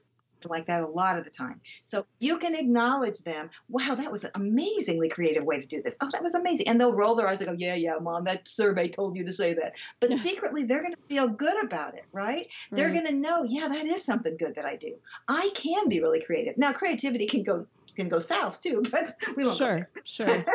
like 0.50 0.66
that 0.66 0.82
a 0.82 0.86
lot 0.86 1.18
of 1.18 1.24
the 1.24 1.30
time. 1.30 1.60
So 1.80 2.06
you 2.20 2.38
can 2.38 2.54
acknowledge 2.54 3.20
them. 3.20 3.50
Wow, 3.68 3.94
that 3.94 4.10
was 4.10 4.24
an 4.24 4.30
amazingly 4.34 5.08
creative 5.08 5.44
way 5.44 5.60
to 5.60 5.66
do 5.66 5.82
this. 5.82 5.98
Oh, 6.00 6.08
that 6.12 6.22
was 6.22 6.34
amazing. 6.34 6.68
And 6.68 6.80
they'll 6.80 6.94
roll 6.94 7.14
their 7.14 7.28
eyes 7.28 7.40
and 7.40 7.50
go, 7.50 7.56
yeah, 7.58 7.74
yeah, 7.74 7.96
mom, 8.00 8.24
that 8.24 8.48
survey 8.48 8.88
told 8.88 9.16
you 9.16 9.24
to 9.24 9.32
say 9.32 9.54
that. 9.54 9.74
But 10.00 10.12
secretly, 10.12 10.64
they're 10.64 10.82
going 10.82 10.94
to 10.94 11.08
feel 11.08 11.28
good 11.28 11.62
about 11.64 11.94
it, 11.94 12.04
right? 12.12 12.24
right. 12.34 12.48
They're 12.70 12.92
going 12.92 13.06
to 13.06 13.14
know, 13.14 13.44
yeah, 13.44 13.68
that 13.68 13.86
is 13.86 14.04
something 14.04 14.36
good 14.36 14.56
that 14.56 14.66
I 14.66 14.76
do. 14.76 14.94
I 15.28 15.50
can 15.54 15.88
be 15.88 16.00
really 16.00 16.22
creative. 16.22 16.56
Now, 16.56 16.72
creativity 16.72 17.26
can 17.26 17.42
go 17.42 17.66
can 17.94 18.08
go 18.08 18.18
south 18.18 18.60
too, 18.60 18.82
but 18.90 19.14
we 19.36 19.44
won't. 19.44 19.56
Sure, 19.56 19.88
sure. 20.04 20.44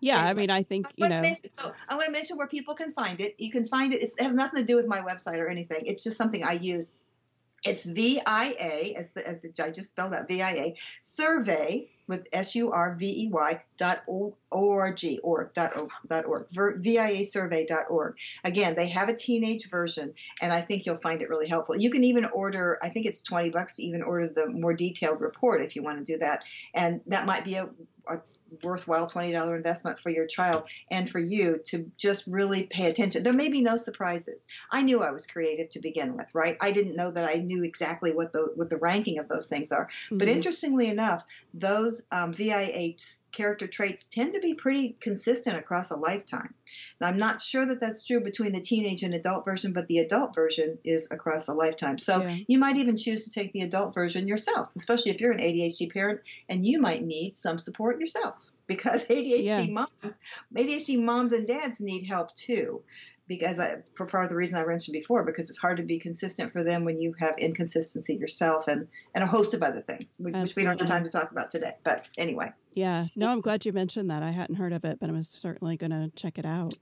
Yeah, 0.00 0.22
I 0.22 0.34
mean, 0.34 0.50
I 0.50 0.62
think 0.62 0.86
you 0.96 1.08
know. 1.08 1.20
Mention, 1.20 1.48
so 1.48 1.72
I 1.88 1.94
want 1.94 2.06
to 2.06 2.12
mention 2.12 2.36
where 2.36 2.46
people 2.46 2.74
can 2.74 2.90
find 2.90 3.20
it. 3.20 3.34
You 3.38 3.50
can 3.50 3.64
find 3.64 3.94
it. 3.94 4.02
It 4.02 4.10
has 4.20 4.34
nothing 4.34 4.60
to 4.60 4.66
do 4.66 4.76
with 4.76 4.86
my 4.86 5.00
website 5.00 5.38
or 5.38 5.48
anything. 5.48 5.84
It's 5.86 6.04
just 6.04 6.16
something 6.16 6.44
I 6.44 6.52
use. 6.52 6.92
It's 7.66 7.84
VIA, 7.84 8.94
as 8.96 9.10
the, 9.10 9.26
as 9.26 9.42
the, 9.42 9.52
I 9.62 9.70
just 9.70 9.90
spelled 9.90 10.14
out 10.14 10.28
VIA 10.28 10.74
survey 11.02 11.88
with 12.08 12.26
S 12.32 12.54
U 12.54 12.70
R 12.70 12.94
V 12.94 13.24
E 13.24 13.28
Y 13.30 13.60
dot 13.76 14.02
O 14.08 14.32
R 14.52 14.92
G 14.92 15.18
org 15.22 15.52
dot 15.52 15.72
o, 15.76 15.88
dot 16.06 16.24
org 16.26 16.46
VIA 16.78 17.24
survey 17.24 17.66
dot 17.66 17.84
org. 17.90 18.16
Again, 18.44 18.76
they 18.76 18.88
have 18.88 19.08
a 19.08 19.16
teenage 19.16 19.68
version, 19.68 20.14
and 20.40 20.52
I 20.52 20.60
think 20.60 20.86
you'll 20.86 20.98
find 20.98 21.20
it 21.20 21.28
really 21.28 21.48
helpful. 21.48 21.76
You 21.76 21.90
can 21.90 22.04
even 22.04 22.24
order. 22.26 22.78
I 22.82 22.88
think 22.88 23.06
it's 23.06 23.22
twenty 23.22 23.50
bucks 23.50 23.76
to 23.76 23.82
even 23.82 24.02
order 24.02 24.28
the 24.28 24.46
more 24.46 24.74
detailed 24.74 25.20
report 25.20 25.62
if 25.62 25.74
you 25.74 25.82
want 25.82 25.98
to 25.98 26.12
do 26.12 26.18
that, 26.18 26.44
and 26.74 27.00
that 27.06 27.26
might 27.26 27.44
be 27.44 27.56
a, 27.56 27.68
a 28.08 28.20
worthwhile 28.62 29.06
$20 29.06 29.56
investment 29.56 29.98
for 29.98 30.10
your 30.10 30.26
child 30.26 30.64
and 30.90 31.08
for 31.08 31.18
you 31.18 31.60
to 31.66 31.90
just 31.98 32.26
really 32.26 32.64
pay 32.64 32.88
attention. 32.88 33.22
There 33.22 33.32
may 33.32 33.48
be 33.48 33.62
no 33.62 33.76
surprises. 33.76 34.48
I 34.70 34.82
knew 34.82 35.02
I 35.02 35.10
was 35.10 35.26
creative 35.26 35.70
to 35.70 35.80
begin 35.80 36.16
with, 36.16 36.34
right? 36.34 36.56
I 36.60 36.72
didn't 36.72 36.96
know 36.96 37.10
that 37.10 37.28
I 37.28 37.34
knew 37.34 37.64
exactly 37.64 38.12
what 38.12 38.32
the 38.32 38.52
what 38.54 38.70
the 38.70 38.78
ranking 38.78 39.18
of 39.18 39.28
those 39.28 39.48
things 39.48 39.72
are. 39.72 39.86
Mm-hmm. 39.86 40.18
But 40.18 40.28
interestingly 40.28 40.88
enough, 40.88 41.24
those 41.54 42.06
um, 42.12 42.32
VIA 42.32 42.94
character 43.32 43.66
traits 43.66 44.06
tend 44.06 44.34
to 44.34 44.40
be 44.40 44.54
pretty 44.54 44.96
consistent 45.00 45.56
across 45.56 45.90
a 45.90 45.96
lifetime. 45.96 46.54
Now, 47.00 47.08
I'm 47.08 47.18
not 47.18 47.40
sure 47.40 47.66
that 47.66 47.80
that's 47.80 48.04
true 48.04 48.20
between 48.20 48.52
the 48.52 48.60
teenage 48.60 49.02
and 49.02 49.14
adult 49.14 49.44
version, 49.44 49.72
but 49.72 49.88
the 49.88 49.98
adult 49.98 50.34
version 50.34 50.78
is 50.84 51.10
across 51.10 51.48
a 51.48 51.54
lifetime. 51.54 51.98
So 51.98 52.22
yeah. 52.22 52.36
you 52.48 52.58
might 52.58 52.76
even 52.76 52.96
choose 52.96 53.24
to 53.24 53.30
take 53.30 53.52
the 53.52 53.62
adult 53.62 53.94
version 53.94 54.26
yourself, 54.28 54.68
especially 54.76 55.12
if 55.12 55.20
you're 55.20 55.32
an 55.32 55.38
ADHD 55.38 55.92
parent 55.92 56.20
and 56.48 56.66
you 56.66 56.80
might 56.80 57.04
need 57.04 57.34
some 57.34 57.58
support 57.58 58.00
yourself 58.00 58.45
because 58.66 59.06
ADHD 59.08 59.44
yeah. 59.44 59.66
moms, 59.66 60.20
ADHD 60.54 61.02
moms 61.02 61.32
and 61.32 61.46
dads 61.46 61.80
need 61.80 62.06
help 62.06 62.34
too 62.34 62.82
because 63.28 63.58
I, 63.58 63.82
for 63.94 64.06
part 64.06 64.24
of 64.24 64.30
the 64.30 64.36
reason 64.36 64.60
I 64.60 64.64
mentioned 64.64 64.92
before, 64.92 65.24
because 65.24 65.50
it's 65.50 65.58
hard 65.58 65.78
to 65.78 65.82
be 65.82 65.98
consistent 65.98 66.52
for 66.52 66.62
them 66.62 66.84
when 66.84 67.00
you 67.00 67.14
have 67.18 67.36
inconsistency 67.38 68.14
yourself 68.14 68.68
and, 68.68 68.86
and 69.14 69.24
a 69.24 69.26
host 69.26 69.54
of 69.54 69.62
other 69.62 69.80
things, 69.80 70.14
which 70.18 70.34
Absolutely. 70.34 70.62
we 70.62 70.64
don't 70.68 70.80
have 70.80 70.88
time 70.88 71.04
to 71.04 71.10
talk 71.10 71.32
about 71.32 71.50
today. 71.50 71.74
But 71.82 72.08
anyway. 72.16 72.52
Yeah, 72.74 73.06
no, 73.16 73.30
I'm 73.30 73.40
glad 73.40 73.64
you 73.66 73.72
mentioned 73.72 74.10
that. 74.10 74.22
I 74.22 74.30
hadn't 74.30 74.56
heard 74.56 74.72
of 74.72 74.84
it, 74.84 75.00
but 75.00 75.08
I'm 75.08 75.22
certainly 75.24 75.76
going 75.76 75.90
to 75.90 76.10
check 76.14 76.38
it 76.38 76.44
out. 76.44 76.74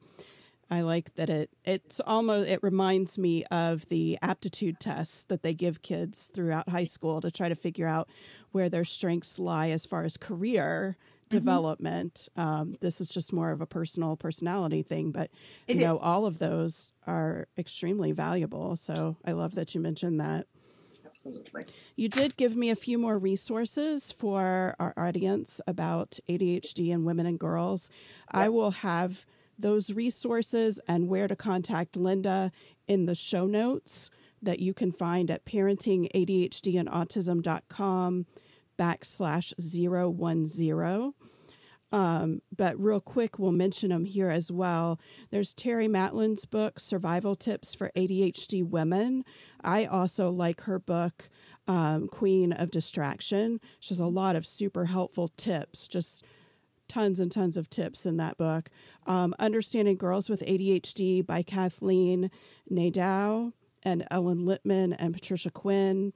I 0.71 0.81
like 0.81 1.15
that 1.17 1.29
it 1.29 1.51
it's 1.65 2.01
almost 2.01 2.49
it 2.49 2.63
reminds 2.63 3.19
me 3.19 3.45
of 3.51 3.87
the 3.89 4.19
aptitude 4.23 4.81
tests 4.81 5.25
that 5.27 5.43
they 5.43 5.53
give 5.53 5.83
kids 5.83 6.31
throughout 6.35 6.71
high 6.71 6.85
school 6.85 7.21
to 7.21 7.31
try 7.31 7.51
to 7.51 7.55
figure 7.55 7.87
out 7.87 8.09
where 8.51 8.71
their 8.71 8.85
strengths 8.85 9.39
lie 9.39 9.69
as 9.69 9.85
far 9.85 10.05
as 10.05 10.17
career 10.17 10.97
Mm-hmm. 11.29 11.39
development. 11.39 12.29
Um, 12.37 12.75
this 12.81 13.01
is 13.01 13.09
just 13.09 13.33
more 13.33 13.51
of 13.51 13.61
a 13.61 13.67
personal 13.67 14.17
personality 14.17 14.83
thing, 14.83 15.11
but 15.11 15.31
you 15.67 15.77
it 15.77 15.79
know, 15.79 15.95
is. 15.95 16.03
all 16.03 16.27
of 16.27 16.39
those 16.39 16.93
are 17.07 17.49
extremely 17.59 18.13
valuable. 18.13 18.77
So 18.77 19.17
I 19.25 19.33
love 19.33 19.55
that 19.55 19.75
you 19.75 19.81
mentioned 19.81 20.21
that. 20.21 20.47
Absolutely. 21.07 21.65
You 21.97 22.09
did 22.09 22.37
give 22.37 22.57
me 22.57 22.71
a 22.71 22.77
few 22.77 22.99
more 22.99 23.19
resources 23.19 24.11
for 24.11 24.75
our 24.81 24.93
audience 24.97 25.61
about 25.67 26.19
ADHD 26.29 26.93
and 26.93 27.07
women 27.07 27.27
and 27.27 27.39
girls. 27.39 27.89
Yep. 28.33 28.43
I 28.43 28.49
will 28.49 28.73
have 28.73 29.25
those 29.57 29.93
resources 29.93 30.81
and 30.89 31.09
where 31.09 31.29
to 31.29 31.37
contact 31.37 31.97
Linda 31.97 32.51
in 32.89 33.07
the 33.07 33.15
show 33.15 33.47
notes 33.47 34.11
that 34.43 34.59
you 34.59 34.75
can 34.75 34.91
find 34.93 35.31
at 35.31 35.45
parentingadhdandautism.com 35.45 38.27
backslash 38.77 39.53
zero 39.61 40.11
one 40.11 40.47
zero. 40.47 41.15
Um, 41.93 42.43
but 42.55 42.79
real 42.81 42.99
quick, 42.99 43.39
we'll 43.39 43.53
mention 43.53 43.91
them 43.91 44.05
here 44.05 44.29
as 44.29 44.51
well. 44.51 44.99
There's 45.31 45.55
Terry 45.55 45.87
Matlen's 45.87 46.45
book, 46.45 46.81
Survival 46.81 47.37
Tips 47.37 47.73
for 47.73 47.93
ADHD 47.97 48.69
Women. 48.69 49.25
I 49.63 49.85
also 49.85 50.29
like 50.31 50.63
her 50.63 50.81
book, 50.81 51.29
um, 51.69 52.09
Queen 52.09 52.53
of 52.53 52.73
Distraction. 52.73 53.61
She 53.79 53.95
has 53.95 54.01
a 54.01 54.07
lot 54.07 54.35
of 54.35 54.45
super 54.45 54.87
helpful 54.87 55.29
tips, 55.29 55.87
just 55.87 56.25
tons 56.89 57.21
and 57.21 57.31
tons 57.31 57.57
of 57.57 57.71
tips 57.71 58.07
in 58.07 58.17
that 58.17 58.37
book. 58.39 58.71
Um, 59.07 59.33
Understanding 59.39 59.97
Girls 59.97 60.29
with 60.29 60.45
ADHD 60.45 61.25
by 61.25 61.43
Kathleen 61.43 62.29
Nadeau 62.69 63.53
and 63.85 64.05
Ellen 64.11 64.41
Littman 64.41 64.97
and 64.99 65.15
Patricia 65.15 65.51
Quinn. 65.51 66.13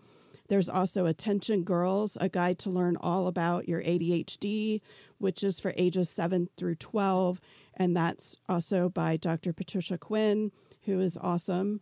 There's 0.48 0.68
also 0.68 1.06
Attention 1.06 1.62
Girls, 1.62 2.16
a 2.20 2.28
guide 2.28 2.58
to 2.60 2.70
learn 2.70 2.96
all 2.96 3.26
about 3.26 3.68
your 3.68 3.82
ADHD, 3.82 4.80
which 5.18 5.42
is 5.42 5.60
for 5.60 5.72
ages 5.76 6.10
7 6.10 6.48
through 6.56 6.76
12. 6.76 7.40
And 7.74 7.96
that's 7.96 8.36
also 8.48 8.88
by 8.88 9.16
Dr. 9.16 9.52
Patricia 9.52 9.98
Quinn, 9.98 10.50
who 10.84 11.00
is 11.00 11.18
awesome. 11.20 11.80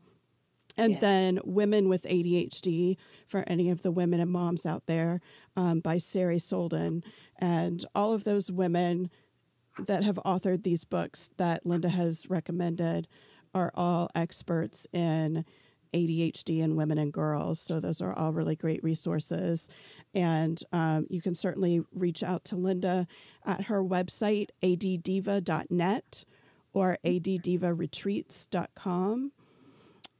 And 0.76 0.94
yeah. 0.94 1.00
then 1.00 1.40
Women 1.44 1.88
with 1.88 2.02
ADHD 2.04 2.96
for 3.26 3.44
any 3.46 3.70
of 3.70 3.82
the 3.82 3.90
women 3.90 4.20
and 4.20 4.30
moms 4.30 4.66
out 4.66 4.86
there 4.86 5.20
um, 5.56 5.80
by 5.80 5.98
Sari 5.98 6.38
Solden. 6.38 7.02
And 7.38 7.84
all 7.94 8.12
of 8.12 8.24
those 8.24 8.50
women 8.50 9.10
that 9.78 10.02
have 10.04 10.18
authored 10.24 10.64
these 10.64 10.84
books 10.84 11.30
that 11.36 11.64
Linda 11.64 11.88
has 11.88 12.26
recommended 12.28 13.08
are 13.54 13.70
all 13.74 14.10
experts 14.14 14.86
in 14.92 15.44
ADHD 15.92 16.60
in 16.60 16.76
women 16.76 16.98
and 16.98 17.12
girls. 17.12 17.60
So 17.60 17.80
those 17.80 18.00
are 18.00 18.12
all 18.12 18.32
really 18.32 18.56
great 18.56 18.82
resources. 18.82 19.68
And 20.14 20.62
um, 20.72 21.06
you 21.10 21.20
can 21.20 21.34
certainly 21.34 21.82
reach 21.94 22.22
out 22.22 22.44
to 22.46 22.56
Linda 22.56 23.06
at 23.44 23.64
her 23.64 23.82
website, 23.82 24.48
adddiva.net 24.62 26.24
or 26.72 26.96
adddivaretreats.com. 27.04 29.32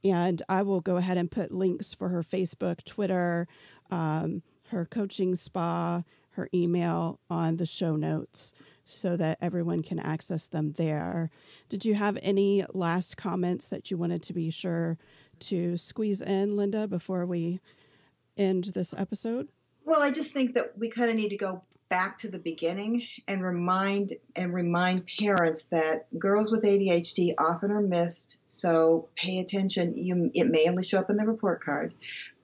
And 0.03 0.43
I 0.47 0.61
will 0.61 0.81
go 0.81 0.97
ahead 0.97 1.17
and 1.17 1.31
put 1.31 1.51
links 1.51 1.93
for 1.93 2.09
her 2.09 2.23
Facebook, 2.23 2.83
Twitter, 2.83 3.47
um, 3.89 4.43
her 4.69 4.85
coaching 4.85 5.35
spa, 5.35 6.03
her 6.31 6.49
email 6.53 7.19
on 7.29 7.57
the 7.57 7.65
show 7.65 7.95
notes 7.95 8.53
so 8.85 9.17
that 9.17 9.37
everyone 9.41 9.83
can 9.83 9.99
access 9.99 10.47
them 10.47 10.73
there. 10.73 11.29
Did 11.67 11.83
you 11.83 11.95
have 11.95 12.17
any 12.21 12.63
last 12.73 13.17
comments 13.17 13.67
that 13.67 13.91
you 13.91 13.97
wanted 13.97 14.23
to 14.23 14.33
be 14.33 14.49
sure 14.49 14.97
to 15.41 15.77
squeeze 15.77 16.21
in, 16.21 16.55
Linda, 16.55 16.87
before 16.87 17.25
we 17.25 17.59
end 18.37 18.65
this 18.75 18.93
episode? 18.97 19.47
Well, 19.85 20.01
I 20.01 20.11
just 20.11 20.33
think 20.33 20.55
that 20.55 20.77
we 20.77 20.89
kind 20.89 21.09
of 21.09 21.15
need 21.15 21.29
to 21.29 21.37
go 21.37 21.63
back 21.89 22.17
to 22.17 22.29
the 22.29 22.39
beginning 22.39 23.03
and 23.27 23.43
remind 23.43 24.13
and 24.35 24.53
remind 24.53 25.03
parents 25.19 25.65
that 25.67 26.07
girls 26.17 26.51
with 26.51 26.63
ADHD 26.63 27.33
often 27.37 27.71
are 27.71 27.81
missed. 27.81 28.41
So 28.47 29.07
pay 29.15 29.39
attention. 29.39 29.97
You, 29.97 30.31
it 30.33 30.49
may 30.49 30.67
only 30.69 30.83
show 30.83 30.99
up 30.99 31.09
in 31.09 31.17
the 31.17 31.25
report 31.25 31.63
card, 31.63 31.93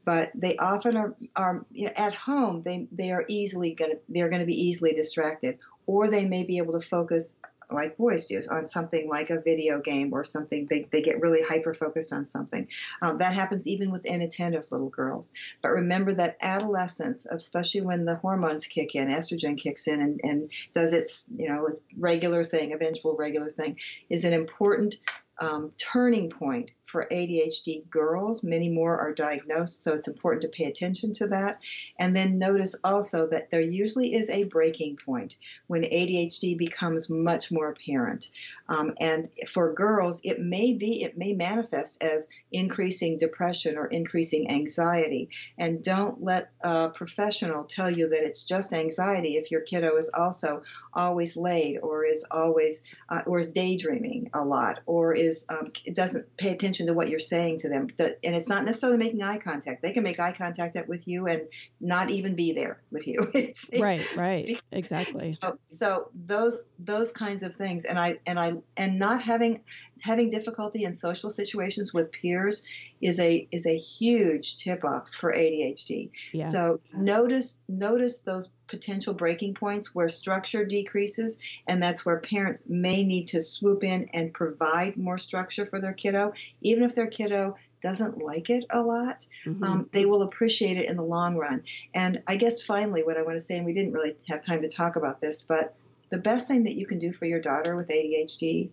but 0.05 0.31
they 0.35 0.57
often 0.57 0.95
are, 0.95 1.15
are 1.35 1.65
you 1.71 1.87
know, 1.87 1.93
at 1.95 2.13
home. 2.13 2.63
They 2.63 2.87
they 2.91 3.11
are 3.11 3.25
easily 3.27 3.73
going 3.73 3.91
to 3.91 3.99
they're 4.09 4.29
going 4.29 4.41
to 4.41 4.47
be 4.47 4.67
easily 4.67 4.93
distracted, 4.93 5.59
or 5.85 6.09
they 6.09 6.27
may 6.27 6.43
be 6.43 6.57
able 6.57 6.79
to 6.79 6.85
focus 6.85 7.39
like 7.71 7.97
boys 7.97 8.27
do 8.27 8.41
on 8.49 8.67
something 8.67 9.09
like 9.09 9.29
a 9.29 9.41
video 9.41 9.79
game 9.79 10.13
or 10.13 10.23
something. 10.23 10.67
They, 10.69 10.87
they 10.91 11.01
get 11.01 11.21
really 11.21 11.41
hyper 11.41 11.73
focused 11.73 12.13
on 12.13 12.25
something. 12.25 12.67
Um, 13.01 13.17
that 13.17 13.33
happens 13.33 13.67
even 13.67 13.91
with 13.91 14.05
inattentive 14.05 14.71
little 14.71 14.89
girls. 14.89 15.33
But 15.61 15.71
remember 15.71 16.13
that 16.13 16.37
adolescence, 16.41 17.25
especially 17.25 17.81
when 17.81 18.05
the 18.05 18.15
hormones 18.15 18.65
kick 18.65 18.95
in, 18.95 19.09
estrogen 19.09 19.57
kicks 19.57 19.87
in 19.87 20.01
and, 20.01 20.21
and 20.23 20.51
does 20.73 20.93
its, 20.93 21.29
you 21.35 21.49
know, 21.49 21.67
regular 21.97 22.43
thing, 22.43 22.73
eventual 22.73 23.15
regular 23.15 23.49
thing, 23.49 23.77
is 24.09 24.25
an 24.25 24.33
important 24.33 24.95
um, 25.39 25.71
turning 25.77 26.29
point 26.29 26.71
for 26.83 27.07
ADHD 27.11 27.89
girls. 27.89 28.43
Many 28.43 28.69
more 28.69 28.97
are 28.97 29.13
diagnosed, 29.13 29.83
so 29.83 29.95
it's 29.95 30.07
important 30.07 30.43
to 30.43 30.47
pay 30.47 30.65
attention 30.65 31.13
to 31.13 31.27
that. 31.27 31.59
And 31.97 32.15
then 32.15 32.37
notice 32.37 32.79
also 32.83 33.27
that 33.27 33.49
there 33.49 33.61
usually 33.61 34.13
is 34.13 34.29
a 34.29 34.43
breaking 34.43 34.97
point 34.97 35.37
when 35.67 35.83
ADHD 35.83 36.57
becomes 36.57 37.09
much 37.09 37.51
more 37.51 37.69
apparent. 37.69 38.29
Um, 38.67 38.93
and 38.99 39.29
for 39.47 39.73
girls, 39.73 40.21
it 40.23 40.39
may 40.39 40.73
be, 40.73 41.03
it 41.03 41.17
may 41.17 41.33
manifest 41.33 42.01
as 42.01 42.29
increasing 42.51 43.17
depression 43.17 43.77
or 43.77 43.87
increasing 43.87 44.51
anxiety. 44.51 45.29
And 45.57 45.83
don't 45.83 46.23
let 46.23 46.51
a 46.61 46.89
professional 46.89 47.65
tell 47.65 47.89
you 47.89 48.09
that 48.09 48.23
it's 48.23 48.43
just 48.43 48.73
anxiety 48.73 49.35
if 49.35 49.51
your 49.51 49.61
kiddo 49.61 49.97
is 49.97 50.11
also 50.13 50.63
always 50.93 51.35
late 51.35 51.79
or 51.81 52.05
is 52.05 52.25
always 52.29 52.83
uh, 53.09 53.21
or 53.25 53.39
is 53.39 53.51
daydreaming 53.51 54.29
a 54.33 54.43
lot 54.43 54.79
or 54.85 55.13
is 55.13 55.45
um, 55.49 55.71
doesn't 55.93 56.37
pay 56.37 56.51
attention 56.51 56.87
to 56.87 56.93
what 56.93 57.09
you're 57.09 57.19
saying 57.19 57.57
to 57.57 57.69
them. 57.69 57.87
And 57.99 58.35
it's 58.35 58.49
not 58.49 58.63
necessarily 58.63 58.97
making 58.97 59.23
eye 59.23 59.39
contact. 59.39 59.81
They 59.81 59.93
can 59.93 60.03
make 60.03 60.19
eye 60.19 60.33
contact 60.37 60.77
with 60.87 61.07
you 61.07 61.27
and 61.27 61.47
not 61.81 62.09
even 62.09 62.35
be 62.35 62.53
there 62.53 62.81
with 62.91 63.07
you. 63.07 63.31
Right 63.79 64.15
right. 64.15 64.59
Exactly. 64.71 65.37
So, 65.41 65.57
so 65.65 66.09
those 66.13 66.69
those 66.79 67.11
kinds 67.11 67.43
of 67.43 67.55
things. 67.55 67.85
And 67.85 67.99
i 67.99 68.19
and 68.25 68.39
i 68.39 68.53
and 68.77 68.99
not 68.99 69.21
having 69.21 69.61
having 70.01 70.29
difficulty 70.29 70.83
in 70.83 70.93
social 70.93 71.29
situations 71.29 71.93
with 71.93 72.11
peers 72.11 72.65
is 73.01 73.19
a 73.19 73.47
is 73.51 73.65
a 73.65 73.77
huge 73.77 74.57
tip 74.57 74.83
off 74.83 75.13
for 75.13 75.33
ADHD. 75.33 76.11
Yeah. 76.31 76.43
So 76.43 76.79
notice 76.93 77.61
notice 77.67 78.21
those 78.21 78.49
potential 78.67 79.13
breaking 79.13 79.53
points 79.53 79.93
where 79.93 80.09
structure 80.09 80.65
decreases, 80.65 81.39
and 81.67 81.81
that's 81.81 82.05
where 82.05 82.19
parents 82.19 82.65
may 82.67 83.03
need 83.03 83.29
to 83.29 83.41
swoop 83.41 83.83
in 83.83 84.09
and 84.13 84.33
provide 84.33 84.97
more 84.97 85.17
structure 85.17 85.65
for 85.65 85.79
their 85.79 85.93
kiddo, 85.93 86.33
even 86.61 86.83
if 86.83 86.95
their 86.95 87.07
kiddo 87.07 87.55
doesn't 87.81 88.17
like 88.17 88.49
it 88.49 88.65
a 88.69 88.81
lot, 88.81 89.27
mm-hmm. 89.45 89.63
um, 89.63 89.89
they 89.91 90.05
will 90.05 90.21
appreciate 90.21 90.77
it 90.77 90.89
in 90.89 90.95
the 90.95 91.03
long 91.03 91.35
run. 91.35 91.63
And 91.93 92.23
I 92.25 92.37
guess 92.37 92.63
finally, 92.63 93.03
what 93.03 93.17
I 93.17 93.23
want 93.23 93.35
to 93.35 93.41
say, 93.41 93.57
and 93.57 93.65
we 93.65 93.73
didn't 93.73 93.91
really 93.91 94.15
have 94.29 94.41
time 94.41 94.61
to 94.61 94.69
talk 94.69 94.95
about 94.95 95.19
this, 95.19 95.43
but 95.43 95.75
the 96.13 96.19
best 96.19 96.47
thing 96.47 96.65
that 96.65 96.75
you 96.75 96.85
can 96.85 96.99
do 96.99 97.11
for 97.11 97.25
your 97.25 97.41
daughter 97.41 97.75
with 97.75 97.87
ADHD 97.87 98.69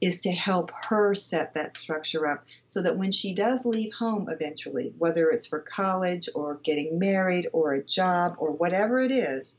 is 0.00 0.20
to 0.20 0.30
help 0.30 0.70
her 0.88 1.12
set 1.12 1.54
that 1.54 1.74
structure 1.74 2.24
up 2.24 2.44
so 2.66 2.82
that 2.82 2.96
when 2.96 3.10
she 3.10 3.34
does 3.34 3.66
leave 3.66 3.92
home 3.92 4.28
eventually, 4.30 4.94
whether 4.96 5.28
it's 5.28 5.48
for 5.48 5.58
college 5.58 6.28
or 6.36 6.60
getting 6.62 7.00
married 7.00 7.48
or 7.52 7.74
a 7.74 7.82
job 7.82 8.36
or 8.38 8.52
whatever 8.52 9.00
it 9.00 9.10
is, 9.10 9.56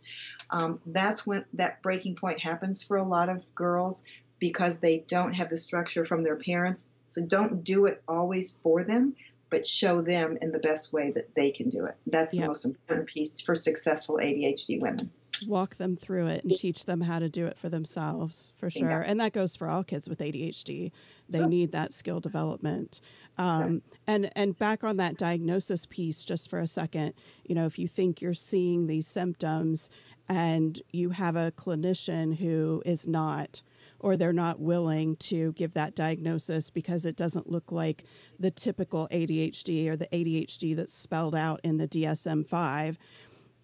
um, 0.49 0.79
that's 0.85 1.27
when 1.27 1.43
that 1.55 1.81
breaking 1.81 2.15
point 2.15 2.39
happens 2.39 2.83
for 2.83 2.95
a 2.95 3.03
lot 3.03 3.27
of 3.27 3.43
girls 3.53 4.05
because 4.39 4.77
they 4.77 4.99
don't 5.05 5.33
have 5.33 5.49
the 5.49 5.57
structure 5.57 6.05
from 6.05 6.23
their 6.23 6.37
parents. 6.37 6.89
So 7.09 7.25
don't 7.25 7.65
do 7.65 7.87
it 7.87 8.01
always 8.07 8.53
for 8.53 8.85
them, 8.85 9.13
but 9.49 9.67
show 9.67 10.01
them 10.01 10.37
in 10.41 10.53
the 10.53 10.59
best 10.59 10.93
way 10.93 11.11
that 11.11 11.35
they 11.35 11.51
can 11.51 11.67
do 11.67 11.83
it. 11.87 11.95
That's 12.07 12.33
yep. 12.33 12.43
the 12.43 12.47
most 12.47 12.63
important 12.63 13.09
piece 13.09 13.41
for 13.41 13.55
successful 13.55 14.19
ADHD 14.23 14.79
women 14.79 15.11
walk 15.47 15.75
them 15.75 15.95
through 15.95 16.27
it 16.27 16.43
and 16.43 16.55
teach 16.55 16.85
them 16.85 17.01
how 17.01 17.19
to 17.19 17.29
do 17.29 17.45
it 17.45 17.57
for 17.57 17.69
themselves 17.69 18.53
for 18.57 18.69
sure. 18.69 18.87
Yeah. 18.87 19.03
and 19.05 19.19
that 19.19 19.33
goes 19.33 19.55
for 19.55 19.69
all 19.69 19.83
kids 19.83 20.07
with 20.07 20.19
adhd 20.19 20.91
they 21.27 21.39
sure. 21.39 21.47
need 21.47 21.71
that 21.71 21.91
skill 21.91 22.19
development. 22.19 23.01
Um, 23.37 23.81
and 24.07 24.31
and 24.35 24.57
back 24.57 24.83
on 24.83 24.97
that 24.97 25.17
diagnosis 25.17 25.85
piece 25.85 26.23
just 26.23 26.49
for 26.49 26.59
a 26.59 26.67
second 26.67 27.13
you 27.43 27.53
know 27.55 27.65
if 27.65 27.77
you 27.77 27.87
think 27.87 28.21
you're 28.21 28.33
seeing 28.33 28.87
these 28.87 29.07
symptoms 29.07 29.89
and 30.29 30.81
you 30.91 31.09
have 31.09 31.35
a 31.35 31.51
clinician 31.51 32.37
who 32.37 32.81
is 32.85 33.07
not 33.07 33.61
or 33.99 34.15
they're 34.15 34.33
not 34.33 34.59
willing 34.59 35.15
to 35.17 35.51
give 35.53 35.73
that 35.73 35.95
diagnosis 35.95 36.69
because 36.69 37.05
it 37.05 37.15
doesn't 37.15 37.49
look 37.49 37.71
like 37.71 38.03
the 38.39 38.51
typical 38.51 39.07
ADHD 39.11 39.87
or 39.87 39.95
the 39.95 40.07
ADHD 40.07 40.75
that's 40.75 40.93
spelled 40.93 41.35
out 41.35 41.59
in 41.63 41.77
the 41.77 41.87
DSM 41.87 42.47
5 42.47 42.97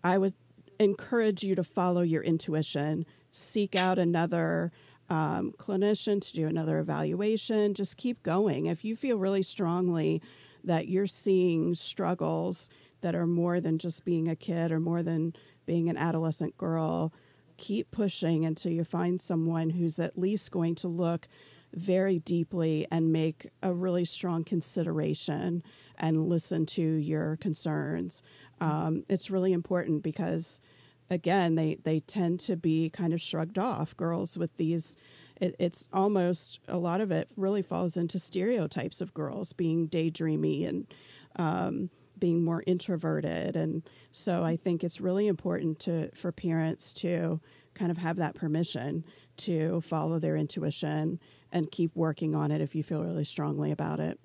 I 0.04 0.18
would 0.18 0.34
encourage 0.82 1.44
you 1.44 1.56
to 1.56 1.64
follow 1.64 2.02
your 2.02 2.24
intuition, 2.24 3.06
seek 3.30 3.76
out 3.76 4.00
another 4.00 4.72
um, 5.10 5.54
clinician 5.58 6.22
to 6.22 6.34
do 6.34 6.48
another 6.48 6.80
evaluation. 6.80 7.74
Just 7.74 7.98
keep 7.98 8.24
going. 8.24 8.66
If 8.66 8.84
you 8.84 8.96
feel 8.96 9.18
really 9.18 9.44
strongly 9.44 10.22
that 10.64 10.88
you're 10.88 11.08
seeing 11.08 11.76
struggles 11.76 12.70
that 13.02 13.16
are 13.16 13.28
more 13.28 13.60
than 13.60 13.78
just 13.78 14.06
being 14.06 14.28
a 14.28 14.36
kid 14.36 14.72
or 14.72 14.80
more 14.80 15.04
than 15.04 15.34
being 15.66 15.90
an 15.90 15.98
adolescent 15.98 16.58
girl, 16.58 17.14
keep 17.58 17.92
pushing 17.92 18.46
until 18.46 18.72
you 18.72 18.84
find 18.84 19.20
someone 19.22 19.72
who's 19.72 20.00
at 20.00 20.18
least 20.18 20.52
going 20.52 20.76
to 20.76 20.88
look 20.88 21.28
very 21.74 22.20
deeply 22.20 22.86
and 22.92 23.14
make 23.14 23.48
a 23.62 23.74
really 23.74 24.06
strong 24.06 24.44
consideration 24.44 25.64
and 25.98 26.26
listen 26.26 26.66
to 26.66 26.82
your 26.82 27.38
concerns. 27.38 28.24
Um, 28.62 29.04
it's 29.10 29.30
really 29.30 29.52
important 29.52 30.04
because 30.04 30.62
again, 31.10 31.56
they, 31.56 31.78
they 31.84 32.00
tend 32.00 32.40
to 32.40 32.56
be 32.56 32.90
kind 32.90 33.14
of 33.14 33.20
shrugged 33.20 33.60
off. 33.60 33.96
Girls 33.98 34.38
with 34.38 34.56
these, 34.58 34.96
it, 35.42 35.56
it's 35.60 35.90
almost 35.92 36.62
a 36.68 36.78
lot 36.78 37.02
of 37.02 37.12
it 37.12 37.28
really 37.36 37.62
falls 37.62 37.98
into 37.98 38.18
stereotypes 38.18 39.02
of 39.02 39.14
girls 39.14 39.52
being 39.52 39.90
daydreamy 39.90 40.68
and 40.68 40.88
um, 41.36 41.90
being 42.18 42.44
more 42.44 42.64
introverted. 42.66 43.58
And 43.58 43.84
so 44.14 44.44
I 44.44 44.56
think 44.56 44.84
it's 44.84 45.02
really 45.02 45.28
important 45.28 45.80
to 45.82 46.10
for 46.16 46.32
parents 46.32 46.94
to 46.96 47.42
kind 47.74 47.92
of 47.92 47.98
have 47.98 48.18
that 48.18 48.36
permission 48.36 49.04
to 49.38 49.82
follow 49.82 50.20
their 50.20 50.38
intuition 50.38 51.20
and 51.52 51.72
keep 51.72 51.96
working 51.96 52.36
on 52.36 52.52
it 52.52 52.62
if 52.62 52.74
you 52.74 52.84
feel 52.84 53.04
really 53.04 53.26
strongly 53.26 53.72
about 53.72 54.00
it. 54.00 54.20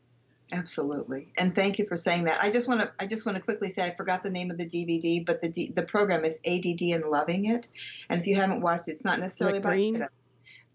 Absolutely, 0.52 1.32
and 1.36 1.54
thank 1.54 1.78
you 1.78 1.86
for 1.86 1.96
saying 1.96 2.24
that. 2.24 2.40
I 2.40 2.52
just 2.52 2.68
want 2.68 2.80
to 2.80 2.92
I 3.00 3.06
just 3.06 3.26
want 3.26 3.36
to 3.36 3.42
quickly 3.42 3.68
say 3.68 3.84
I 3.84 3.94
forgot 3.94 4.22
the 4.22 4.30
name 4.30 4.50
of 4.50 4.58
the 4.58 4.66
DVD, 4.66 5.24
but 5.26 5.40
the 5.40 5.50
D, 5.50 5.72
the 5.74 5.82
program 5.82 6.24
is 6.24 6.38
ADD 6.46 6.82
and 6.82 7.04
Loving 7.10 7.46
It, 7.46 7.66
and 8.08 8.20
if 8.20 8.28
you 8.28 8.36
haven't 8.36 8.60
watched 8.60 8.86
it, 8.86 8.92
it's 8.92 9.04
not 9.04 9.18
necessarily 9.18 9.58
about 9.58 9.74
kids, 9.74 10.14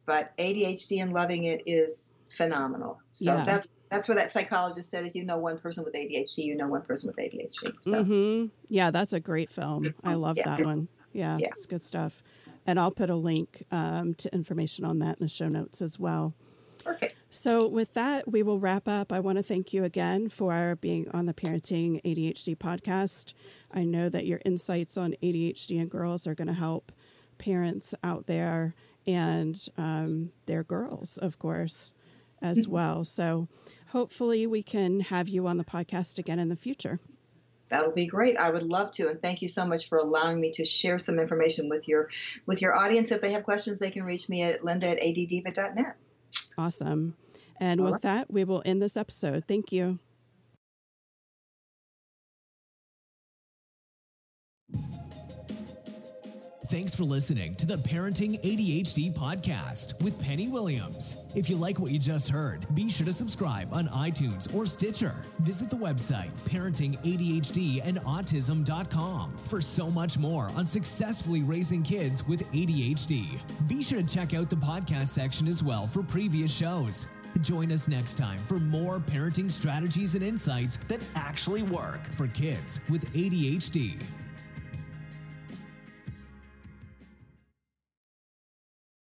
but 0.05 0.35
ADHD 0.37 1.01
and 1.01 1.13
Loving 1.13 1.45
It 1.45 1.63
is 1.65 2.17
phenomenal. 2.29 2.99
So 3.13 3.33
yeah. 3.33 3.45
that's 3.45 3.67
that's 3.89 4.07
what 4.07 4.17
that 4.17 4.31
psychologist 4.31 4.89
said. 4.89 5.05
If 5.05 5.15
you 5.15 5.23
know 5.23 5.37
one 5.37 5.57
person 5.57 5.83
with 5.83 5.93
ADHD, 5.93 6.39
you 6.39 6.55
know 6.55 6.67
one 6.67 6.81
person 6.81 7.07
with 7.07 7.17
ADHD. 7.17 7.73
So. 7.81 8.03
Mm-hmm. 8.03 8.47
Yeah, 8.69 8.91
that's 8.91 9.13
a 9.13 9.19
great 9.19 9.51
film. 9.51 9.93
I 10.03 10.15
love 10.15 10.37
yeah. 10.37 10.55
that 10.55 10.65
one. 10.65 10.87
Yeah, 11.13 11.37
yeah, 11.37 11.47
it's 11.47 11.65
good 11.65 11.81
stuff. 11.81 12.23
And 12.65 12.79
I'll 12.79 12.91
put 12.91 13.09
a 13.09 13.15
link 13.15 13.63
um, 13.71 14.13
to 14.15 14.33
information 14.33 14.85
on 14.85 14.99
that 14.99 15.19
in 15.19 15.25
the 15.25 15.29
show 15.29 15.49
notes 15.49 15.81
as 15.81 15.99
well. 15.99 16.33
Perfect. 16.83 17.15
So, 17.29 17.67
with 17.67 17.93
that, 17.93 18.29
we 18.29 18.43
will 18.43 18.59
wrap 18.59 18.87
up. 18.87 19.11
I 19.11 19.19
want 19.19 19.37
to 19.37 19.43
thank 19.43 19.73
you 19.73 19.83
again 19.83 20.29
for 20.29 20.75
being 20.81 21.09
on 21.11 21.25
the 21.25 21.33
Parenting 21.33 22.01
ADHD 22.03 22.57
podcast. 22.57 23.33
I 23.73 23.83
know 23.83 24.09
that 24.09 24.25
your 24.25 24.41
insights 24.45 24.97
on 24.97 25.15
ADHD 25.23 25.79
and 25.79 25.89
girls 25.89 26.27
are 26.27 26.35
going 26.35 26.47
to 26.47 26.53
help 26.53 26.91
parents 27.37 27.95
out 28.03 28.27
there 28.27 28.75
and 29.07 29.57
um, 29.77 30.31
their 30.45 30.63
girls, 30.63 31.17
of 31.17 31.39
course, 31.39 31.93
as 32.41 32.63
mm-hmm. 32.63 32.71
well. 32.71 33.03
So, 33.03 33.47
hopefully, 33.87 34.45
we 34.45 34.61
can 34.63 34.99
have 35.01 35.29
you 35.29 35.47
on 35.47 35.57
the 35.57 35.65
podcast 35.65 36.19
again 36.19 36.39
in 36.39 36.49
the 36.49 36.55
future. 36.55 36.99
That 37.69 37.85
would 37.85 37.95
be 37.95 38.05
great. 38.05 38.37
I 38.37 38.51
would 38.51 38.63
love 38.63 38.91
to, 38.93 39.07
and 39.07 39.21
thank 39.21 39.41
you 39.41 39.47
so 39.47 39.65
much 39.65 39.87
for 39.87 39.97
allowing 39.97 40.41
me 40.41 40.51
to 40.51 40.65
share 40.65 40.99
some 40.99 41.17
information 41.17 41.69
with 41.69 41.87
your 41.87 42.09
with 42.45 42.61
your 42.61 42.77
audience. 42.77 43.11
If 43.11 43.21
they 43.21 43.31
have 43.31 43.45
questions, 43.45 43.79
they 43.79 43.91
can 43.91 44.03
reach 44.03 44.27
me 44.27 44.43
at 44.43 44.65
linda 44.65 44.89
at 44.89 44.99
addiva.net. 44.99 45.95
Awesome. 46.57 47.15
And 47.59 47.79
All 47.79 47.85
with 47.85 47.93
right. 47.93 48.01
that, 48.01 48.31
we 48.31 48.43
will 48.43 48.61
end 48.65 48.81
this 48.81 48.97
episode. 48.97 49.45
Thank 49.47 49.71
you. 49.71 49.99
Thanks 56.71 56.95
for 56.95 57.03
listening 57.03 57.53
to 57.55 57.65
the 57.65 57.75
Parenting 57.75 58.41
ADHD 58.43 59.11
podcast 59.11 60.01
with 60.01 60.17
Penny 60.21 60.47
Williams. 60.47 61.17
If 61.35 61.49
you 61.49 61.57
like 61.57 61.79
what 61.79 61.91
you 61.91 61.99
just 61.99 62.29
heard, 62.29 62.65
be 62.73 62.89
sure 62.89 63.05
to 63.05 63.11
subscribe 63.11 63.73
on 63.73 63.89
iTunes 63.89 64.55
or 64.55 64.65
Stitcher. 64.65 65.13
Visit 65.39 65.69
the 65.69 65.75
website 65.75 66.31
parentingadhdandautism.com 66.45 69.37
for 69.49 69.59
so 69.59 69.91
much 69.91 70.17
more 70.17 70.49
on 70.55 70.65
successfully 70.65 71.43
raising 71.43 71.83
kids 71.83 72.25
with 72.25 72.49
ADHD. 72.53 73.41
Be 73.67 73.83
sure 73.83 74.01
to 74.01 74.07
check 74.07 74.33
out 74.33 74.49
the 74.49 74.55
podcast 74.55 75.07
section 75.07 75.49
as 75.49 75.61
well 75.61 75.85
for 75.85 76.03
previous 76.03 76.55
shows. 76.55 77.05
Join 77.41 77.73
us 77.73 77.89
next 77.89 78.17
time 78.17 78.39
for 78.45 78.61
more 78.61 78.99
parenting 78.99 79.51
strategies 79.51 80.15
and 80.15 80.23
insights 80.23 80.77
that 80.87 81.01
actually 81.15 81.63
work 81.63 81.99
for 82.13 82.27
kids 82.27 82.79
with 82.89 83.13
ADHD. 83.13 84.01